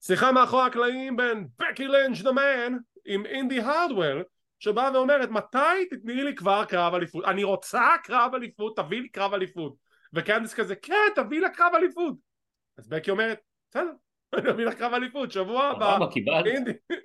שיחה 0.02 0.32
מאחורי 0.32 0.66
הקלעים 0.66 1.16
בין 1.16 1.46
בקי 1.58 1.88
לינץ' 1.88 2.22
The 2.22 2.32
Man 2.32 2.76
עם 3.04 3.26
אינדי 3.26 3.60
הרטוול 3.60 4.24
שבאה 4.58 4.92
ואומרת 4.94 5.30
מתי 5.30 5.86
תתני 5.90 6.24
לי 6.24 6.34
כבר 6.34 6.64
קרב 6.64 6.94
אליפות? 6.94 7.24
אני 7.24 7.44
רוצה 7.44 7.90
קרב 8.04 8.34
אליפות 8.34 8.76
תביא 8.76 9.00
לי 9.00 9.08
קרב 9.08 9.34
אליפות. 9.34 9.74
וקנדיס 10.14 10.54
כזה 10.54 10.76
כן 10.76 10.94
תביא 11.16 11.40
לה 11.40 11.48
קרב 11.48 11.72
אליפות. 11.74 12.14
אז 12.78 12.88
בקי 12.88 13.10
אומרת 13.10 13.38
בסדר 13.70 13.92
אני 14.34 14.50
אביא 14.50 14.64
לך 14.64 14.74
קרב 14.74 14.94
אליפות. 14.94 15.30
שבוע 15.32 15.64
הבא 15.64 15.98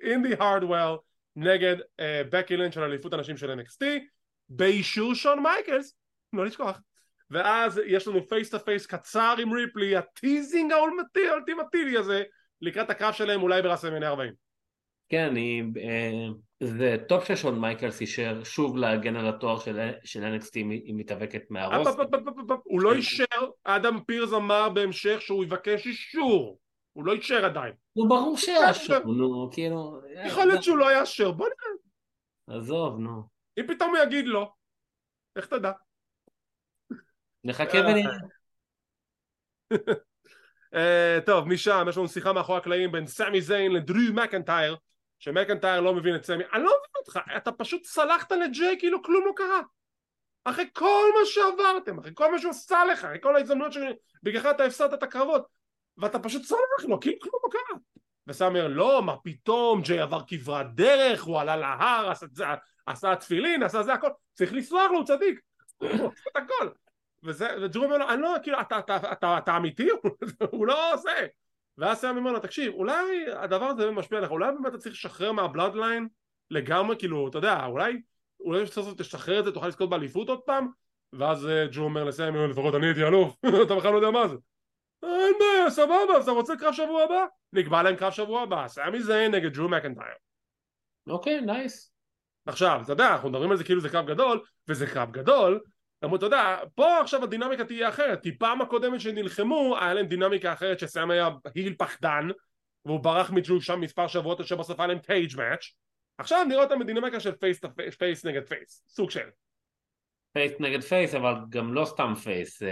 אינדי, 0.02 0.34
הרטוול 0.38 0.98
נגד 1.36 1.76
uh, 1.80 2.02
בקי 2.30 2.56
לינץ' 2.56 2.74
של 2.74 2.82
אליפות 2.82 3.12
הנשים 3.12 3.36
של 3.36 3.60
NXT 3.60 3.84
באישור 4.48 5.14
שון 5.14 5.42
מייקלס 5.42 5.96
לא 6.32 6.46
לשכוח 6.46 6.80
ואז 7.30 7.80
יש 7.86 8.08
לנו 8.08 8.28
face 8.28 8.50
to 8.50 8.58
face 8.60 8.86
קצר 8.86 9.34
עם 9.38 9.52
ריפלי 9.52 9.96
ה 9.96 10.05
teasing 10.05 10.72
האולטימטיבי 10.72 11.98
הזה 11.98 12.22
לקראת 12.60 12.90
הקרב 12.90 13.12
שלהם 13.12 13.42
אולי 13.42 13.62
ברסלמניה 13.62 14.08
40. 14.08 14.32
כן, 15.08 15.26
אני, 15.30 15.62
אה, 15.76 16.28
זה 16.60 16.96
טוב 17.08 17.24
ששון 17.24 17.60
מייקלס 17.60 18.00
אישר 18.00 18.44
שוב 18.44 18.76
להגן 18.76 19.16
על 19.16 19.28
התואר 19.28 19.58
של, 19.58 19.90
של 20.04 20.24
NXT 20.24 20.54
היא 20.54 20.94
מתאבקת 20.94 21.42
מהראש. 21.50 21.86
הוא 22.64 22.80
לא 22.80 22.94
אישר, 22.94 23.24
אדם 23.64 24.00
פירס 24.06 24.32
אמר 24.32 24.68
בהמשך 24.68 25.20
שהוא 25.20 25.44
יבקש 25.44 25.86
אישור, 25.86 26.58
הוא 26.92 27.04
לא 27.04 27.12
אישר 27.12 27.44
עדיין. 27.44 27.72
נו 27.96 28.08
ברור 28.08 28.36
שיאשר, 28.38 29.04
נו 29.04 29.50
כאילו... 29.52 30.00
יכול 30.26 30.44
להיות 30.44 30.62
שהוא 30.62 30.78
לא 30.78 30.92
יאשר, 30.92 31.30
בוא 31.30 31.46
נראה. 31.46 32.58
עזוב, 32.58 32.98
נו. 32.98 33.22
אם 33.58 33.66
פתאום 33.66 33.96
הוא 33.96 34.04
יגיד 34.04 34.26
לא, 34.26 34.50
איך 35.36 35.46
תדע? 35.46 35.72
נחכה 37.46 37.78
ונראה. 37.78 38.16
Uh, 40.74 41.20
טוב, 41.26 41.48
משם 41.48 41.86
יש 41.88 41.96
לנו 41.96 42.08
שיחה 42.08 42.32
מאחורי 42.32 42.58
הקלעים 42.58 42.92
בין 42.92 43.06
סמי 43.06 43.40
זיין 43.40 43.72
לדרו 43.72 44.12
מקנטייר 44.12 44.76
שמקנטייר 45.18 45.80
לא 45.80 45.94
מבין 45.94 46.14
את 46.16 46.24
סמי. 46.24 46.44
אני 46.52 46.62
לא 46.62 46.70
מבין 46.70 46.90
אותך, 46.96 47.20
אתה 47.36 47.52
פשוט 47.52 47.84
סלחת 47.84 48.32
לג'יי 48.32 48.76
כאילו 48.78 49.02
כלום 49.02 49.26
לא 49.26 49.32
קרה. 49.36 49.60
אחרי 50.44 50.64
כל 50.72 51.04
מה 51.18 51.26
שעברתם, 51.26 51.98
אחרי 51.98 52.10
כל 52.14 52.32
מה 52.32 52.38
שהוא 52.38 52.50
עשה 52.50 52.84
לך, 52.84 53.04
אחרי 53.04 53.18
כל 53.22 53.36
ההזדמנויות 53.36 53.72
שבגללך 53.72 54.46
אתה 54.46 54.64
הפסדת 54.64 54.94
את 54.94 55.02
הקרבות 55.02 55.46
ואתה 55.96 56.18
פשוט 56.18 56.42
סולח 56.42 56.84
לו 56.88 57.00
כאילו 57.00 57.20
כלום 57.20 57.34
לא 57.44 57.50
קרה. 57.50 57.78
וסמי 58.26 58.46
אומר 58.48 58.68
לא, 58.68 59.02
מה 59.02 59.16
פתאום, 59.24 59.82
ג'יי 59.82 60.00
עבר 60.00 60.20
כברת 60.26 60.74
דרך, 60.74 61.22
הוא 61.22 61.40
עלה 61.40 61.56
להר, 61.56 62.10
עשה, 62.10 62.26
עשה 62.86 63.16
תפילין, 63.16 63.62
עשה 63.62 63.82
זה 63.82 63.92
הכל. 63.92 64.08
צריך 64.34 64.52
לסלוח 64.52 64.90
לו, 64.90 64.98
הוא 64.98 65.06
צדיק. 65.06 65.40
הוא 65.78 65.88
עשה 65.88 66.30
את 66.30 66.36
הכל 66.36 66.68
וזה, 67.22 67.48
וג'רו 67.62 67.84
אומר 67.84 67.98
לו, 67.98 68.08
אני 68.08 68.22
לא, 68.22 68.34
כאילו, 68.42 68.60
אתה, 68.60 68.78
אתה, 68.78 68.96
אתה, 68.96 69.12
אתה 69.12 69.38
אתה 69.38 69.56
אמיתי? 69.56 69.88
הוא 70.50 70.66
לא 70.66 70.94
עושה. 70.94 71.26
ואז 71.78 71.98
סאם 71.98 72.16
אומר 72.16 72.32
לו, 72.32 72.40
תקשיב, 72.40 72.74
אולי 72.74 73.32
הדבר 73.32 73.64
הזה 73.64 73.90
משפיע 73.90 74.18
עליך, 74.18 74.30
אולי 74.30 74.52
באמת 74.52 74.66
אתה 74.66 74.78
צריך 74.78 74.94
לשחרר 74.94 75.32
מהבלאדליין 75.32 76.08
לגמרי, 76.50 76.96
כאילו, 76.98 77.28
אתה 77.28 77.38
יודע, 77.38 77.66
אולי, 77.66 78.02
אולי 78.40 78.64
תשחרר 78.96 79.38
את 79.38 79.44
זה, 79.44 79.52
תוכל 79.52 79.68
לזכות 79.68 79.90
באליפות 79.90 80.28
עוד 80.28 80.40
פעם? 80.40 80.68
ואז 81.12 81.46
אה, 81.46 81.66
ג'ו 81.72 81.82
אומר 81.82 82.04
לסאם, 82.04 82.50
לפחות 82.50 82.74
אני 82.74 82.86
הייתי 82.86 83.04
אלוף, 83.04 83.36
אתה 83.66 83.74
בכלל 83.74 83.92
לא 83.92 83.96
יודע 83.96 84.10
מה 84.10 84.28
זה. 84.28 84.36
אין 85.02 85.34
בעיה, 85.38 85.70
סבבה, 85.70 86.16
אז 86.16 86.22
אתה 86.22 86.32
רוצה 86.32 86.56
קרב 86.56 86.72
שבוע 86.72 87.02
הבא? 87.02 87.24
נקבע 87.52 87.82
להם 87.82 87.96
קרב 87.96 88.12
שבוע 88.12 88.42
הבא, 88.42 88.68
סאמי 88.68 89.02
זיין 89.02 89.34
נגד 89.34 89.54
ג'ו 89.54 89.68
מקנטייר. 89.68 90.14
אוקיי, 91.08 91.40
nice. 91.40 91.92
עכשיו, 92.46 92.80
אתה 92.84 92.92
יודע, 92.92 93.08
אנחנו 93.12 93.30
מדברים 93.30 93.50
על 93.50 93.56
זה 93.56 93.64
כאילו 93.64 93.80
זה 93.80 93.88
קרב 93.88 94.06
גדול, 94.06 94.40
וזה 94.68 94.86
קרב 94.86 95.10
גדול, 95.10 95.60
למרות 96.02 96.18
אתה 96.18 96.26
יודע, 96.26 96.58
פה 96.74 97.00
עכשיו 97.00 97.24
הדינמיקה 97.24 97.64
תהיה 97.64 97.88
אחרת, 97.88 98.22
כי 98.22 98.38
פעם 98.38 98.60
הקודמת 98.60 99.00
שנלחמו 99.00 99.76
היה 99.80 99.94
להם 99.94 100.06
דינמיקה 100.06 100.52
אחרת 100.52 100.78
שסאם 100.78 101.10
היה 101.10 101.28
heel 101.54 101.74
פחדן 101.78 102.28
והוא 102.84 103.00
ברח 103.00 103.30
מג'ו 103.30 103.60
שם 103.60 103.80
מספר 103.80 104.06
שבועות 104.06 104.40
עד 104.40 104.46
שבסוף 104.46 104.80
היה 104.80 104.86
להם 104.86 104.98
cage 104.98 105.36
match 105.36 105.72
עכשיו 106.18 106.44
נראה 106.48 106.64
אותם 106.64 106.78
בדינמיקה 106.78 107.20
של 107.20 107.32
face, 107.32 107.60
face 107.98 108.26
נגד 108.26 108.46
face, 108.46 108.84
סוג 108.88 109.10
של. 109.10 109.28
face 110.32 110.52
נגד 110.60 110.80
face 110.80 111.14
אבל 111.14 111.34
גם 111.48 111.74
לא 111.74 111.84
סתם 111.84 112.14
face 112.14 112.62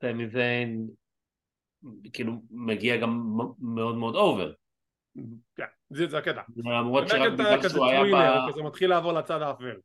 סמי 0.00 0.28
זיין 0.28 0.86
כאילו 2.12 2.32
מגיע 2.50 2.96
גם 2.96 3.36
מאוד 3.58 3.96
מאוד 3.96 4.14
over 4.14 4.52
כן, 5.56 5.64
זה 5.90 6.18
הקטע. 6.18 6.42
למרות 6.56 7.08
שרק 7.08 7.32
בגלל 7.32 7.68
שהוא 7.68 7.86
היה 7.86 8.02
ב... 8.02 8.52
כזה 8.52 8.62
מתחיל 8.62 8.90
לעבור 8.90 9.12
לצד 9.12 9.42
האפל 9.42 9.76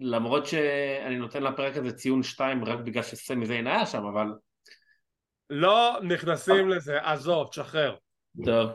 למרות 0.00 0.46
שאני 0.46 1.16
נותן 1.16 1.42
לפרק 1.42 1.76
הזה 1.76 1.92
ציון 1.92 2.22
2 2.22 2.64
רק 2.64 2.78
בגלל 2.78 3.02
שסמי 3.02 3.46
זיין 3.46 3.66
היה 3.66 3.86
שם, 3.86 4.04
אבל... 4.06 4.26
לא 5.50 5.98
נכנסים 6.02 6.68
לזה, 6.68 6.98
עזוב, 7.02 7.48
תשחרר. 7.48 7.96
טוב. 8.44 8.70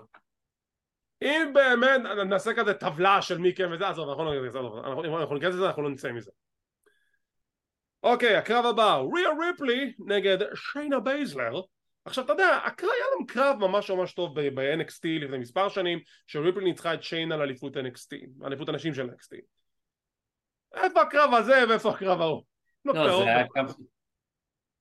אם 1.21 1.51
באמת 1.53 2.01
נעשה 2.29 2.51
כזה 2.53 2.73
טבלה 2.73 3.21
של 3.21 3.37
מי 3.37 3.55
כן 3.55 3.71
וזה, 3.71 3.89
עזוב, 3.89 4.09
אנחנו 4.09 4.25
לא 4.25 5.33
ניכנס 5.33 5.53
לזה, 5.53 5.67
אנחנו 5.67 5.81
לא 5.81 5.89
נצא 5.89 6.11
מזה. 6.11 6.31
אוקיי, 8.03 8.35
הקרב 8.35 8.65
הבא, 8.65 9.01
ריה 9.13 9.29
ריפלי 9.39 9.93
נגד 9.99 10.37
שיינה 10.55 10.99
בייזלר. 10.99 11.61
עכשיו 12.05 12.23
אתה 12.23 12.33
יודע, 12.33 12.59
היה 12.79 13.05
להם 13.15 13.25
קרב 13.27 13.57
ממש 13.59 13.91
ממש 13.91 14.13
טוב 14.13 14.39
ב-NXT 14.39 15.03
לפני 15.21 15.37
מספר 15.37 15.69
שנים, 15.69 15.99
שריפלי 16.27 16.63
ניצחה 16.63 16.93
את 16.93 17.03
שיינה 17.03 17.37
לאליפות 17.37 17.77
NXT, 17.77 18.45
אליפות 18.45 18.69
הנשים 18.69 18.93
של 18.93 19.09
NXT. 19.09 19.35
איפה 20.73 21.01
הקרב 21.01 21.33
הזה 21.33 21.63
ואיפה 21.69 21.89
הקרב 21.89 22.21
ההוא? 22.21 22.43
לא, 22.85 22.93
לא 22.93 23.17
זה 23.17 23.23
היה 23.23 23.47
קרב... 23.47 23.73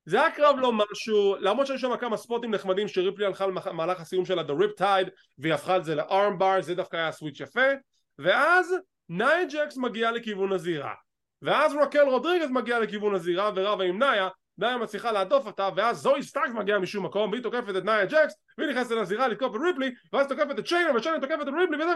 זה 0.04 0.20
היה 0.20 0.30
קרב 0.30 0.56
לא 0.58 0.72
משהו, 0.72 1.36
למרות 1.40 1.66
שהיו 1.66 1.78
שם 1.78 1.96
כמה 1.96 2.16
ספוטים 2.16 2.50
נחמדים 2.50 2.88
שריפלי 2.88 3.26
הלכה 3.26 3.46
למהלך 3.46 4.00
הסיום 4.00 4.24
שלה 4.24 4.42
The 4.42 4.80
Riptide 4.80 5.10
והיא 5.38 5.54
הפכה 5.54 5.76
את 5.76 5.84
זה 5.84 5.94
ל 5.94 6.38
armbar, 6.38 6.62
זה 6.62 6.74
דווקא 6.74 6.96
היה 6.96 7.12
switch 7.12 7.40
יפה 7.40 7.70
ואז 8.18 8.74
נאיה 9.08 9.46
ג'קס 9.50 9.76
מגיעה 9.76 10.10
לכיוון 10.10 10.52
הזירה 10.52 10.94
ואז 11.42 11.74
רוקל 11.74 12.08
רודריגז 12.08 12.50
מגיעה 12.50 12.78
לכיוון 12.78 13.14
הזירה 13.14 13.50
ורבה 13.56 13.84
עם 13.84 13.98
נאיה 13.98 14.28
נאיה 14.58 14.76
מצליחה 14.76 15.12
להדוף 15.12 15.46
אותה 15.46 15.68
ואז 15.76 15.98
זואי 15.98 16.22
סטארקס 16.22 16.50
מגיעה 16.50 16.78
משום 16.78 17.06
מקום 17.06 17.30
והיא 17.30 17.42
תוקפת 17.42 17.76
את 17.76 17.84
נאיה 17.84 18.04
ג'קס 18.04 18.34
והיא 18.58 18.70
נכנסת 18.70 18.90
לזירה 18.90 19.28
לתקוף 19.28 19.56
את 19.56 19.60
ריפלי 19.64 19.90
ואז 20.12 20.28
תוקפת 20.28 20.58
את 20.58 20.64
שיינה 20.64 20.96
ושיינה 20.96 21.20
תוקפת 21.20 21.42
את 21.42 21.54
ריפלי 21.58 21.76
וזה 21.76 21.92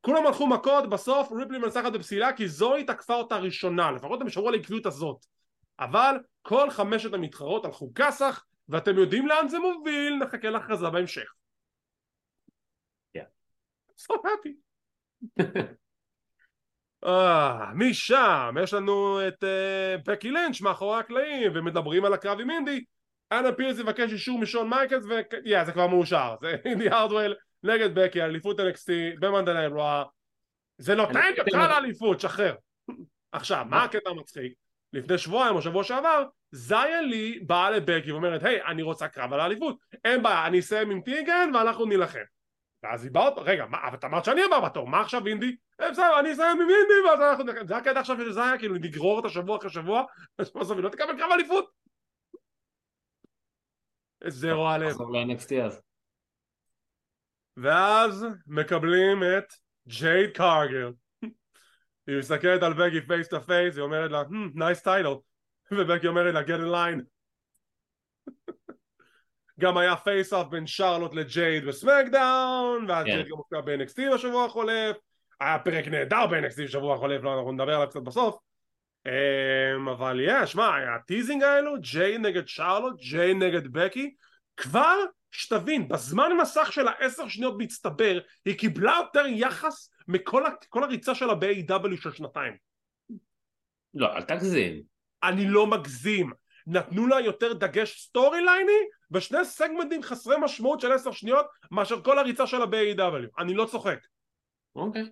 כולם 0.00 0.26
הלכו 0.26 0.46
מכות, 0.46 0.90
בסוף 0.90 1.32
ריפלי 1.32 1.58
מנצחת 1.58 1.92
בפסילה 1.92 2.32
כי 2.32 2.48
זואי 2.48 2.84
תקפה 2.84 3.14
אותה 3.14 3.36
ראשונה, 3.36 3.90
לפחות 3.90 4.20
הם 4.20 4.28
שמרו 4.28 4.48
על 4.48 4.54
העקביות 4.54 4.86
הזאת. 4.86 5.26
אבל 5.80 6.16
כל 6.42 6.70
חמשת 6.70 7.14
המתחרות 7.14 7.64
הלכו 7.64 7.92
כסח, 7.94 8.44
ואתם 8.68 8.98
יודעים 8.98 9.28
לאן 9.28 9.48
זה 9.48 9.58
מוביל, 9.58 10.16
נחכה 10.16 10.50
להכרזה 10.50 10.90
בהמשך. 10.90 11.32
כן. 13.12 13.24
So 14.00 14.14
happy. 14.14 14.52
uh, 17.04 17.08
משם 17.80 18.54
יש 18.62 18.74
לנו 18.74 19.28
את 19.28 19.44
uh, 19.44 20.10
בקי 20.10 20.30
לינץ' 20.30 20.60
מאחורי 20.60 20.98
הקלעים 20.98 21.52
ומדברים 21.54 22.04
על 22.04 22.12
הקרב 22.12 22.40
עם 22.40 22.50
אינדי 22.50 22.84
אנה 23.32 23.52
פירס 23.52 23.78
יבקש 23.78 24.12
אישור 24.12 24.38
משון 24.38 24.68
מייקלס 24.68 25.04
וזה 25.04 25.22
yeah, 25.62 25.72
כבר 25.72 25.86
מאושר 25.86 26.34
זה 26.40 26.56
אינדי 26.64 26.88
הרדוול 26.88 27.34
נגד 27.62 27.98
בקי, 27.98 28.22
אליפות 28.22 28.60
NXT 28.60 28.90
במנדלי 29.20 29.66
רוע 29.66 30.04
זה 30.78 30.94
נותן 30.94 31.20
לך 31.46 31.54
לאליפות, 31.54 32.20
שחרר. 32.20 32.54
עכשיו, 33.32 33.64
מה 33.68 33.84
הקטע 33.84 34.10
המצחיק? 34.10 34.52
לפני 34.92 35.18
שבועיים 35.18 35.56
או 35.56 35.62
שבוע 35.62 35.84
שעבר 35.84 36.24
זיה 36.50 37.00
לי 37.00 37.38
באה 37.46 37.70
לבקי 37.70 38.12
ואומרת 38.12 38.44
היי 38.44 38.62
אני 38.62 38.82
רוצה 38.82 39.08
קרב 39.08 39.32
על 39.32 39.40
האליפות. 39.40 39.78
אין 40.04 40.22
בעיה 40.22 40.46
אני 40.46 40.58
אסיים 40.58 40.90
עם 40.90 41.00
טיגן 41.00 41.50
ואנחנו 41.54 41.84
נילחם. 41.84 42.18
ואז 42.82 43.04
היא 43.04 43.12
באה 43.12 43.28
רגע 43.36 43.66
מה 43.66 43.78
אבל 43.88 43.96
את 43.96 44.04
אמרת 44.04 44.24
שאני 44.24 44.42
הבא 44.44 44.60
בתור 44.60 44.86
מה 44.86 45.00
עכשיו 45.00 45.26
אינדי? 45.26 45.56
אה, 45.80 45.90
בסדר 45.90 46.20
אני 46.20 46.32
אסיים 46.32 46.60
עם 46.60 46.68
אינדי 46.70 47.08
ואז 47.08 47.20
אנחנו 47.20 47.44
נילחם. 47.44 47.66
זה 47.66 47.76
הקטע 47.76 48.00
עכשיו 48.00 48.16
של 48.16 48.32
זיה 48.32 48.58
כאילו 48.58 48.74
נגרור 48.74 49.16
אותה 49.16 49.28
שבוע 49.28 49.58
אחרי 49.58 49.70
שבוע 49.70 50.02
בסוף 50.38 50.70
היא 50.70 50.84
לא 50.84 50.88
תקבל 50.88 51.18
קרב 51.18 51.30
אליפות. 51.32 51.70
זה 54.26 54.52
רוע 54.52 54.78
לב. 54.78 54.96
ואז 57.62 58.26
מקבלים 58.46 59.22
את 59.22 59.52
ג'ייד 59.88 60.30
קארגל. 60.30 60.92
היא 62.06 62.18
מסתכלת 62.18 62.62
על 62.62 62.72
בקי 62.72 63.00
face 63.06 63.28
to 63.28 63.40
face, 63.40 63.74
היא 63.76 63.82
אומרת 63.82 64.10
לה, 64.10 64.22
nice 64.54 64.82
title. 64.82 65.14
ובקי 65.72 66.06
אומרת 66.06 66.34
לה, 66.34 66.42
get 66.42 66.60
in 66.60 66.72
line. 66.74 67.02
גם 69.60 69.78
היה 69.78 69.96
face 69.96 70.32
off 70.32 70.48
בין 70.48 70.66
שרלוט 70.66 71.14
לג'ייד 71.14 71.64
בסמקדאון, 71.64 72.90
ואז 72.90 73.06
yeah. 73.06 73.08
כן. 73.08 73.14
ג'ייד 73.14 73.28
גם 73.28 73.36
מופיע 73.36 73.60
ב-NXT 73.60 74.14
בשבוע 74.14 74.44
החולף. 74.44 74.96
היה 75.40 75.58
פרק 75.58 75.88
נהדר 75.88 76.26
ב-NXT 76.26 76.62
בשבוע 76.64 76.94
החולף, 76.94 77.22
לא, 77.22 77.34
אנחנו 77.36 77.52
נדבר 77.52 77.74
עליו 77.74 77.88
קצת 77.88 78.00
בסוף. 78.00 78.36
Um, 79.08 79.90
אבל 79.90 80.20
יש, 80.22 80.56
מה, 80.56 80.94
ה 80.94 81.00
teasing 81.00 81.42
האלו, 81.42 81.80
ג'ייד 81.80 82.18
נגד 82.18 82.48
שרלוט, 82.48 83.00
ג'ייד 83.00 83.34
נגד 83.34 83.72
בקי, 83.72 84.14
כבר 84.56 84.96
שתבין, 85.30 85.88
בזמן 85.88 86.30
מסך 86.40 86.72
של 86.72 86.88
העשר 86.88 87.28
שניות 87.28 87.58
בהצטבר, 87.58 88.18
היא 88.44 88.58
קיבלה 88.58 89.00
יותר 89.04 89.26
יחס 89.26 89.90
מכל 90.08 90.44
הריצה 90.74 91.14
שלה 91.14 91.34
ב-AW 91.34 92.02
של 92.02 92.12
שנתיים. 92.12 92.52
לא, 93.94 94.16
אל 94.16 94.22
תגזים. 94.22 94.82
אני 95.22 95.46
לא 95.48 95.66
מגזים. 95.66 96.32
נתנו 96.66 97.06
לה 97.06 97.20
יותר 97.20 97.52
דגש 97.52 98.00
סטורי 98.04 98.40
לייני 98.44 98.72
ושני 99.10 99.44
סגמנטים 99.44 100.02
חסרי 100.02 100.36
משמעות 100.40 100.80
של 100.80 100.92
עשר 100.92 101.12
שניות 101.12 101.46
מאשר 101.70 102.02
כל 102.02 102.18
הריצה 102.18 102.46
שלה 102.46 102.66
ב-AW. 102.66 103.26
אני 103.38 103.54
לא 103.54 103.64
צוחק. 103.64 103.98
אוקיי. 104.76 105.02
Okay. 105.02 105.06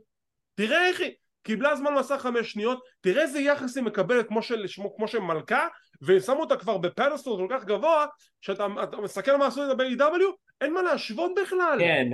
תראה 0.54 0.88
איך 0.88 1.00
היא... 1.00 1.12
קיבלה 1.46 1.76
זמן 1.76 1.94
מסך 1.94 2.16
חמש 2.20 2.52
שניות, 2.52 2.84
תראה 3.00 3.22
איזה 3.22 3.40
יחס 3.40 3.76
היא 3.76 3.84
מקבלת 3.84 4.28
כמו 4.28 4.42
של, 4.42 4.64
כמו 4.96 5.08
של 5.08 5.18
מלכה, 5.18 5.68
ושמו 6.02 6.40
אותה 6.40 6.56
כבר 6.56 6.78
בפדסטור 6.78 7.38
כל 7.38 7.56
כך 7.56 7.64
גבוה, 7.64 8.06
שאתה 8.40 8.66
מסתכל 9.02 9.36
מה 9.36 9.46
עשו 9.46 9.62
את 9.62 9.68
זה 9.68 9.74
ב-AW, 9.74 10.24
אין 10.60 10.74
מה 10.74 10.82
להשוות 10.82 11.32
בכלל. 11.42 11.78
כן, 11.78 12.08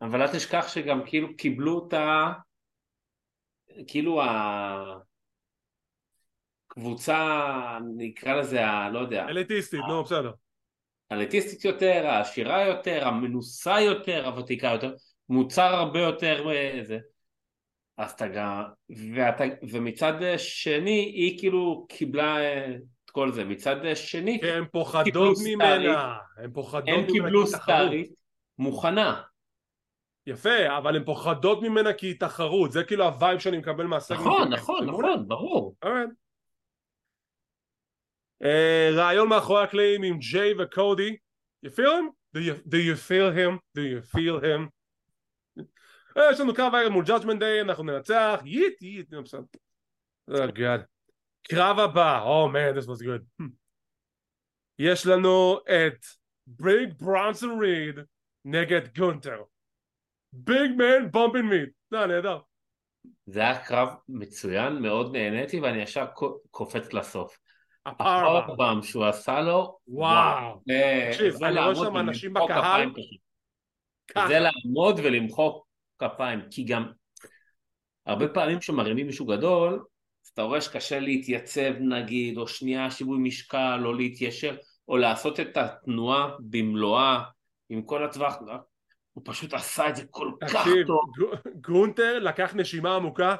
אבל 0.00 0.22
אל 0.22 0.28
תשכח 0.28 0.68
שגם 0.68 1.00
כאילו 1.06 1.36
קיבלו 1.36 1.74
אותה, 1.74 2.32
כאילו 3.86 4.22
הקבוצה, 6.70 7.78
נקרא 7.96 8.34
לזה, 8.34 8.66
ה... 8.66 8.90
לא 8.90 8.98
יודע. 8.98 9.26
אליטיסטית, 9.28 9.80
נו 9.88 10.04
בסדר. 10.04 10.32
אליטיסטית 11.12 11.64
יותר, 11.64 12.06
העשירה 12.06 12.66
יותר, 12.66 13.08
המנוסה 13.08 13.80
יותר, 13.80 14.26
הוותיקה 14.26 14.68
יותר, 14.68 14.94
מוצר 15.28 15.74
הרבה 15.74 16.00
יותר, 16.00 16.44
זה. 16.82 16.98
אז 17.98 18.12
אתה 18.12 18.28
גם, 18.28 18.62
ואתה, 19.14 19.44
ומצד 19.70 20.12
שני 20.36 21.12
היא 21.14 21.38
כאילו 21.38 21.86
קיבלה 21.88 22.38
את 23.04 23.10
כל 23.10 23.32
זה, 23.32 23.44
מצד 23.44 23.76
שני 23.94 24.40
הן 24.42 24.64
פוחדות 24.72 25.36
ממנה, 25.44 26.16
הן 26.36 26.52
פוחדות 26.52 26.88
ממנה, 26.88 27.00
הן 27.02 27.12
קיבלו 27.12 27.46
סטארית 27.46 28.10
מוכנה. 28.58 29.22
יפה, 30.26 30.78
אבל 30.78 30.96
הן 30.96 31.04
פוחדות 31.04 31.62
ממנה 31.62 31.92
כי 31.92 32.06
היא 32.06 32.20
תחרות, 32.20 32.72
זה 32.72 32.84
כאילו 32.84 33.04
ה 33.04 33.11
vibe 33.11 33.38
שאני 33.38 33.58
מקבל 33.58 33.86
מהסגמנט. 33.86 34.26
נכון, 34.26 34.52
נכון, 34.52 34.86
נכון, 34.86 35.28
ברור. 35.28 35.74
Uh, 38.42 38.94
ראיון 38.96 39.28
מאחורי 39.28 39.62
הקלעים 39.62 40.02
עם 40.02 40.18
ג'יי 40.18 40.54
וקודי, 40.58 41.16
you 41.66 41.68
feel 41.68 41.78
him? 41.78 42.10
Do 42.34 42.40
you, 42.40 42.54
do 42.68 42.78
you 42.78 42.96
feel 42.96 43.30
him? 43.30 43.60
Do 43.76 43.82
you 43.82 44.02
feel 44.02 44.40
him? 44.40 44.68
יש 46.30 46.40
לנו 46.40 46.54
קרב 46.54 46.74
הערב 46.74 46.92
מול 46.92 47.04
ג'אג'מנט 47.04 47.38
דיי, 47.38 47.60
אנחנו 47.60 47.84
ננצח, 47.84 48.40
yeet 48.44 48.82
yeet, 48.82 49.14
בסדר. 49.14 49.42
קרב 51.42 51.78
הבא, 51.78 52.22
oh 52.22 52.48
man, 52.48 52.78
this 52.78 52.82
was 52.82 53.04
good. 53.04 53.44
יש 54.78 55.06
לנו 55.06 55.58
את 55.64 56.04
big 56.46 56.92
ברונסון 56.98 57.60
ריד 57.60 57.98
נגד 58.44 58.96
גונטר. 58.98 59.42
big 60.32 60.70
men 60.76 61.10
bumping 61.10 61.46
meat. 61.46 61.68
זה 61.90 62.06
נהדר. 62.06 62.38
זה 63.26 63.40
היה 63.40 63.64
קרב 63.64 63.88
מצוין, 64.08 64.72
מאוד 64.72 65.16
נהניתי 65.16 65.60
ואני 65.60 65.82
ישר 65.82 66.06
קופץ 66.50 66.92
לסוף. 66.92 67.38
ה 67.86 67.96
powerbomb 67.96 68.82
שהוא 68.82 69.04
עשה 69.04 69.40
לו, 69.40 69.78
וואו. 69.86 70.60
תקשיב, 71.08 71.44
אני 71.44 71.60
רואה 71.60 71.74
שם 71.74 71.96
אנשים 71.96 72.32
בקהל. 72.32 72.92
זה 74.28 74.38
לעמוד 74.38 75.00
ולמחוא 75.04 75.66
כפיים, 76.08 76.40
כי 76.50 76.64
גם 76.64 76.86
הרבה 78.06 78.28
פעמים 78.28 78.58
כשמרימים 78.58 79.06
מישהו 79.06 79.26
גדול, 79.26 79.84
אתה 80.34 80.42
רואה 80.42 80.60
שקשה 80.60 81.00
להתייצב 81.00 81.72
נגיד, 81.80 82.38
או 82.38 82.48
שנייה 82.48 82.90
שיווי 82.90 83.18
משקל, 83.18 83.82
או 83.84 83.92
להתיישר, 83.92 84.56
או 84.88 84.96
לעשות 84.96 85.40
את 85.40 85.56
התנועה 85.56 86.30
במלואה, 86.40 87.22
עם 87.68 87.82
כל 87.82 88.04
הטווח, 88.04 88.36
הוא 89.12 89.22
פשוט 89.26 89.54
עשה 89.54 89.88
את 89.88 89.96
זה 89.96 90.02
כל 90.10 90.30
תקשיב, 90.40 90.58
כך 90.58 90.86
טוב. 90.86 91.40
גונטר 91.60 92.18
לקח 92.18 92.54
נשימה 92.54 92.96
עמוקה, 92.96 93.36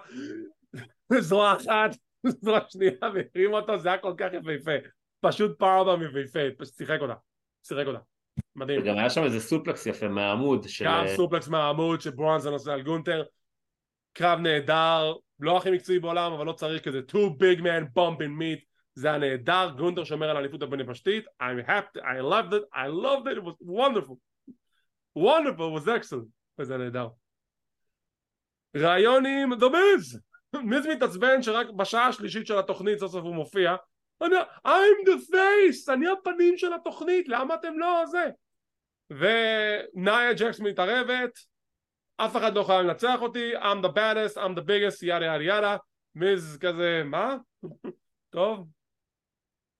זרוע 1.21 1.57
אחת, 1.57 1.97
זרוע 2.43 2.59
שנייה, 2.69 2.93
והרים 3.01 3.53
אותו, 3.53 3.79
זה 3.79 3.89
היה 3.89 3.99
כל 3.99 4.15
כך 4.19 4.29
יפהפה. 4.33 4.89
פשוט 5.21 5.59
פארבם 5.59 6.03
יפהפה, 6.03 6.65
שיחק 6.65 6.99
אותה, 7.01 7.15
שיחק 7.63 7.87
אותה. 7.87 8.12
מדהים. 8.57 8.83
וגם 8.83 8.99
היה 8.99 9.11
שם 9.11 9.24
איזה 9.24 9.41
סופלקס 9.41 9.87
יפה 9.87 10.09
מהעמוד. 10.09 10.68
של... 10.68 10.85
גם 10.85 11.05
סופלקס 11.16 11.49
מהעמוד 11.49 12.01
שברונזה 12.01 12.51
נוסע 12.51 12.72
על 12.72 12.83
גונטר. 12.83 13.22
קרב 14.12 14.39
נהדר, 14.39 15.14
לא 15.41 15.57
הכי 15.57 15.70
מקצועי 15.70 15.99
בעולם 15.99 16.33
אבל 16.33 16.47
לא 16.47 16.53
צריך 16.53 16.85
כזה. 16.85 17.01
Two 17.09 17.30
big 17.41 17.61
man 17.61 17.99
bump 17.99 18.20
in 18.20 18.41
meat. 18.41 18.72
זה 18.95 19.09
היה 19.09 19.18
נהדר, 19.18 19.74
גונטר 19.78 20.05
שומר 20.05 20.30
על 20.30 20.37
אליפות 20.37 20.62
הבנפשטית 20.62 21.24
I'm 21.43 21.68
happy, 21.68 21.99
I 21.99 22.20
loved 22.22 22.53
it, 22.53 22.64
I 22.74 22.89
loved 22.89 23.26
it, 23.26 23.39
it 23.39 23.45
was 23.45 23.57
wonderful. 23.61 24.16
Wonderful, 25.18 25.68
it 25.68 25.80
was 25.80 25.89
excellent. 25.89 26.28
וזה 26.59 26.76
נהדר. 26.76 27.09
ראיון 28.76 29.26
עם 29.26 29.53
The 29.53 29.66
Miz. 29.72 30.18
מיז 30.70 30.87
מתעצבן 30.87 31.43
שרק 31.43 31.70
בשעה 31.70 32.07
השלישית 32.07 32.47
של 32.47 32.59
התוכנית 32.59 32.99
סוף 32.99 33.12
סוף 33.12 33.24
הוא 33.24 33.35
מופיע 33.35 33.76
אני, 34.23 34.37
I'm 34.66 35.09
the 35.09 35.33
face, 35.33 35.93
אני 35.93 36.07
הפנים 36.09 36.57
של 36.57 36.73
התוכנית, 36.73 37.29
למה 37.29 37.55
אתם 37.55 37.79
לא 37.79 38.05
זה? 38.07 38.31
ונאיה 39.11 40.33
ג'קס 40.33 40.61
מתערבת, 40.61 41.39
אף 42.16 42.37
אחד 42.37 42.55
לא 42.55 42.61
יכול 42.61 42.75
לנצח 42.75 43.23
אותי, 43.23 43.57
I'm 43.57 43.85
the 43.85 43.89
baddest, 43.89 44.37
I'm 44.37 44.59
the 44.59 44.62
biggest, 44.62 45.03
יאדה 45.03 45.25
יאדה 45.25 45.45
יאדה, 45.45 45.77
מיז 46.14 46.59
כזה, 46.61 47.03
מה? 47.05 47.37
טוב. 48.31 48.68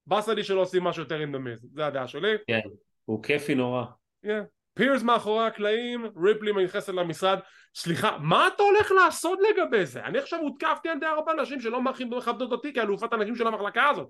באסה 0.07 0.35
לי 0.35 0.45
שלא 0.45 0.61
עושים 0.61 0.85
משהו 0.85 1.03
יותר 1.03 1.19
עם 1.19 1.45
מיז, 1.45 1.67
זה 1.75 1.87
הדעה 1.87 2.09
שלי. 2.09 2.37
כן, 2.47 2.61
הוא 3.05 3.23
כיפי 3.23 3.55
נורא. 3.55 3.85
כן. 4.23 4.43
פירס 4.75 5.03
מאחורי 5.03 5.47
הקלעים, 5.47 6.07
ריפלי 6.25 6.65
נכנסת 6.65 6.89
למשרד, 6.89 7.39
סליחה, 7.75 8.19
מה 8.19 8.49
אתה 8.49 8.63
הולך 8.63 8.93
לעשות 8.93 9.39
לגבי 9.51 9.87
זה? 9.87 10.05
אני 10.05 10.19
עכשיו 10.19 10.41
הותקפתי 10.41 10.89
על 10.89 10.97
ידי 10.97 11.07
הרבה 11.07 11.33
אנשים 11.33 11.61
שלא 11.61 11.83
מכבדות 11.83 12.53
אותי 12.53 12.73
כאלופת 12.73 13.13
הנשים 13.13 13.37
של 13.37 13.47
המחלקה 13.47 13.89
הזאת. 13.89 14.09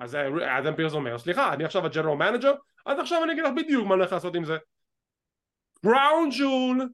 אז 0.00 0.16
אדם 0.58 0.76
פירס 0.76 0.92
אומר, 0.92 1.18
סליחה, 1.18 1.52
אני 1.52 1.64
עכשיו 1.64 1.86
ה 1.86 1.89
general 1.89 2.14
manager, 2.14 2.54
אז 2.86 2.98
עכשיו 2.98 3.24
אני 3.24 3.32
אגיד 3.32 3.44
לך 3.44 3.50
בדיוק 3.56 3.86
מה 3.86 3.94
אני 3.94 4.00
הולך 4.00 4.12
לעשות 4.12 4.34
עם 4.34 4.44
זה. 4.44 4.56
קראון 5.82 6.28
ג'ול, 6.38 6.88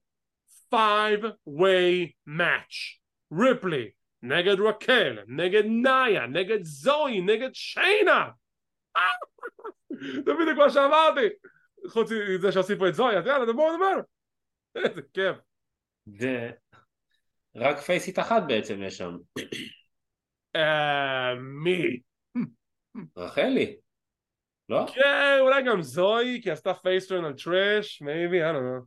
five 0.75 1.25
way 1.49 2.11
match. 2.29 2.99
ריפלי, 3.41 3.91
נגד 4.23 4.61
רקל, 4.61 5.19
נגד 5.27 5.63
נאיה, 5.67 6.27
נגד 6.27 6.63
זואי, 6.63 7.21
נגד 7.21 7.51
שיינה. 7.53 8.29
זה 10.25 10.35
בדיוק 10.35 10.59
מה 10.59 10.71
שאמרתי. 10.71 11.27
חוץ 11.89 12.11
מזה 12.35 12.53
שהוסיפו 12.53 12.87
את 12.87 12.95
זואי, 12.95 13.17
אז 13.17 13.27
יאללה, 13.27 13.53
בואו 13.53 13.73
נדבר. 13.73 14.01
איזה 14.85 15.01
כיף. 15.15 15.37
זה... 16.07 16.51
רק 17.57 17.79
פייסית 17.79 18.19
אחת 18.19 18.43
בעצם 18.47 18.83
יש 18.83 18.99
שם. 18.99 19.17
אה, 20.57 21.35
מי? 21.35 22.01
רקל. 23.17 23.77
לא? 24.69 24.87
כן, 24.95 25.37
אולי 25.41 25.63
גם 25.63 25.83
זואי, 25.83 26.41
כי 26.43 26.51
עשתה 26.51 26.75
face 26.75 27.00
turn 27.00 27.25
על 27.25 27.33
טריש, 27.33 28.03
maybe, 28.03 28.45
אני 28.45 28.53
לא 28.53 28.59
יודע. 28.59 28.87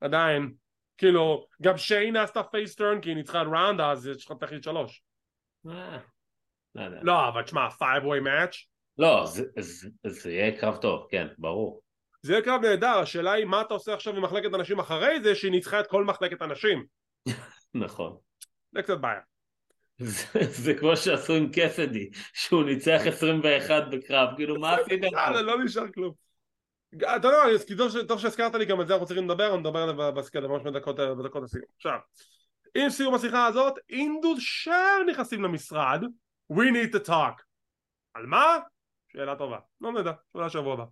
עדיין. 0.00 0.52
כאילו, 0.98 1.46
גם 1.62 1.76
שיינה 1.76 2.22
עשתה 2.22 2.42
face 2.42 2.71
turn 2.71 3.00
כי 3.00 3.08
היא 3.10 3.16
ניצחה 3.16 3.42
את 3.42 3.46
ראונדה, 3.46 3.90
אז 3.90 4.06
יש 4.06 4.26
לך 4.26 4.36
תכלס 4.40 4.62
שלוש. 4.62 5.02
אה, 5.66 5.98
לא. 6.74 6.84
לא, 7.02 7.28
אבל 7.28 7.42
תשמע, 7.42 7.68
five 7.68 8.02
way 8.02 8.26
match? 8.26 8.66
לא, 8.98 9.24
זה 10.06 10.32
יהיה 10.32 10.60
קרב 10.60 10.76
טוב, 10.76 11.06
כן, 11.10 11.26
ברור. 11.38 11.82
זה 12.22 12.32
יהיה 12.32 12.44
קרב 12.44 12.60
נהדר, 12.60 12.98
השאלה 12.98 13.32
היא 13.32 13.44
מה 13.44 13.60
אתה 13.60 13.74
עושה 13.74 13.94
עכשיו 13.94 14.16
עם 14.16 14.22
מחלקת 14.22 14.54
הנשים 14.54 14.78
אחרי 14.78 15.20
זה 15.22 15.34
שהיא 15.34 15.50
ניצחה 15.50 15.80
את 15.80 15.86
כל 15.86 16.04
מחלקת 16.04 16.42
הנשים. 16.42 16.86
נכון. 17.74 18.16
זה 18.72 18.82
קצת 18.82 18.98
בעיה. 18.98 19.20
זה 20.50 20.74
כמו 20.74 20.96
שעשו 20.96 21.34
עם 21.34 21.48
קסדי, 21.52 22.10
שהוא 22.32 22.64
ניצח 22.64 23.00
21 23.06 23.82
בקרב, 23.90 24.28
כאילו 24.36 24.60
מה 24.60 24.74
עשית? 24.74 25.02
לא 25.42 25.64
נשאר 25.64 25.92
כלום. 25.94 26.14
אתה 27.16 27.28
יודע, 27.28 28.04
טוב 28.08 28.20
שהזכרת 28.20 28.54
לי 28.54 28.64
גם 28.64 28.80
את 28.80 28.86
זה, 28.86 28.92
אנחנו 28.92 29.06
צריכים 29.06 29.24
לדבר, 29.24 29.50
אני 29.50 29.60
מדבר 29.60 29.78
עליו 29.82 30.12
ממש 30.48 30.62
בדקות 30.62 30.98
הסיום. 31.44 31.64
עכשיו, 31.76 31.98
עם 32.74 32.90
סיום 32.90 33.14
השיחה 33.14 33.46
הזאת, 33.46 33.74
אינדוס 33.90 34.38
שר 34.40 35.04
נכנסים 35.10 35.42
למשרד, 35.42 36.04
we 36.52 36.56
need 36.56 36.94
to 36.96 37.08
talk. 37.08 37.42
על 38.14 38.26
מה? 38.26 38.58
שאלה 39.12 39.36
טובה, 39.36 39.58
לא 39.80 39.92
נדע, 39.92 40.12
שאלה 40.32 40.50
שבוע 40.50 40.72
הבא. 40.72 40.84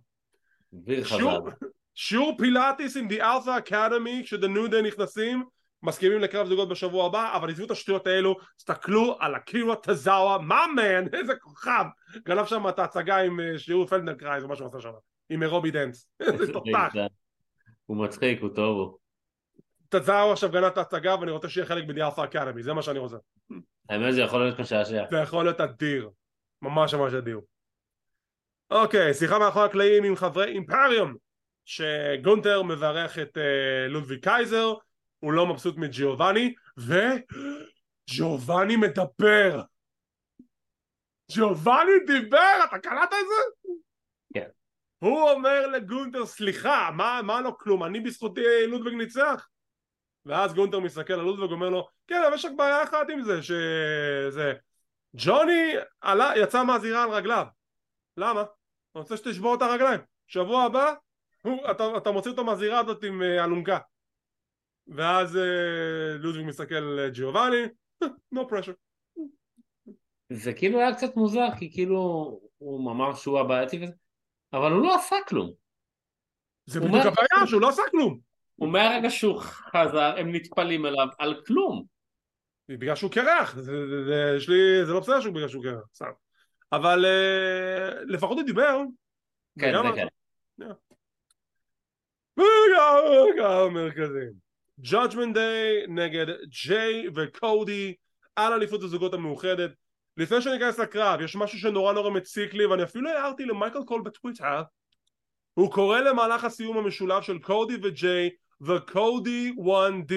שיעור 1.95 2.37
פילאטיס 2.37 2.97
עם 2.97 3.07
The 3.07 3.21
Alpha 3.21 3.69
Academy 3.69 4.23
כשדה 4.23 4.47
ניו 4.47 4.81
נכנסים 4.81 5.43
מסכימים 5.83 6.19
לקרב 6.19 6.47
זוגות 6.47 6.69
בשבוע 6.69 7.05
הבא 7.05 7.35
אבל 7.35 7.49
עזבו 7.49 7.65
את 7.65 7.71
השטויות 7.71 8.07
האלו 8.07 8.35
תסתכלו 8.57 9.17
על 9.19 9.35
אקירה 9.35 9.75
טזאווה 9.75 10.37
מה 10.37 10.65
מן 10.75 11.13
איזה 11.13 11.35
כוכב! 11.35 11.85
גנב 12.25 12.45
שם 12.45 12.69
את 12.69 12.79
ההצגה 12.79 13.17
עם 13.17 13.39
אה, 13.39 13.59
שיעור 13.59 13.85
פלדנקרייז 13.85 14.43
או 14.43 14.49
משהו 14.49 14.65
עשה 14.65 14.81
שם 14.81 14.91
עם 15.29 15.43
רובי 15.43 15.71
דנס 15.71 16.09
איזה 16.19 16.53
תותח. 16.53 16.93
הוא 17.85 17.97
מצחיק 17.97 18.41
הוא 18.41 18.49
טוב 18.55 18.97
טזאווה 19.89 20.31
עכשיו 20.31 20.51
גנב 20.51 20.63
את 20.63 20.77
ההצגה 20.77 21.15
ואני 21.19 21.31
רוצה 21.31 21.49
שיהיה 21.49 21.65
חלק 21.65 21.85
Alpha 21.89 22.33
Academy 22.33 22.61
זה 22.61 22.73
מה 22.73 22.81
שאני 22.81 22.99
רוצה. 22.99 23.17
האמת 23.89 24.13
זה 24.13 24.21
יכול 24.21 24.39
להיות 24.39 24.59
משעשע. 24.59 25.03
זה 25.11 25.17
יכול 25.17 25.45
להיות 25.45 25.61
אדיר. 25.61 26.09
ממש 26.61 26.93
ממש 26.93 27.13
אדיר. 27.13 27.39
אוקיי 28.71 29.13
שיחה 29.13 29.39
מאחורי 29.39 29.65
הקלעים 29.65 30.03
עם 30.03 30.15
חברי 30.15 30.45
אימפריום 30.45 31.15
שגונטר 31.65 32.63
מברך 32.63 33.19
את 33.19 33.37
uh, 33.37 33.89
לודוויג 33.89 34.21
קייזר 34.21 34.73
הוא 35.19 35.33
לא 35.33 35.47
מבסוט 35.47 35.77
מג'יובאני 35.77 36.53
וג'יובאני 38.09 38.75
מדבר. 38.75 39.61
ג'יובאני 41.31 41.91
דיבר 42.07 42.63
אתה 42.65 42.79
קלט 42.79 43.13
את 43.13 43.27
זה? 43.27 43.69
כן. 44.33 44.49
הוא 44.99 45.29
אומר 45.29 45.67
לגונטר 45.67 46.25
סליחה 46.25 46.89
מה, 46.93 47.21
מה 47.23 47.41
לא 47.41 47.55
כלום? 47.59 47.83
אני 47.83 47.99
בזכותי 47.99 48.41
לודוויג 48.67 48.93
ניצח. 48.93 49.47
ואז 50.25 50.53
גונטר 50.53 50.79
מסתכל 50.79 51.13
על 51.13 51.19
לודוויג 51.19 51.51
ואומר 51.51 51.69
לו 51.69 51.87
כן 52.07 52.23
אבל 52.27 52.35
יש 52.35 52.45
רק 52.45 52.51
בעיה 52.57 52.83
אחת 52.83 53.09
עם 53.09 53.23
זה 53.23 53.43
שזה 53.43 54.53
ג'וני 55.15 55.73
עלה, 56.01 56.31
יצא 56.37 56.63
מהזירה 56.63 57.03
על 57.03 57.09
רגליו. 57.09 57.45
למה? 58.17 58.41
אני 58.41 59.01
רוצה 59.01 59.17
שתשבור 59.17 59.55
את 59.55 59.61
הרגליים. 59.61 59.99
שבוע 60.27 60.63
הבא 60.63 60.93
הוא, 61.41 61.71
אתה, 61.71 61.97
אתה 61.97 62.11
מוציא 62.11 62.31
אותו 62.31 62.43
מהזירה 62.43 62.79
הזאת 62.79 63.03
עם 63.03 63.21
אה, 63.21 63.43
אלונקה 63.43 63.77
ואז 64.87 65.37
אה, 65.37 66.17
לוזוויג 66.19 66.47
מסתכל 66.47 66.75
על 66.75 67.09
ג'יובאני, 67.09 67.63
no 68.35 68.39
pressure. 68.39 68.73
זה 70.29 70.53
כאילו 70.53 70.79
היה 70.79 70.95
קצת 70.95 71.15
מוזר, 71.15 71.47
כי 71.59 71.71
כאילו 71.73 71.99
הוא 72.57 72.91
אמר 72.91 73.15
שהוא 73.15 73.39
הבעייתי 73.39 73.83
וזה, 73.83 73.93
אבל 74.53 74.71
הוא 74.71 74.81
לא 74.81 74.95
עשה 74.95 75.15
כלום. 75.27 75.51
זה 76.65 76.79
בדיוק 76.79 77.05
הבעיה, 77.05 77.47
שהוא 77.47 77.61
לא 77.61 77.69
עשה 77.69 77.81
כלום. 77.91 78.19
הוא 78.55 78.69
מהרגע 78.69 79.09
שהוא 79.09 79.39
חזר, 79.39 80.13
הם 80.17 80.35
נטפלים 80.35 80.85
אליו 80.85 81.07
על 81.19 81.41
כלום. 81.47 81.85
בגלל 82.69 82.95
שהוא 82.95 83.11
קרח, 83.11 83.55
זה, 83.55 83.87
זה, 83.87 84.05
זה, 84.05 84.33
יש 84.37 84.49
לי, 84.49 84.85
זה 84.85 84.93
לא 84.93 84.99
בסדר 84.99 85.21
שהוא 85.21 85.33
בגלל 85.33 85.47
שהוא 85.47 85.63
קרח, 85.63 85.83
סתם. 85.93 86.11
אבל 86.71 87.05
לפחות 88.07 88.37
הוא 88.37 88.45
דיבר. 88.45 88.79
כן, 89.59 89.73
זה 89.83 89.89
כן. 89.95 90.07
וגם 92.37 93.51
המרכזים. 93.51 94.46
Judgment 94.81 95.35
Day 95.35 95.87
נגד 95.87 96.25
ג'יי 96.47 97.09
וקודי 97.15 97.93
על 98.35 98.53
אליפות 98.53 98.83
הזוגות 98.83 99.13
המאוחדת. 99.13 99.71
לפני 100.17 100.41
שאני 100.41 100.57
אכנס 100.57 100.79
לקרב 100.79 101.21
יש 101.21 101.35
משהו 101.35 101.59
שנורא 101.59 101.93
נורא 101.93 102.09
מציק 102.09 102.53
לי 102.53 102.65
ואני 102.65 102.83
אפילו 102.83 103.09
הערתי 103.09 103.45
למייקל 103.45 103.83
קול 103.83 104.01
בטוויטר. 104.01 104.63
הוא 105.53 105.71
קורא 105.71 105.99
למהלך 105.99 106.43
הסיום 106.43 106.77
המשולב 106.77 107.21
של 107.21 107.39
קודי 107.39 107.77
וג'יי 107.83 108.29
וקודי 108.61 109.53
1D 109.57 110.13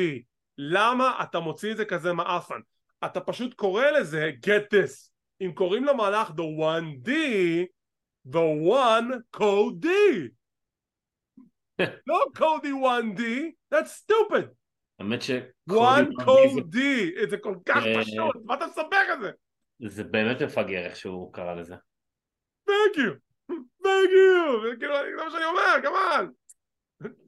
למה 0.58 1.22
אתה 1.22 1.40
מוציא 1.40 1.72
את 1.72 1.76
זה 1.76 1.84
כזה 1.84 2.12
מעפן? 2.12 2.60
אתה 3.04 3.20
פשוט 3.20 3.54
קורא 3.54 3.84
לזה 3.84 4.30
get 4.46 4.74
this 4.74 5.10
אם 5.40 5.52
קוראים 5.54 5.84
למהלך 5.84 6.28
the 6.28 6.60
1D 6.62 7.10
the 8.28 8.68
one 8.68 9.36
cody 9.36 10.39
לא 12.06 12.24
קודי 12.36 12.72
1D, 12.72 13.22
that's 13.74 13.88
stupid. 13.88 14.46
האמת 14.98 15.22
ש... 15.22 15.30
one 15.70 16.24
קודי, 16.24 17.12
זה 17.30 17.36
כל 17.36 17.54
כך 17.66 17.82
פשוט, 18.00 18.36
מה 18.44 18.54
אתה 18.54 18.66
מספר 18.66 19.12
את 19.12 19.20
זה? 19.20 19.30
זה 19.88 20.04
באמת 20.04 20.42
מפגר 20.42 20.84
איך 20.84 20.96
שהוא 20.96 21.32
קרא 21.32 21.54
לזה. 21.54 21.74
thank 22.68 22.96
you, 22.96 23.12
thank 23.82 24.10
you, 24.10 24.76
כאילו 24.78 24.94
זה 24.94 25.24
מה 25.24 25.30
שאני 25.30 25.44
אומר, 25.44 25.82
כמובן. 25.82 26.26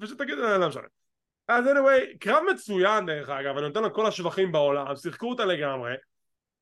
פשוט 0.00 0.18
תגיד, 0.18 0.38
לא 0.38 0.68
משנה. 0.68 0.82
אז 1.48 1.66
anyway, 1.66 2.18
קרב 2.20 2.42
מצוין 2.53 3.07
דרך 3.07 3.28
אגב, 3.28 3.57
אני 3.57 3.66
נותן 3.66 3.82
לו 3.82 3.94
כל 3.94 4.07
השבחים 4.07 4.53
בעולם, 4.53 4.96
שיחקו 4.96 5.30
אותה 5.30 5.44
לגמרי. 5.44 5.92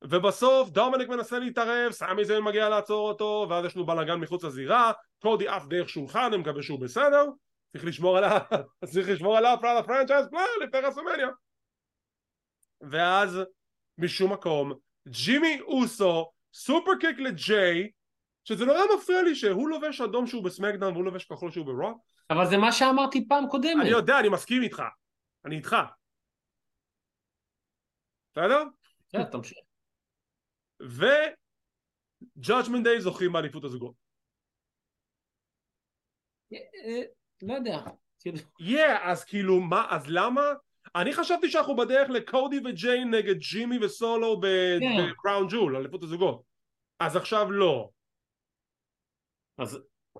ובסוף 0.04 0.70
דומניק 0.70 1.08
מנסה 1.08 1.38
להתערב, 1.38 1.92
סמי 1.92 2.24
זיין 2.24 2.44
מגיע 2.44 2.68
לעצור 2.68 3.08
אותו, 3.08 3.46
ואז 3.50 3.64
יש 3.64 3.76
לנו 3.76 3.86
בלאגן 3.86 4.14
מחוץ 4.14 4.44
לזירה, 4.44 4.92
קודי 5.22 5.48
עף 5.48 5.66
דרך 5.66 5.88
שולחן, 5.88 6.24
אני 6.24 6.36
מקווה 6.36 6.62
שהוא 6.62 6.80
בסדר, 6.80 7.24
צריך 7.72 7.84
לשמור 7.84 8.18
על 8.18 8.24
ה... 8.24 8.38
צריך 8.92 9.08
לשמור 9.08 9.36
עליו 9.36 9.58
על 9.62 9.76
ה 9.76 9.81
franchise 9.81 10.28
player 10.30 10.56
לפני 10.64 10.80
רסלמניה 10.80 11.28
ואז 12.80 13.38
משום 13.98 14.32
מקום 14.32 14.72
ג'ימי 15.08 15.60
אוסו 15.60 16.30
סופר 16.52 16.90
קיק 17.00 17.18
לג'יי 17.18 17.90
שזה 18.44 18.64
נורא 18.64 18.80
מפריע 18.96 19.22
לי 19.22 19.34
שהוא 19.34 19.68
לובש 19.68 20.00
אדום 20.00 20.26
שהוא 20.26 20.44
בסמקדאון 20.44 20.92
והוא 20.92 21.04
לובש 21.04 21.24
כחול 21.24 21.50
שהוא 21.50 21.66
ברוק 21.66 22.04
אבל 22.30 22.46
זה 22.50 22.56
מה 22.56 22.72
שאמרתי 22.72 23.28
פעם 23.28 23.48
קודמת. 23.50 23.82
אני 23.82 23.90
יודע 23.90 24.20
אני 24.20 24.28
מסכים 24.28 24.62
איתך. 24.62 24.82
אני 25.44 25.56
איתך. 25.56 25.76
בסדר? 28.32 28.62
כן 29.12 29.24
תמשיך. 29.24 29.58
ו... 30.82 31.04
Judgment 32.38 32.84
Day 32.84 33.00
זוכים 33.00 33.32
באליפות 33.32 33.64
הזוגות. 33.64 33.94
אה, 36.52 36.58
אה, 36.58 37.02
לא 37.42 37.54
יודע. 37.54 37.78
כאילו. 38.20 38.38
Yeah, 38.60 38.98
אז 39.02 39.24
כאילו, 39.24 39.60
מה, 39.60 39.86
אז 39.90 40.04
למה? 40.08 40.42
אני 40.94 41.12
חשבתי 41.12 41.50
שאנחנו 41.50 41.76
בדרך 41.76 42.10
לקודי 42.10 42.60
וג'יין 42.64 43.10
נגד 43.10 43.38
ג'ימי 43.38 43.78
וסולו 43.84 44.40
בקראון 44.40 45.48
כן. 45.50 45.56
ג'ול, 45.56 45.76
אליפות 45.76 46.02
הזוגות. 46.02 46.42
אז 47.00 47.16
עכשיו 47.16 47.50
לא. 47.50 47.90
אז, 49.58 49.78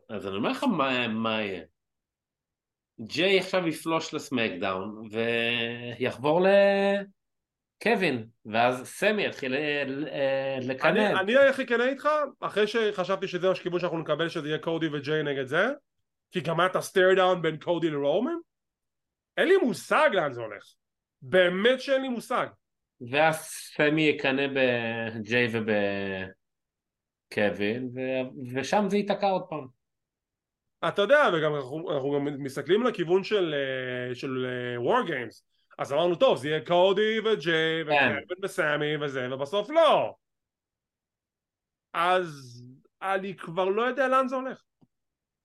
אז 0.09 0.27
אני 0.27 0.37
אומר 0.37 0.51
לך 0.51 0.65
מה, 0.65 1.09
מה 1.09 1.43
יהיה. 1.43 1.63
ג'יי 3.01 3.39
עכשיו 3.39 3.69
יפלוש 3.69 4.15
לסמקדאון 4.15 5.09
ויחבור 5.11 6.41
לקווין 7.81 8.27
ואז 8.47 8.83
סמי 8.85 9.27
יתחיל 9.27 9.55
לקנן. 10.61 10.97
אני, 10.97 11.21
אני 11.21 11.49
הכי 11.49 11.67
כנה 11.67 11.89
איתך 11.89 12.09
אחרי 12.41 12.67
שחשבתי 12.67 13.29
שזה 13.29 13.51
הכיוון 13.51 13.81
שאנחנו 13.81 13.99
נקבל 13.99 14.29
שזה 14.29 14.49
יהיה 14.49 14.59
קודי 14.59 14.87
וג'יי 14.93 15.23
נגד 15.23 15.47
זה 15.47 15.67
כי 16.31 16.41
גם 16.41 16.61
את 16.67 16.77
ה 16.77 16.83
stare 16.83 17.15
down 17.15 17.43
בין 17.43 17.59
קודי 17.59 17.91
לרומן? 17.91 18.37
אין 19.37 19.49
לי 19.49 19.57
מושג 19.57 20.11
לאן 20.13 20.33
זה 20.33 20.41
הולך. 20.41 20.65
באמת 21.23 21.81
שאין 21.81 22.03
לי 22.03 22.09
מושג. 22.09 22.47
ואז 23.11 23.37
סמי 23.77 24.03
יקנא 24.03 24.47
בג'יי 24.47 25.49
ובקווין, 27.33 27.91
ו... 27.95 27.99
ושם 28.55 28.85
זה 28.89 28.97
ייתקע 28.97 29.27
עוד 29.27 29.43
פעם. 29.49 29.67
אתה 30.89 31.03
יודע, 31.03 31.23
וגם 31.35 31.55
אנחנו, 31.55 31.93
אנחנו 31.93 32.13
גם 32.13 32.43
מסתכלים 32.43 32.83
לכיוון 32.83 33.25
של, 33.25 33.55
אה, 33.55 34.15
של 34.15 34.47
וור 34.77 34.99
אה, 34.99 35.07
גיימס. 35.07 35.47
אז 35.79 35.93
אמרנו, 35.93 36.15
טוב, 36.15 36.39
זה 36.39 36.49
יהיה 36.49 36.67
קודי 36.67 37.21
וג'יי 37.21 37.85
כן. 37.85 38.17
וקווין 38.23 38.39
וסמי 38.43 38.97
וזה, 39.01 39.35
ובסוף 39.35 39.71
לא. 39.71 40.15
אז 41.93 42.63
אני 43.03 43.37
כבר 43.37 43.65
לא 43.65 43.83
יודע 43.83 44.09
לאן 44.09 44.29
זה 44.29 44.37
הולך. 44.37 44.63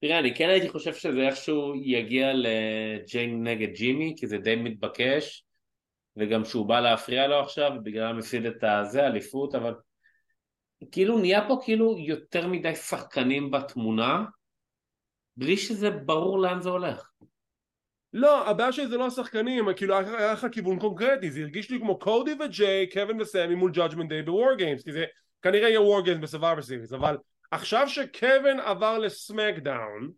תראה, 0.08 0.20
אני 0.20 0.36
כן 0.36 0.50
הייתי 0.50 0.70
חושב 0.70 0.94
שזה 0.94 1.28
איכשהו 1.28 1.76
יגיע 1.76 2.32
לג'יי 2.34 3.44
נגד 3.44 3.74
ג'ימי, 3.74 4.16
כי 4.18 4.28
זה 4.28 4.38
די 4.38 4.56
מתבקש, 4.56 5.46
וגם 6.18 6.46
שהוא 6.46 6.66
בא 6.66 6.80
להפריע 6.80 7.28
לו 7.28 7.40
עכשיו, 7.40 7.72
ובגלל 7.76 8.08
המפסיד 8.08 8.46
את 8.46 8.64
הזה, 8.64 9.08
אליפות, 9.08 9.56
אבל 9.56 9.74
כאילו 10.92 11.20
נהיה 11.20 11.48
פה 11.48 11.58
כאילו 11.64 11.98
יותר 11.98 12.48
מדי 12.48 12.76
שחקנים 12.76 13.52
בתמונה, 13.52 14.26
בלי 15.38 15.58
שזה 15.58 15.92
ברור 15.92 16.40
לאן 16.40 16.62
זה 16.62 16.70
הולך. 16.70 17.12
לא, 18.14 18.50
הבעיה 18.50 18.72
שלי 18.72 18.88
זה 18.88 18.98
לא 18.98 19.06
השחקנים, 19.06 19.66
כאילו 19.76 20.00
היה 20.00 20.34
לך 20.34 20.48
כיוון 20.52 20.80
קונקרטי, 20.80 21.32
זה 21.32 21.42
הרגיש 21.42 21.72
לי 21.72 21.80
כמו 21.80 22.00
קודי 22.00 22.36
וג'יי, 22.40 22.90
קווין 22.90 23.22
וסמי 23.22 23.56
מול 23.56 23.72
ג'אג'מנט 23.72 24.10
דיי 24.10 24.24
ב-War 24.24 24.56
Games, 24.58 24.84
כי 24.84 24.92
זה 24.92 25.06
כנראה 25.42 25.70
יהיה 25.70 25.82
וור 25.82 26.02
גיימס 26.02 26.22
בסבבה 26.22 26.62
סיריס, 26.62 26.94
אבל 26.94 27.18
עכשיו 27.52 27.90
שקווין 27.90 28.60
עבר 28.60 28.98
לסמקדאון 28.98 30.12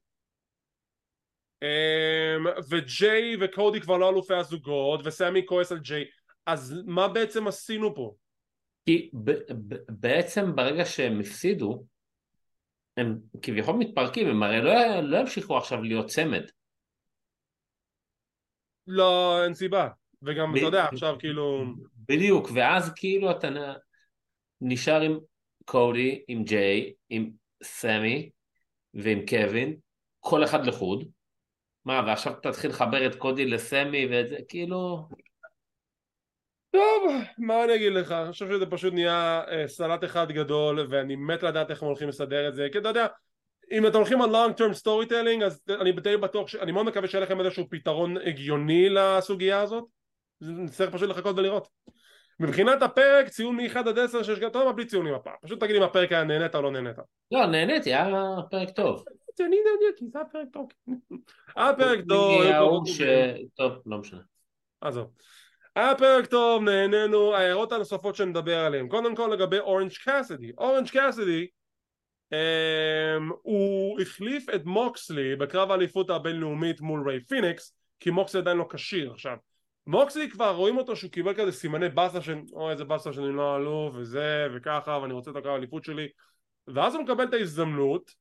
אמ, 1.62 2.46
וג'יי 2.70 3.36
וקודי 3.42 3.82
כבר 3.82 3.98
לא 3.98 4.10
אלופי 4.10 4.34
הזוגות 4.34 5.02
וסמי 5.04 5.46
כועס 5.46 5.72
על 5.72 5.80
ג'יי 5.80 6.06
אז 6.46 6.76
מה 6.86 7.08
בעצם 7.08 7.48
עשינו 7.48 7.96
פה? 7.96 8.16
כי 8.86 9.12
בעצם 9.90 10.56
ברגע 10.56 10.86
שהם 10.86 11.20
הפסידו 11.20 11.86
הם 12.98 13.20
כביכול 13.42 13.76
מתפרקים 13.76 14.28
הם 14.28 14.44
הרי 14.44 14.62
לא, 14.62 14.74
לא 15.02 15.18
ימשיכו 15.18 15.58
עכשיו 15.58 15.82
להיות 15.82 16.08
צמד 16.08 16.44
לא 18.88 19.40
אין 19.44 19.54
סיבה 19.54 19.90
וגם 20.22 20.54
ב- 20.54 20.58
אתה 20.58 20.66
יודע 20.66 20.86
עכשיו 20.86 21.16
כאילו 21.20 21.64
בדיוק 21.98 22.50
ואז 22.56 22.94
כאילו 22.96 23.32
אתה 23.32 23.48
נשאר 24.62 25.02
עם 25.02 25.20
קודי, 25.68 26.24
עם 26.28 26.44
ג'יי, 26.44 26.94
עם 27.10 27.30
סמי 27.64 28.30
ועם 28.94 29.26
קווין, 29.30 29.76
כל 30.20 30.44
אחד 30.44 30.66
לחוד. 30.66 31.06
מה, 31.86 32.04
ועכשיו 32.08 32.34
תתחיל 32.34 32.70
לחבר 32.70 33.08
את 33.08 33.16
קודי 33.16 33.46
לסמי 33.46 34.08
ואת 34.12 34.30
זה, 34.30 34.38
כאילו... 34.48 35.08
טוב, 36.72 37.12
מה 37.38 37.64
אני 37.64 37.76
אגיד 37.76 37.92
לך, 37.94 38.12
אני 38.12 38.32
חושב 38.32 38.48
שזה 38.48 38.66
פשוט 38.66 38.94
נהיה 38.94 39.42
אה, 39.48 39.68
סלט 39.68 40.04
אחד 40.04 40.32
גדול 40.32 40.88
ואני 40.90 41.16
מת 41.16 41.44
לדעת 41.44 41.72
איך 41.72 41.82
הם 41.82 41.88
הולכים 41.88 42.10
לסדר 42.10 42.50
את 42.50 42.56
זה. 42.56 42.68
כי 42.72 42.78
אתה 42.78 42.88
יודע 42.88 43.08
אם 43.72 43.88
אתם 43.88 43.98
הולכים 43.98 44.22
על 44.22 44.30
long 44.30 44.54
term 44.54 44.82
story 44.82 45.10
telling 45.10 45.46
אז 45.46 45.62
אני 45.82 45.92
די 45.92 46.18
בטוח, 46.18 46.48
ש... 46.48 46.56
אני 46.56 46.72
מאוד 46.72 46.86
מקווה 46.86 47.08
שיהיה 47.08 47.24
לכם 47.24 47.40
איזשהו 47.40 47.70
פתרון 47.70 48.18
הגיוני 48.18 48.90
לסוגיה 48.90 49.62
הזאת. 49.62 49.84
נצטרך 50.42 50.94
פשוט 50.94 51.10
לחכות 51.10 51.38
ולראות 51.38 51.68
מבחינת 52.40 52.82
הפרק 52.82 53.28
ציון 53.28 53.56
מ-1 53.56 53.78
עד 53.78 54.00
10 54.00 54.24
שיש 54.24 54.40
גם, 54.40 54.46
יודע 54.46 54.64
מה? 54.64 54.72
בלי 54.72 54.86
ציונים 54.86 55.14
הפעם. 55.14 55.34
פשוט 55.42 55.60
תגיד 55.60 55.76
אם 55.76 55.84
הפרק 55.84 56.12
היה 56.12 56.24
נהנית 56.24 56.56
או 56.56 56.62
לא 56.62 56.72
נהנית. 56.72 56.96
לא 57.32 57.46
נהניתי 57.46 57.94
היה 57.94 58.36
פרק 58.52 58.70
טוב. 58.70 59.04
אני 59.40 59.58
נהניתי 59.66 60.06
זה 60.12 60.20
היה 60.20 60.26
פרק 60.26 60.48
טוב. 60.54 60.70
היה 61.56 61.74
פרק 61.74 62.00
טוב. 62.10 62.42
טוב 63.56 63.74
לא 63.86 63.98
משנה. 63.98 64.20
עזוב. 64.82 65.12
היה 65.76 65.96
פרק 65.96 66.26
טוב, 66.26 66.64
נהנינו, 66.64 67.36
ההערות 67.36 67.72
הנוספות 67.72 68.16
שנדבר 68.16 68.60
עליהן. 68.60 68.88
קודם 68.88 69.16
כל 69.16 69.30
לגבי 69.34 69.60
אורנג' 69.60 69.92
קאסידי. 70.04 70.52
אורנג' 70.58 70.90
קאסידי 70.90 71.48
um, 72.34 73.34
הוא 73.42 74.00
החליף 74.02 74.50
את 74.56 74.66
מוקסלי 74.66 75.36
בקרב 75.36 75.72
האליפות 75.72 76.10
הבינלאומית 76.10 76.82
מול 76.82 77.10
ריי 77.10 77.20
פיניקס 77.24 77.78
כי 78.00 78.10
מוקסלי 78.10 78.42
עדיין 78.42 78.58
לא 78.58 78.66
כשיר 78.70 79.12
עכשיו. 79.12 79.38
מוקסלי 79.88 80.30
כבר 80.30 80.56
רואים 80.56 80.78
אותו 80.78 80.96
שהוא 80.96 81.12
קיבל 81.12 81.34
כזה 81.34 81.52
סימני 81.52 81.90
באסה 81.90 82.22
של 82.22 82.38
אוי 82.54 82.72
איזה 82.72 82.84
באסה 82.84 83.14
שאני 83.14 83.34
לא 83.34 83.58
אלוף 83.58 83.96
וזה 83.96 84.48
וככה 84.56 85.00
ואני 85.02 85.14
רוצה 85.14 85.32
את 85.32 85.36
הקרב 85.36 85.54
האליפות 85.54 85.84
שלי 85.84 86.08
ואז 86.68 86.96
הוא 86.96 87.04
מקבל 87.04 87.24
את 87.24 87.34
ההזדמנות 87.34 88.12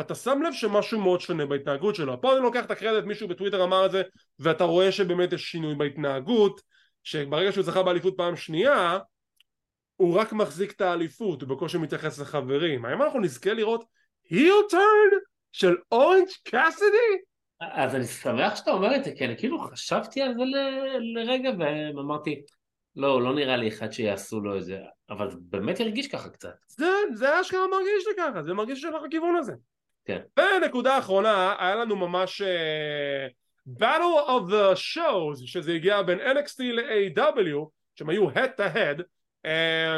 אתה 0.00 0.14
שם 0.14 0.42
לב 0.42 0.52
שמשהו 0.52 1.00
מאוד 1.00 1.20
שונה 1.20 1.46
בהתנהגות 1.46 1.94
שלו. 1.94 2.20
פה 2.20 2.32
אני 2.32 2.42
לוקח 2.42 2.64
את 2.64 2.70
הקרדיט, 2.70 3.04
מישהו 3.04 3.28
בטוויטר 3.28 3.64
אמר 3.64 3.86
את 3.86 3.90
זה, 3.90 4.02
ואתה 4.38 4.64
רואה 4.64 4.92
שבאמת 4.92 5.32
יש 5.32 5.42
שינוי 5.42 5.74
בהתנהגות, 5.74 6.60
שברגע 7.02 7.52
שהוא 7.52 7.64
זכה 7.64 7.82
באליפות 7.82 8.14
פעם 8.16 8.36
שנייה, 8.36 8.98
הוא 9.96 10.18
רק 10.18 10.32
מחזיק 10.32 10.72
את 10.72 10.80
האליפות, 10.80 11.42
הוא 11.42 11.48
בקושי 11.48 11.78
מתייחס 11.78 12.18
לחברים. 12.18 12.84
האם 12.84 13.02
אנחנו 13.02 13.20
נזכה 13.20 13.52
לראות 13.52 13.84
היל 14.30 14.52
של 15.52 15.76
אורנג' 15.92 16.28
קאסידי? 16.44 17.22
אז 17.72 17.94
אני 17.94 18.04
שמח 18.04 18.56
שאתה 18.56 18.70
אומר 18.70 18.96
את 18.96 19.04
זה, 19.04 19.12
כי 19.16 19.24
אני 19.24 19.36
כאילו 19.36 19.58
חשבתי 19.58 20.22
על 20.22 20.34
זה 20.34 20.40
ל- 20.44 21.18
לרגע 21.18 21.50
ואמרתי, 21.96 22.42
לא, 22.96 23.22
לא 23.22 23.34
נראה 23.34 23.56
לי 23.56 23.68
אחד 23.68 23.90
שיעשו 23.92 24.40
לו 24.40 24.56
את 24.56 24.64
זה, 24.64 24.78
אבל 25.10 25.30
זה 25.30 25.36
באמת 25.40 25.80
הרגיש 25.80 26.08
ככה 26.08 26.28
קצת. 26.28 26.54
זה, 26.68 26.86
זה 27.14 27.40
אשכרה 27.40 27.66
מרגיש 27.70 28.06
לי 28.08 28.12
ככה, 28.18 28.42
זה 28.42 28.54
מרגיש 28.54 28.80
שלך 28.80 28.94
לכיוון 29.06 29.36
הזה. 29.36 29.52
כן. 30.04 30.20
ונקודה 30.38 30.98
אחרונה, 30.98 31.54
היה 31.58 31.74
לנו 31.74 31.96
ממש 31.96 32.42
uh, 32.42 33.32
Battle 33.80 34.28
of 34.28 34.50
the 34.50 34.76
Shows, 34.76 35.46
שזה 35.46 35.72
הגיע 35.72 36.02
בין 36.02 36.18
NXT 36.20 36.62
ל-AW, 36.62 37.68
שהם 37.94 38.08
היו 38.08 38.30
head 38.30 38.58
to 38.58 38.74
head, 38.74 39.00
uh, 39.00 39.48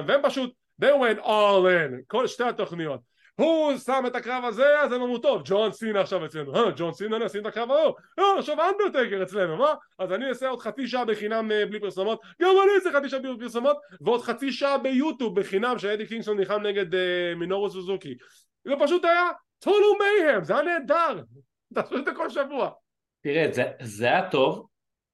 והם 0.06 0.20
פשוט, 0.22 0.52
they 0.82 0.86
went 0.86 1.24
all 1.24 1.64
in, 1.64 2.02
כל 2.06 2.26
שתי 2.26 2.44
התוכניות. 2.44 3.13
הוא 3.36 3.76
שם 3.76 4.04
את 4.06 4.14
הקרב 4.14 4.44
הזה, 4.44 4.80
אז 4.80 4.92
הם 4.92 5.02
אמרו 5.02 5.18
טוב, 5.18 5.42
ג'ון 5.44 5.72
סינה 5.72 6.00
עכשיו 6.00 6.26
אצלנו, 6.26 6.56
אה, 6.56 6.70
ג'ון 6.76 6.92
סינה 6.92 7.18
נשים 7.18 7.40
את 7.40 7.46
הקרב 7.46 7.70
ההוא, 7.70 7.94
אה, 8.18 8.38
עכשיו 8.38 8.56
אנדרטייקר 8.70 9.22
אצלנו, 9.22 9.56
מה? 9.56 9.74
אז 9.98 10.12
אני 10.12 10.28
אעשה 10.28 10.48
עוד 10.48 10.60
חצי 10.60 10.88
שעה 10.88 11.04
בחינם 11.04 11.52
אה, 11.52 11.66
בלי 11.66 11.80
פרסומות, 11.80 12.20
גם 12.42 12.48
אני 12.48 12.72
אעשה 12.76 12.98
חצי 12.98 13.08
שעה 13.08 13.20
בלי 13.20 13.38
פרסומות, 13.38 13.76
ועוד 14.00 14.22
חצי 14.22 14.52
שעה 14.52 14.78
ביוטיוב 14.78 15.40
בחינם 15.40 15.78
שאדי 15.78 16.06
קינגסון 16.06 16.38
נלחם 16.38 16.62
נגד 16.62 16.94
אה, 16.94 17.34
מינורו 17.36 17.70
סוזוקי. 17.70 18.14
זה 18.64 18.74
פשוט 18.80 19.04
היה 19.04 19.30
total 19.64 19.68
mayhem, 19.68 20.44
זה 20.44 20.58
היה 20.58 20.62
נהדר, 20.62 21.22
תעשו 21.74 21.98
את 21.98 22.04
זה 22.04 22.14
כל 22.14 22.30
שבוע. 22.30 22.70
תראה, 23.20 23.46
זה, 23.52 23.64
זה 23.80 24.06
היה 24.06 24.30
טוב, 24.30 24.66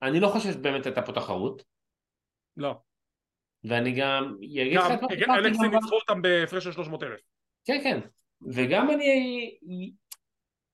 אני 0.02 0.20
לא 0.20 0.28
חושב 0.28 0.52
שבאמת 0.52 0.86
הייתה 0.86 1.02
פה 1.02 1.12
תחרות. 1.12 1.62
לא. 2.56 2.74
ואני 3.64 3.92
גם 3.92 4.34
אגיד 4.38 4.76
לך 4.76 4.86
מה 5.28 5.38
אלכסי 5.38 5.68
ניצחו 5.68 5.94
אותם 5.94 6.22
בהפרש 6.22 6.64
של 6.64 6.72
300 6.72 7.02
אלף. 7.02 7.20
כן, 7.64 7.80
כן. 7.82 8.00
וגם 8.52 8.90
אני... 8.90 9.58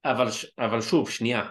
אבל, 0.05 0.27
אבל 0.59 0.81
שוב, 0.81 1.11
שנייה. 1.11 1.51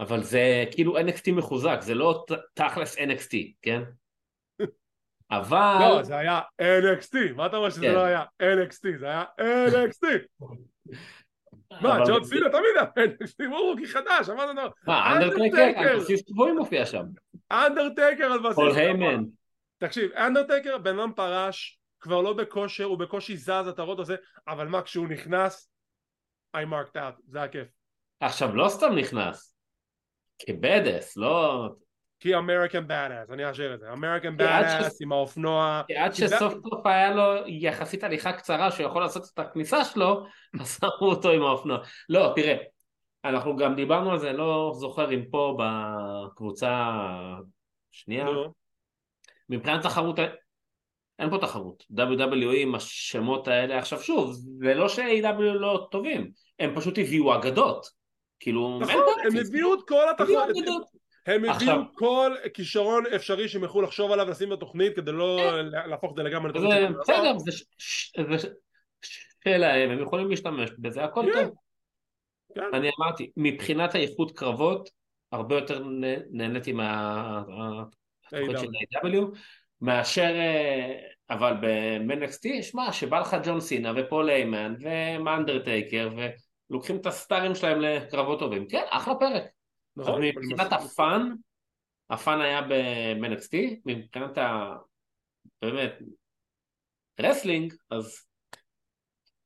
אבל 0.00 0.22
זה 0.22 0.64
כאילו 0.70 0.98
NXT 0.98 1.32
מחוזק, 1.32 1.78
זה 1.80 1.94
לא 1.94 2.24
תכלס 2.54 2.98
NXT, 2.98 3.36
כן? 3.62 3.82
אבל... 5.30 5.76
לא, 5.80 6.02
זה 6.02 6.16
היה 6.16 6.40
NXT, 6.62 7.34
מה 7.36 7.46
אתה 7.46 7.56
אומר 7.56 7.70
שזה 7.70 7.80
כן. 7.80 7.94
לא 7.94 8.04
היה 8.04 8.24
NXT, 8.42 8.98
זה 8.98 9.06
היה 9.06 9.24
NXT. 9.70 10.06
מה, 11.82 11.98
ג'ון 12.06 12.24
סינה 12.24 12.48
תמיד 12.50 12.64
היה 12.76 13.06
NXT, 13.06 13.46
הוא 13.46 13.70
רוקי 13.70 13.86
חדש, 13.86 14.28
אמרת 14.28 14.56
לו, 14.56 14.62
מה, 14.86 15.16
אנדרטייקר, 15.16 15.80
על 15.80 15.98
בסיס 16.00 16.30
גבוהים 16.30 16.56
מופיע 16.56 16.86
שם. 16.86 17.04
אנדרטייקר 17.52 18.24
על 18.24 18.38
בסיס... 18.38 18.54
פול 18.54 18.70
היימן. 18.70 19.24
תקשיב, 19.78 20.12
אנדרטייקר 20.12 20.78
בן 20.78 20.98
אדם 20.98 21.12
פרש, 21.16 21.79
כבר 22.00 22.20
לא 22.20 22.32
בכושר, 22.32 22.84
הוא 22.84 22.98
בקושי 22.98 23.36
זז, 23.36 23.68
אתה 23.68 23.82
רואה 23.82 23.98
אותו 23.98 24.12
אבל 24.48 24.68
מה, 24.68 24.82
כשהוא 24.82 25.08
נכנס, 25.08 25.72
I 26.56 26.60
marked 26.60 26.96
out, 26.96 27.20
זה 27.26 27.38
היה 27.38 27.48
כיף. 27.48 27.68
עכשיו, 28.20 28.56
לא 28.56 28.68
סתם 28.68 28.94
נכנס, 28.94 29.56
כבדס, 30.38 31.16
לא... 31.16 31.68
כי 32.20 32.36
אמריקן 32.36 32.84
בדאס, 32.84 33.30
אני 33.30 33.50
אשאיר 33.50 33.74
את 33.74 33.80
זה, 33.80 33.92
אמריקן 33.92 34.36
בדאס 34.36 35.02
עם 35.02 35.12
האופנוע. 35.12 35.82
כי 35.86 35.96
עד 35.96 36.14
שסוף 36.14 36.54
סוף 36.54 36.86
היה 36.86 37.14
לו 37.14 37.22
יחסית 37.46 38.04
הליכה 38.04 38.32
קצרה 38.32 38.70
שהוא 38.70 38.86
יכול 38.86 39.02
לעשות 39.02 39.22
את 39.34 39.38
הכניסה 39.38 39.84
שלו, 39.84 40.26
אז 40.60 40.78
שמו 40.78 41.08
אותו 41.10 41.30
עם 41.30 41.42
האופנוע. 41.42 41.78
לא, 42.08 42.32
תראה, 42.36 42.56
אנחנו 43.24 43.56
גם 43.56 43.74
דיברנו 43.74 44.10
על 44.10 44.18
זה, 44.18 44.32
לא 44.32 44.72
זוכר 44.74 45.14
אם 45.14 45.24
פה 45.30 45.58
בקבוצה 45.58 46.90
שנייה, 47.90 48.26
מבחינת 49.48 49.82
תחרות 49.82 50.18
אין 51.20 51.30
פה 51.30 51.38
תחרות. 51.38 51.84
WWE 51.96 52.56
עם 52.56 52.74
השמות 52.74 53.48
האלה, 53.48 53.78
עכשיו 53.78 54.00
שוב, 54.02 54.32
זה 54.32 54.74
לא 54.74 54.88
ש-AEW 54.88 55.40
לא 55.40 55.88
טובים, 55.90 56.30
הם 56.58 56.74
פשוט 56.76 56.98
הביאו 56.98 57.34
אגדות. 57.34 57.86
כאילו, 58.40 58.78
נכון, 58.80 59.02
הם 59.24 59.36
הביאו 59.46 59.74
את 59.74 59.80
כל 59.88 60.10
התחרות. 60.10 60.48
הם 61.26 61.44
הביאו 61.44 61.74
כל 61.94 62.34
כישרון 62.54 63.04
אפשרי 63.16 63.48
שהם 63.48 63.64
יכלו 63.64 63.82
לחשוב 63.82 64.12
עליו 64.12 64.30
לשים 64.30 64.50
בתוכנית 64.50 64.96
כדי 64.96 65.12
לא 65.12 65.38
כן. 65.40 65.88
להפוך 65.88 66.10
את 66.10 66.16
זה 66.16 66.22
לגמרי 66.22 66.48
לתוכנית. 66.48 66.90
בסדר, 67.00 67.38
זה 67.38 68.48
שלהם, 69.44 69.90
הם 69.90 70.02
יכולים 70.02 70.30
להשתמש 70.30 70.70
בזה, 70.78 71.04
הכל 71.04 71.24
כן. 71.34 71.44
טוב. 71.44 71.54
כן. 72.54 72.70
אני 72.72 72.90
אמרתי, 72.98 73.30
מבחינת 73.36 73.94
האיכות 73.94 74.38
קרבות, 74.38 74.90
הרבה 75.32 75.54
יותר 75.54 75.84
נהניתי 76.30 76.72
מהתוכנית 76.72 78.58
של 78.58 78.66
A.W. 78.66 79.36
מאשר, 79.80 80.32
אה, 80.34 81.00
אבל 81.30 81.54
ב-NXT, 81.60 82.62
שמע, 82.62 82.92
שבא 82.92 83.20
לך 83.20 83.36
ג'ון 83.44 83.60
סינה 83.60 83.92
ופול 83.96 84.30
איימן 84.30 84.74
ומאנדרטייקר 84.80 86.10
ולוקחים 86.70 86.96
את 86.96 87.06
ה-star 87.06 87.42
ים 87.42 87.54
שלהם 87.54 87.80
לקרבות 87.80 88.38
טובים, 88.38 88.68
כן, 88.68 88.84
אחלה 88.90 89.14
פרק. 89.14 89.42
נכון. 89.96 90.22
מבחינת 90.22 90.72
ה-fun, 90.72 91.32
ה-fun 92.10 92.40
היה 92.40 92.62
ב-NXT, 92.62 93.56
מבחינת 93.86 94.38
ה... 94.38 94.76
באמת, 95.62 95.98
wrestling, 97.20 97.74
אז... 97.90 98.26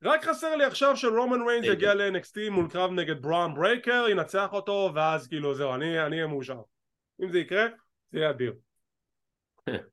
רק 0.02 0.24
חסר 0.24 0.56
לי 0.56 0.64
עכשיו 0.64 0.96
שרומן 0.96 1.42
ריינס 1.48 1.66
יגיע 1.66 1.94
ל-NXT 1.94 2.50
מול 2.50 2.70
קרב 2.70 2.90
נגד 2.90 3.22
בראון 3.22 3.54
ברייקר, 3.54 4.06
ינצח 4.10 4.52
אותו, 4.52 4.90
ואז 4.94 5.28
כאילו 5.28 5.54
זהו, 5.54 5.74
אני 5.74 5.98
אהיה 5.98 6.26
מאושר. 6.26 6.60
אם 7.22 7.32
זה 7.32 7.38
יקרה, 7.38 7.66
זה 8.12 8.18
יהיה 8.18 8.30
אדיר. 8.30 8.54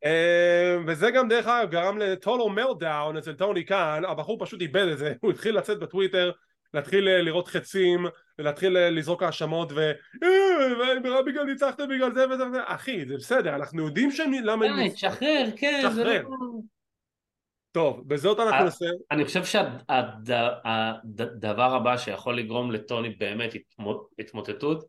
אה, 0.06 0.78
וזה 0.88 1.12
גם 1.12 1.28
דרך 1.28 1.48
אגב 1.48 1.72
גרם 1.72 1.98
ל-total 1.98 2.50
meltdown 2.50 3.18
אצל 3.18 3.34
טוני 3.34 3.64
קאן 3.64 4.02
הבחור 4.08 4.38
פשוט 4.40 4.62
איבד 4.62 4.88
את 4.88 4.98
זה. 4.98 5.14
הוא 5.22 5.32
התחיל 5.32 5.58
לצאת 5.58 5.80
בטוויטר 5.80 6.32
להתחיל 6.74 7.08
אה, 7.08 7.22
לראות 7.22 7.48
חצים 7.48 8.06
ולהתחיל 8.40 8.78
אה, 8.78 8.90
לזרוק 8.90 9.24
האשמות 9.24 9.72
ו... 9.72 9.92
בגלל 11.28 11.44
ניצחתם 11.44 11.90
בגלל 11.90 12.14
זה 12.14 12.30
וזה 12.30 12.48
וזה. 12.48 12.60
אחי 12.66 13.06
זה 13.06 13.16
בסדר 13.16 13.56
אנחנו 13.56 13.86
יודעים 13.86 14.12
שהם 14.12 14.32
למה 14.44 14.66
הם 14.66 14.90
תשחרר 14.90 15.46
כן 15.56 15.84
תשחרר 15.90 16.22
לא- 16.22 16.30
טוב 17.72 18.04
בזאת 18.08 18.40
אנחנו 18.40 18.66
נסיים. 18.66 18.94
אני 19.12 19.26
חושב 19.26 19.46
שהדבר 19.46 21.76
הבא 21.76 21.98
שיכול 21.98 22.38
לגרום 22.38 22.72
לטוני 22.72 23.10
באמת 23.10 23.54
התמוטטות 24.20 24.86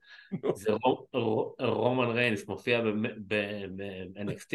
זה 0.55 0.73
ריינס 2.23 2.49
מופיע 2.49 2.81
ב-NXT 3.27 4.55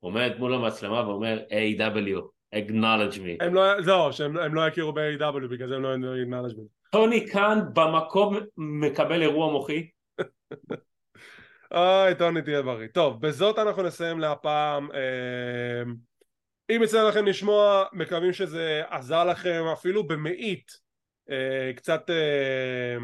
עומד 0.00 0.30
מול 0.38 0.54
המצלמה 0.54 1.08
ואומר 1.08 1.42
A.W. 1.48 2.20
acknowledge 2.54 3.16
me. 3.16 3.44
הם 3.44 3.54
לא, 3.54 3.82
זהו, 3.82 4.12
שהם 4.12 4.54
לא 4.54 4.66
יכירו 4.66 4.92
ב-A.W. 4.92 5.48
בגלל 5.50 5.68
זה 5.68 5.74
הם 5.74 5.82
לא 5.82 6.14
acknowledge 6.24 6.54
me. 6.54 6.62
טוני 6.90 7.26
כאן 7.26 7.60
במקום 7.72 8.36
מקבל 8.56 9.22
אירוע 9.22 9.52
מוחי. 9.52 9.88
אוי, 11.74 12.14
טוני 12.18 12.42
תהיה 12.42 12.62
בריא. 12.62 12.88
טוב, 12.88 13.20
בזאת 13.20 13.58
אנחנו 13.58 13.82
נסיים 13.82 14.18
להפעם. 14.18 14.88
אמ, 14.92 15.94
אם 16.70 16.82
יצא 16.82 17.08
לכם 17.08 17.26
לשמוע, 17.26 17.84
מקווים 17.92 18.32
שזה 18.32 18.82
עזר 18.88 19.24
לכם 19.24 19.64
אפילו 19.72 20.06
במאית 20.06 20.72
אה, 21.30 21.72
קצת 21.76 22.10
אה, 22.10 22.96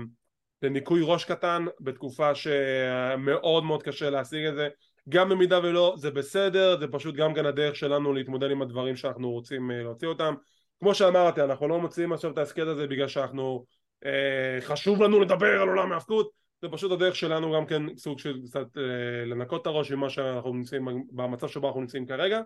לניקוי 0.63 1.01
ראש 1.05 1.25
קטן 1.25 1.65
בתקופה 1.81 2.35
שמאוד 2.35 3.65
מאוד 3.65 3.83
קשה 3.83 4.11
להשיג 4.11 4.47
את 4.47 4.55
זה. 4.55 4.69
גם 5.09 5.29
במידה 5.29 5.59
ולא 5.59 5.95
זה 5.99 6.11
בסדר 6.11 6.79
זה 6.81 6.87
פשוט 6.89 7.15
גם 7.15 7.35
כן 7.35 7.47
הדרך 7.47 7.77
שלנו 7.77 8.13
להתמודד 8.13 8.51
עם 8.51 8.63
הדברים 8.63 8.97
שאנחנו 8.97 9.31
רוצים 9.31 9.71
אה, 9.71 9.83
להוציא 9.83 10.09
אותם. 10.09 10.35
כמו 10.81 10.95
שאמרתי 10.95 11.43
אנחנו 11.43 11.69
לא 11.69 11.81
מוציאים 11.81 12.13
עכשיו 12.13 12.31
את 12.31 12.39
ההסכת 12.39 12.67
הזה 12.67 12.87
בגלל 12.87 13.09
שאנחנו 13.09 13.65
אה, 14.05 14.59
חשוב 14.61 15.03
לנו 15.03 15.21
לדבר 15.21 15.63
על 15.63 15.69
עולם 15.69 15.93
ההפקות. 15.93 16.31
זה 16.63 16.69
פשוט 16.69 16.93
הדרך 16.93 17.17
שלנו 17.17 17.53
גם 17.53 17.67
כן 17.67 17.97
סוג 17.97 18.19
של 18.19 18.41
קצת 18.47 18.79
אה, 18.79 19.25
לנקות 19.27 19.63
את 19.63 19.67
הראש 19.67 19.93
ממה 19.93 20.11
שאנחנו 20.11 20.53
נמצאים 20.53 20.89
במצב 21.13 21.49
שבו 21.49 21.67
אנחנו 21.67 21.81
נמצאים 21.81 22.07
כרגע. 22.07 22.41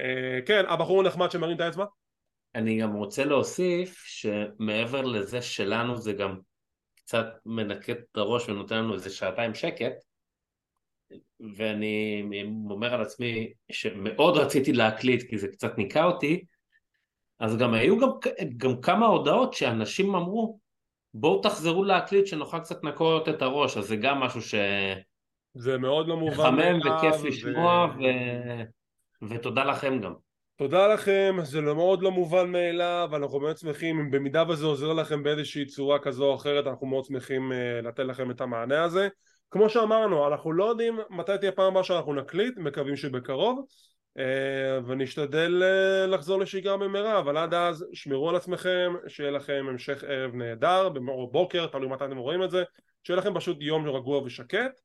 אה, 0.00 0.38
כן 0.46 0.64
הבחור 0.68 1.00
הנחמד 1.00 1.30
שמרים 1.30 1.56
את 1.56 1.60
האצבע? 1.60 1.84
אני 2.54 2.80
גם 2.80 2.92
רוצה 2.92 3.24
להוסיף 3.24 4.04
שמעבר 4.06 5.02
לזה 5.02 5.42
שלנו 5.42 5.96
זה 5.96 6.12
גם 6.12 6.36
קצת 7.04 7.26
מנקה 7.46 7.92
את 7.92 8.16
הראש 8.16 8.48
ונותן 8.48 8.76
לנו 8.76 8.94
איזה 8.94 9.10
שעתיים 9.10 9.54
שקט 9.54 9.94
ואני 11.56 12.22
אומר 12.70 12.94
על 12.94 13.02
עצמי 13.02 13.52
שמאוד 13.72 14.36
רציתי 14.36 14.72
להקליט 14.72 15.30
כי 15.30 15.38
זה 15.38 15.48
קצת 15.48 15.78
ניקה 15.78 16.04
אותי 16.04 16.44
אז 17.40 17.56
גם 17.56 17.74
היו 17.74 17.98
גם, 17.98 18.08
גם 18.56 18.80
כמה 18.80 19.06
הודעות 19.06 19.54
שאנשים 19.54 20.14
אמרו 20.14 20.58
בואו 21.14 21.42
תחזרו 21.42 21.84
להקליט 21.84 22.26
שנוכל 22.26 22.60
קצת 22.60 22.84
לנקות 22.84 23.28
את 23.28 23.42
הראש 23.42 23.76
אז 23.76 23.84
זה 23.84 23.96
גם 23.96 24.20
משהו 24.20 24.42
ש... 24.42 24.54
זה 25.54 25.78
מאוד 25.78 26.08
לא 26.08 26.16
מובן 26.16 26.32
מחמם 26.32 26.78
וכיף 26.78 27.24
לשמוע 27.24 27.86
ו... 27.98 28.02
ותודה 29.28 29.64
לכם 29.64 30.00
גם 30.00 30.14
תודה 30.62 30.88
לכם, 30.88 31.36
זה 31.42 31.60
לא 31.60 31.74
מאוד 31.74 32.02
לא 32.02 32.10
מובן 32.10 32.52
מאליו, 32.52 33.10
אנחנו 33.12 33.40
מאוד 33.40 33.56
שמחים, 33.56 34.00
אם 34.00 34.10
במידה 34.10 34.44
וזה 34.48 34.66
עוזר 34.66 34.92
לכם 34.92 35.22
באיזושהי 35.22 35.66
צורה 35.66 35.98
כזו 35.98 36.24
או 36.24 36.34
אחרת, 36.34 36.66
אנחנו 36.66 36.86
מאוד 36.86 37.04
שמחים 37.04 37.52
uh, 37.52 37.86
לתת 37.86 38.04
לכם 38.04 38.30
את 38.30 38.40
המענה 38.40 38.84
הזה. 38.84 39.08
כמו 39.50 39.68
שאמרנו, 39.68 40.28
אנחנו 40.28 40.52
לא 40.52 40.64
יודעים 40.64 40.98
מתי 41.10 41.32
תהיה 41.40 41.52
פעם 41.52 41.66
הבאה 41.66 41.84
שאנחנו 41.84 42.14
נקליט, 42.14 42.58
מקווים 42.58 42.96
שבקרוב, 42.96 43.66
uh, 44.18 44.20
ונשתדל 44.86 45.62
uh, 45.62 46.06
לחזור 46.06 46.38
לשגרה 46.38 46.76
במהרה, 46.76 47.18
אבל 47.18 47.36
עד 47.36 47.54
אז 47.54 47.86
שמרו 47.92 48.28
על 48.28 48.36
עצמכם, 48.36 48.92
שיהיה 49.08 49.30
לכם 49.30 49.66
המשך 49.68 50.04
ערב 50.04 50.34
נהדר, 50.34 50.88
או 51.08 51.30
בוקר, 51.30 51.66
תלוי 51.66 51.88
מתי 51.88 52.04
אתם 52.04 52.16
רואים 52.16 52.42
את 52.42 52.50
זה, 52.50 52.62
שיהיה 53.04 53.18
לכם 53.18 53.34
פשוט 53.34 53.56
יום 53.60 53.88
רגוע 53.88 54.18
ושקט. 54.18 54.80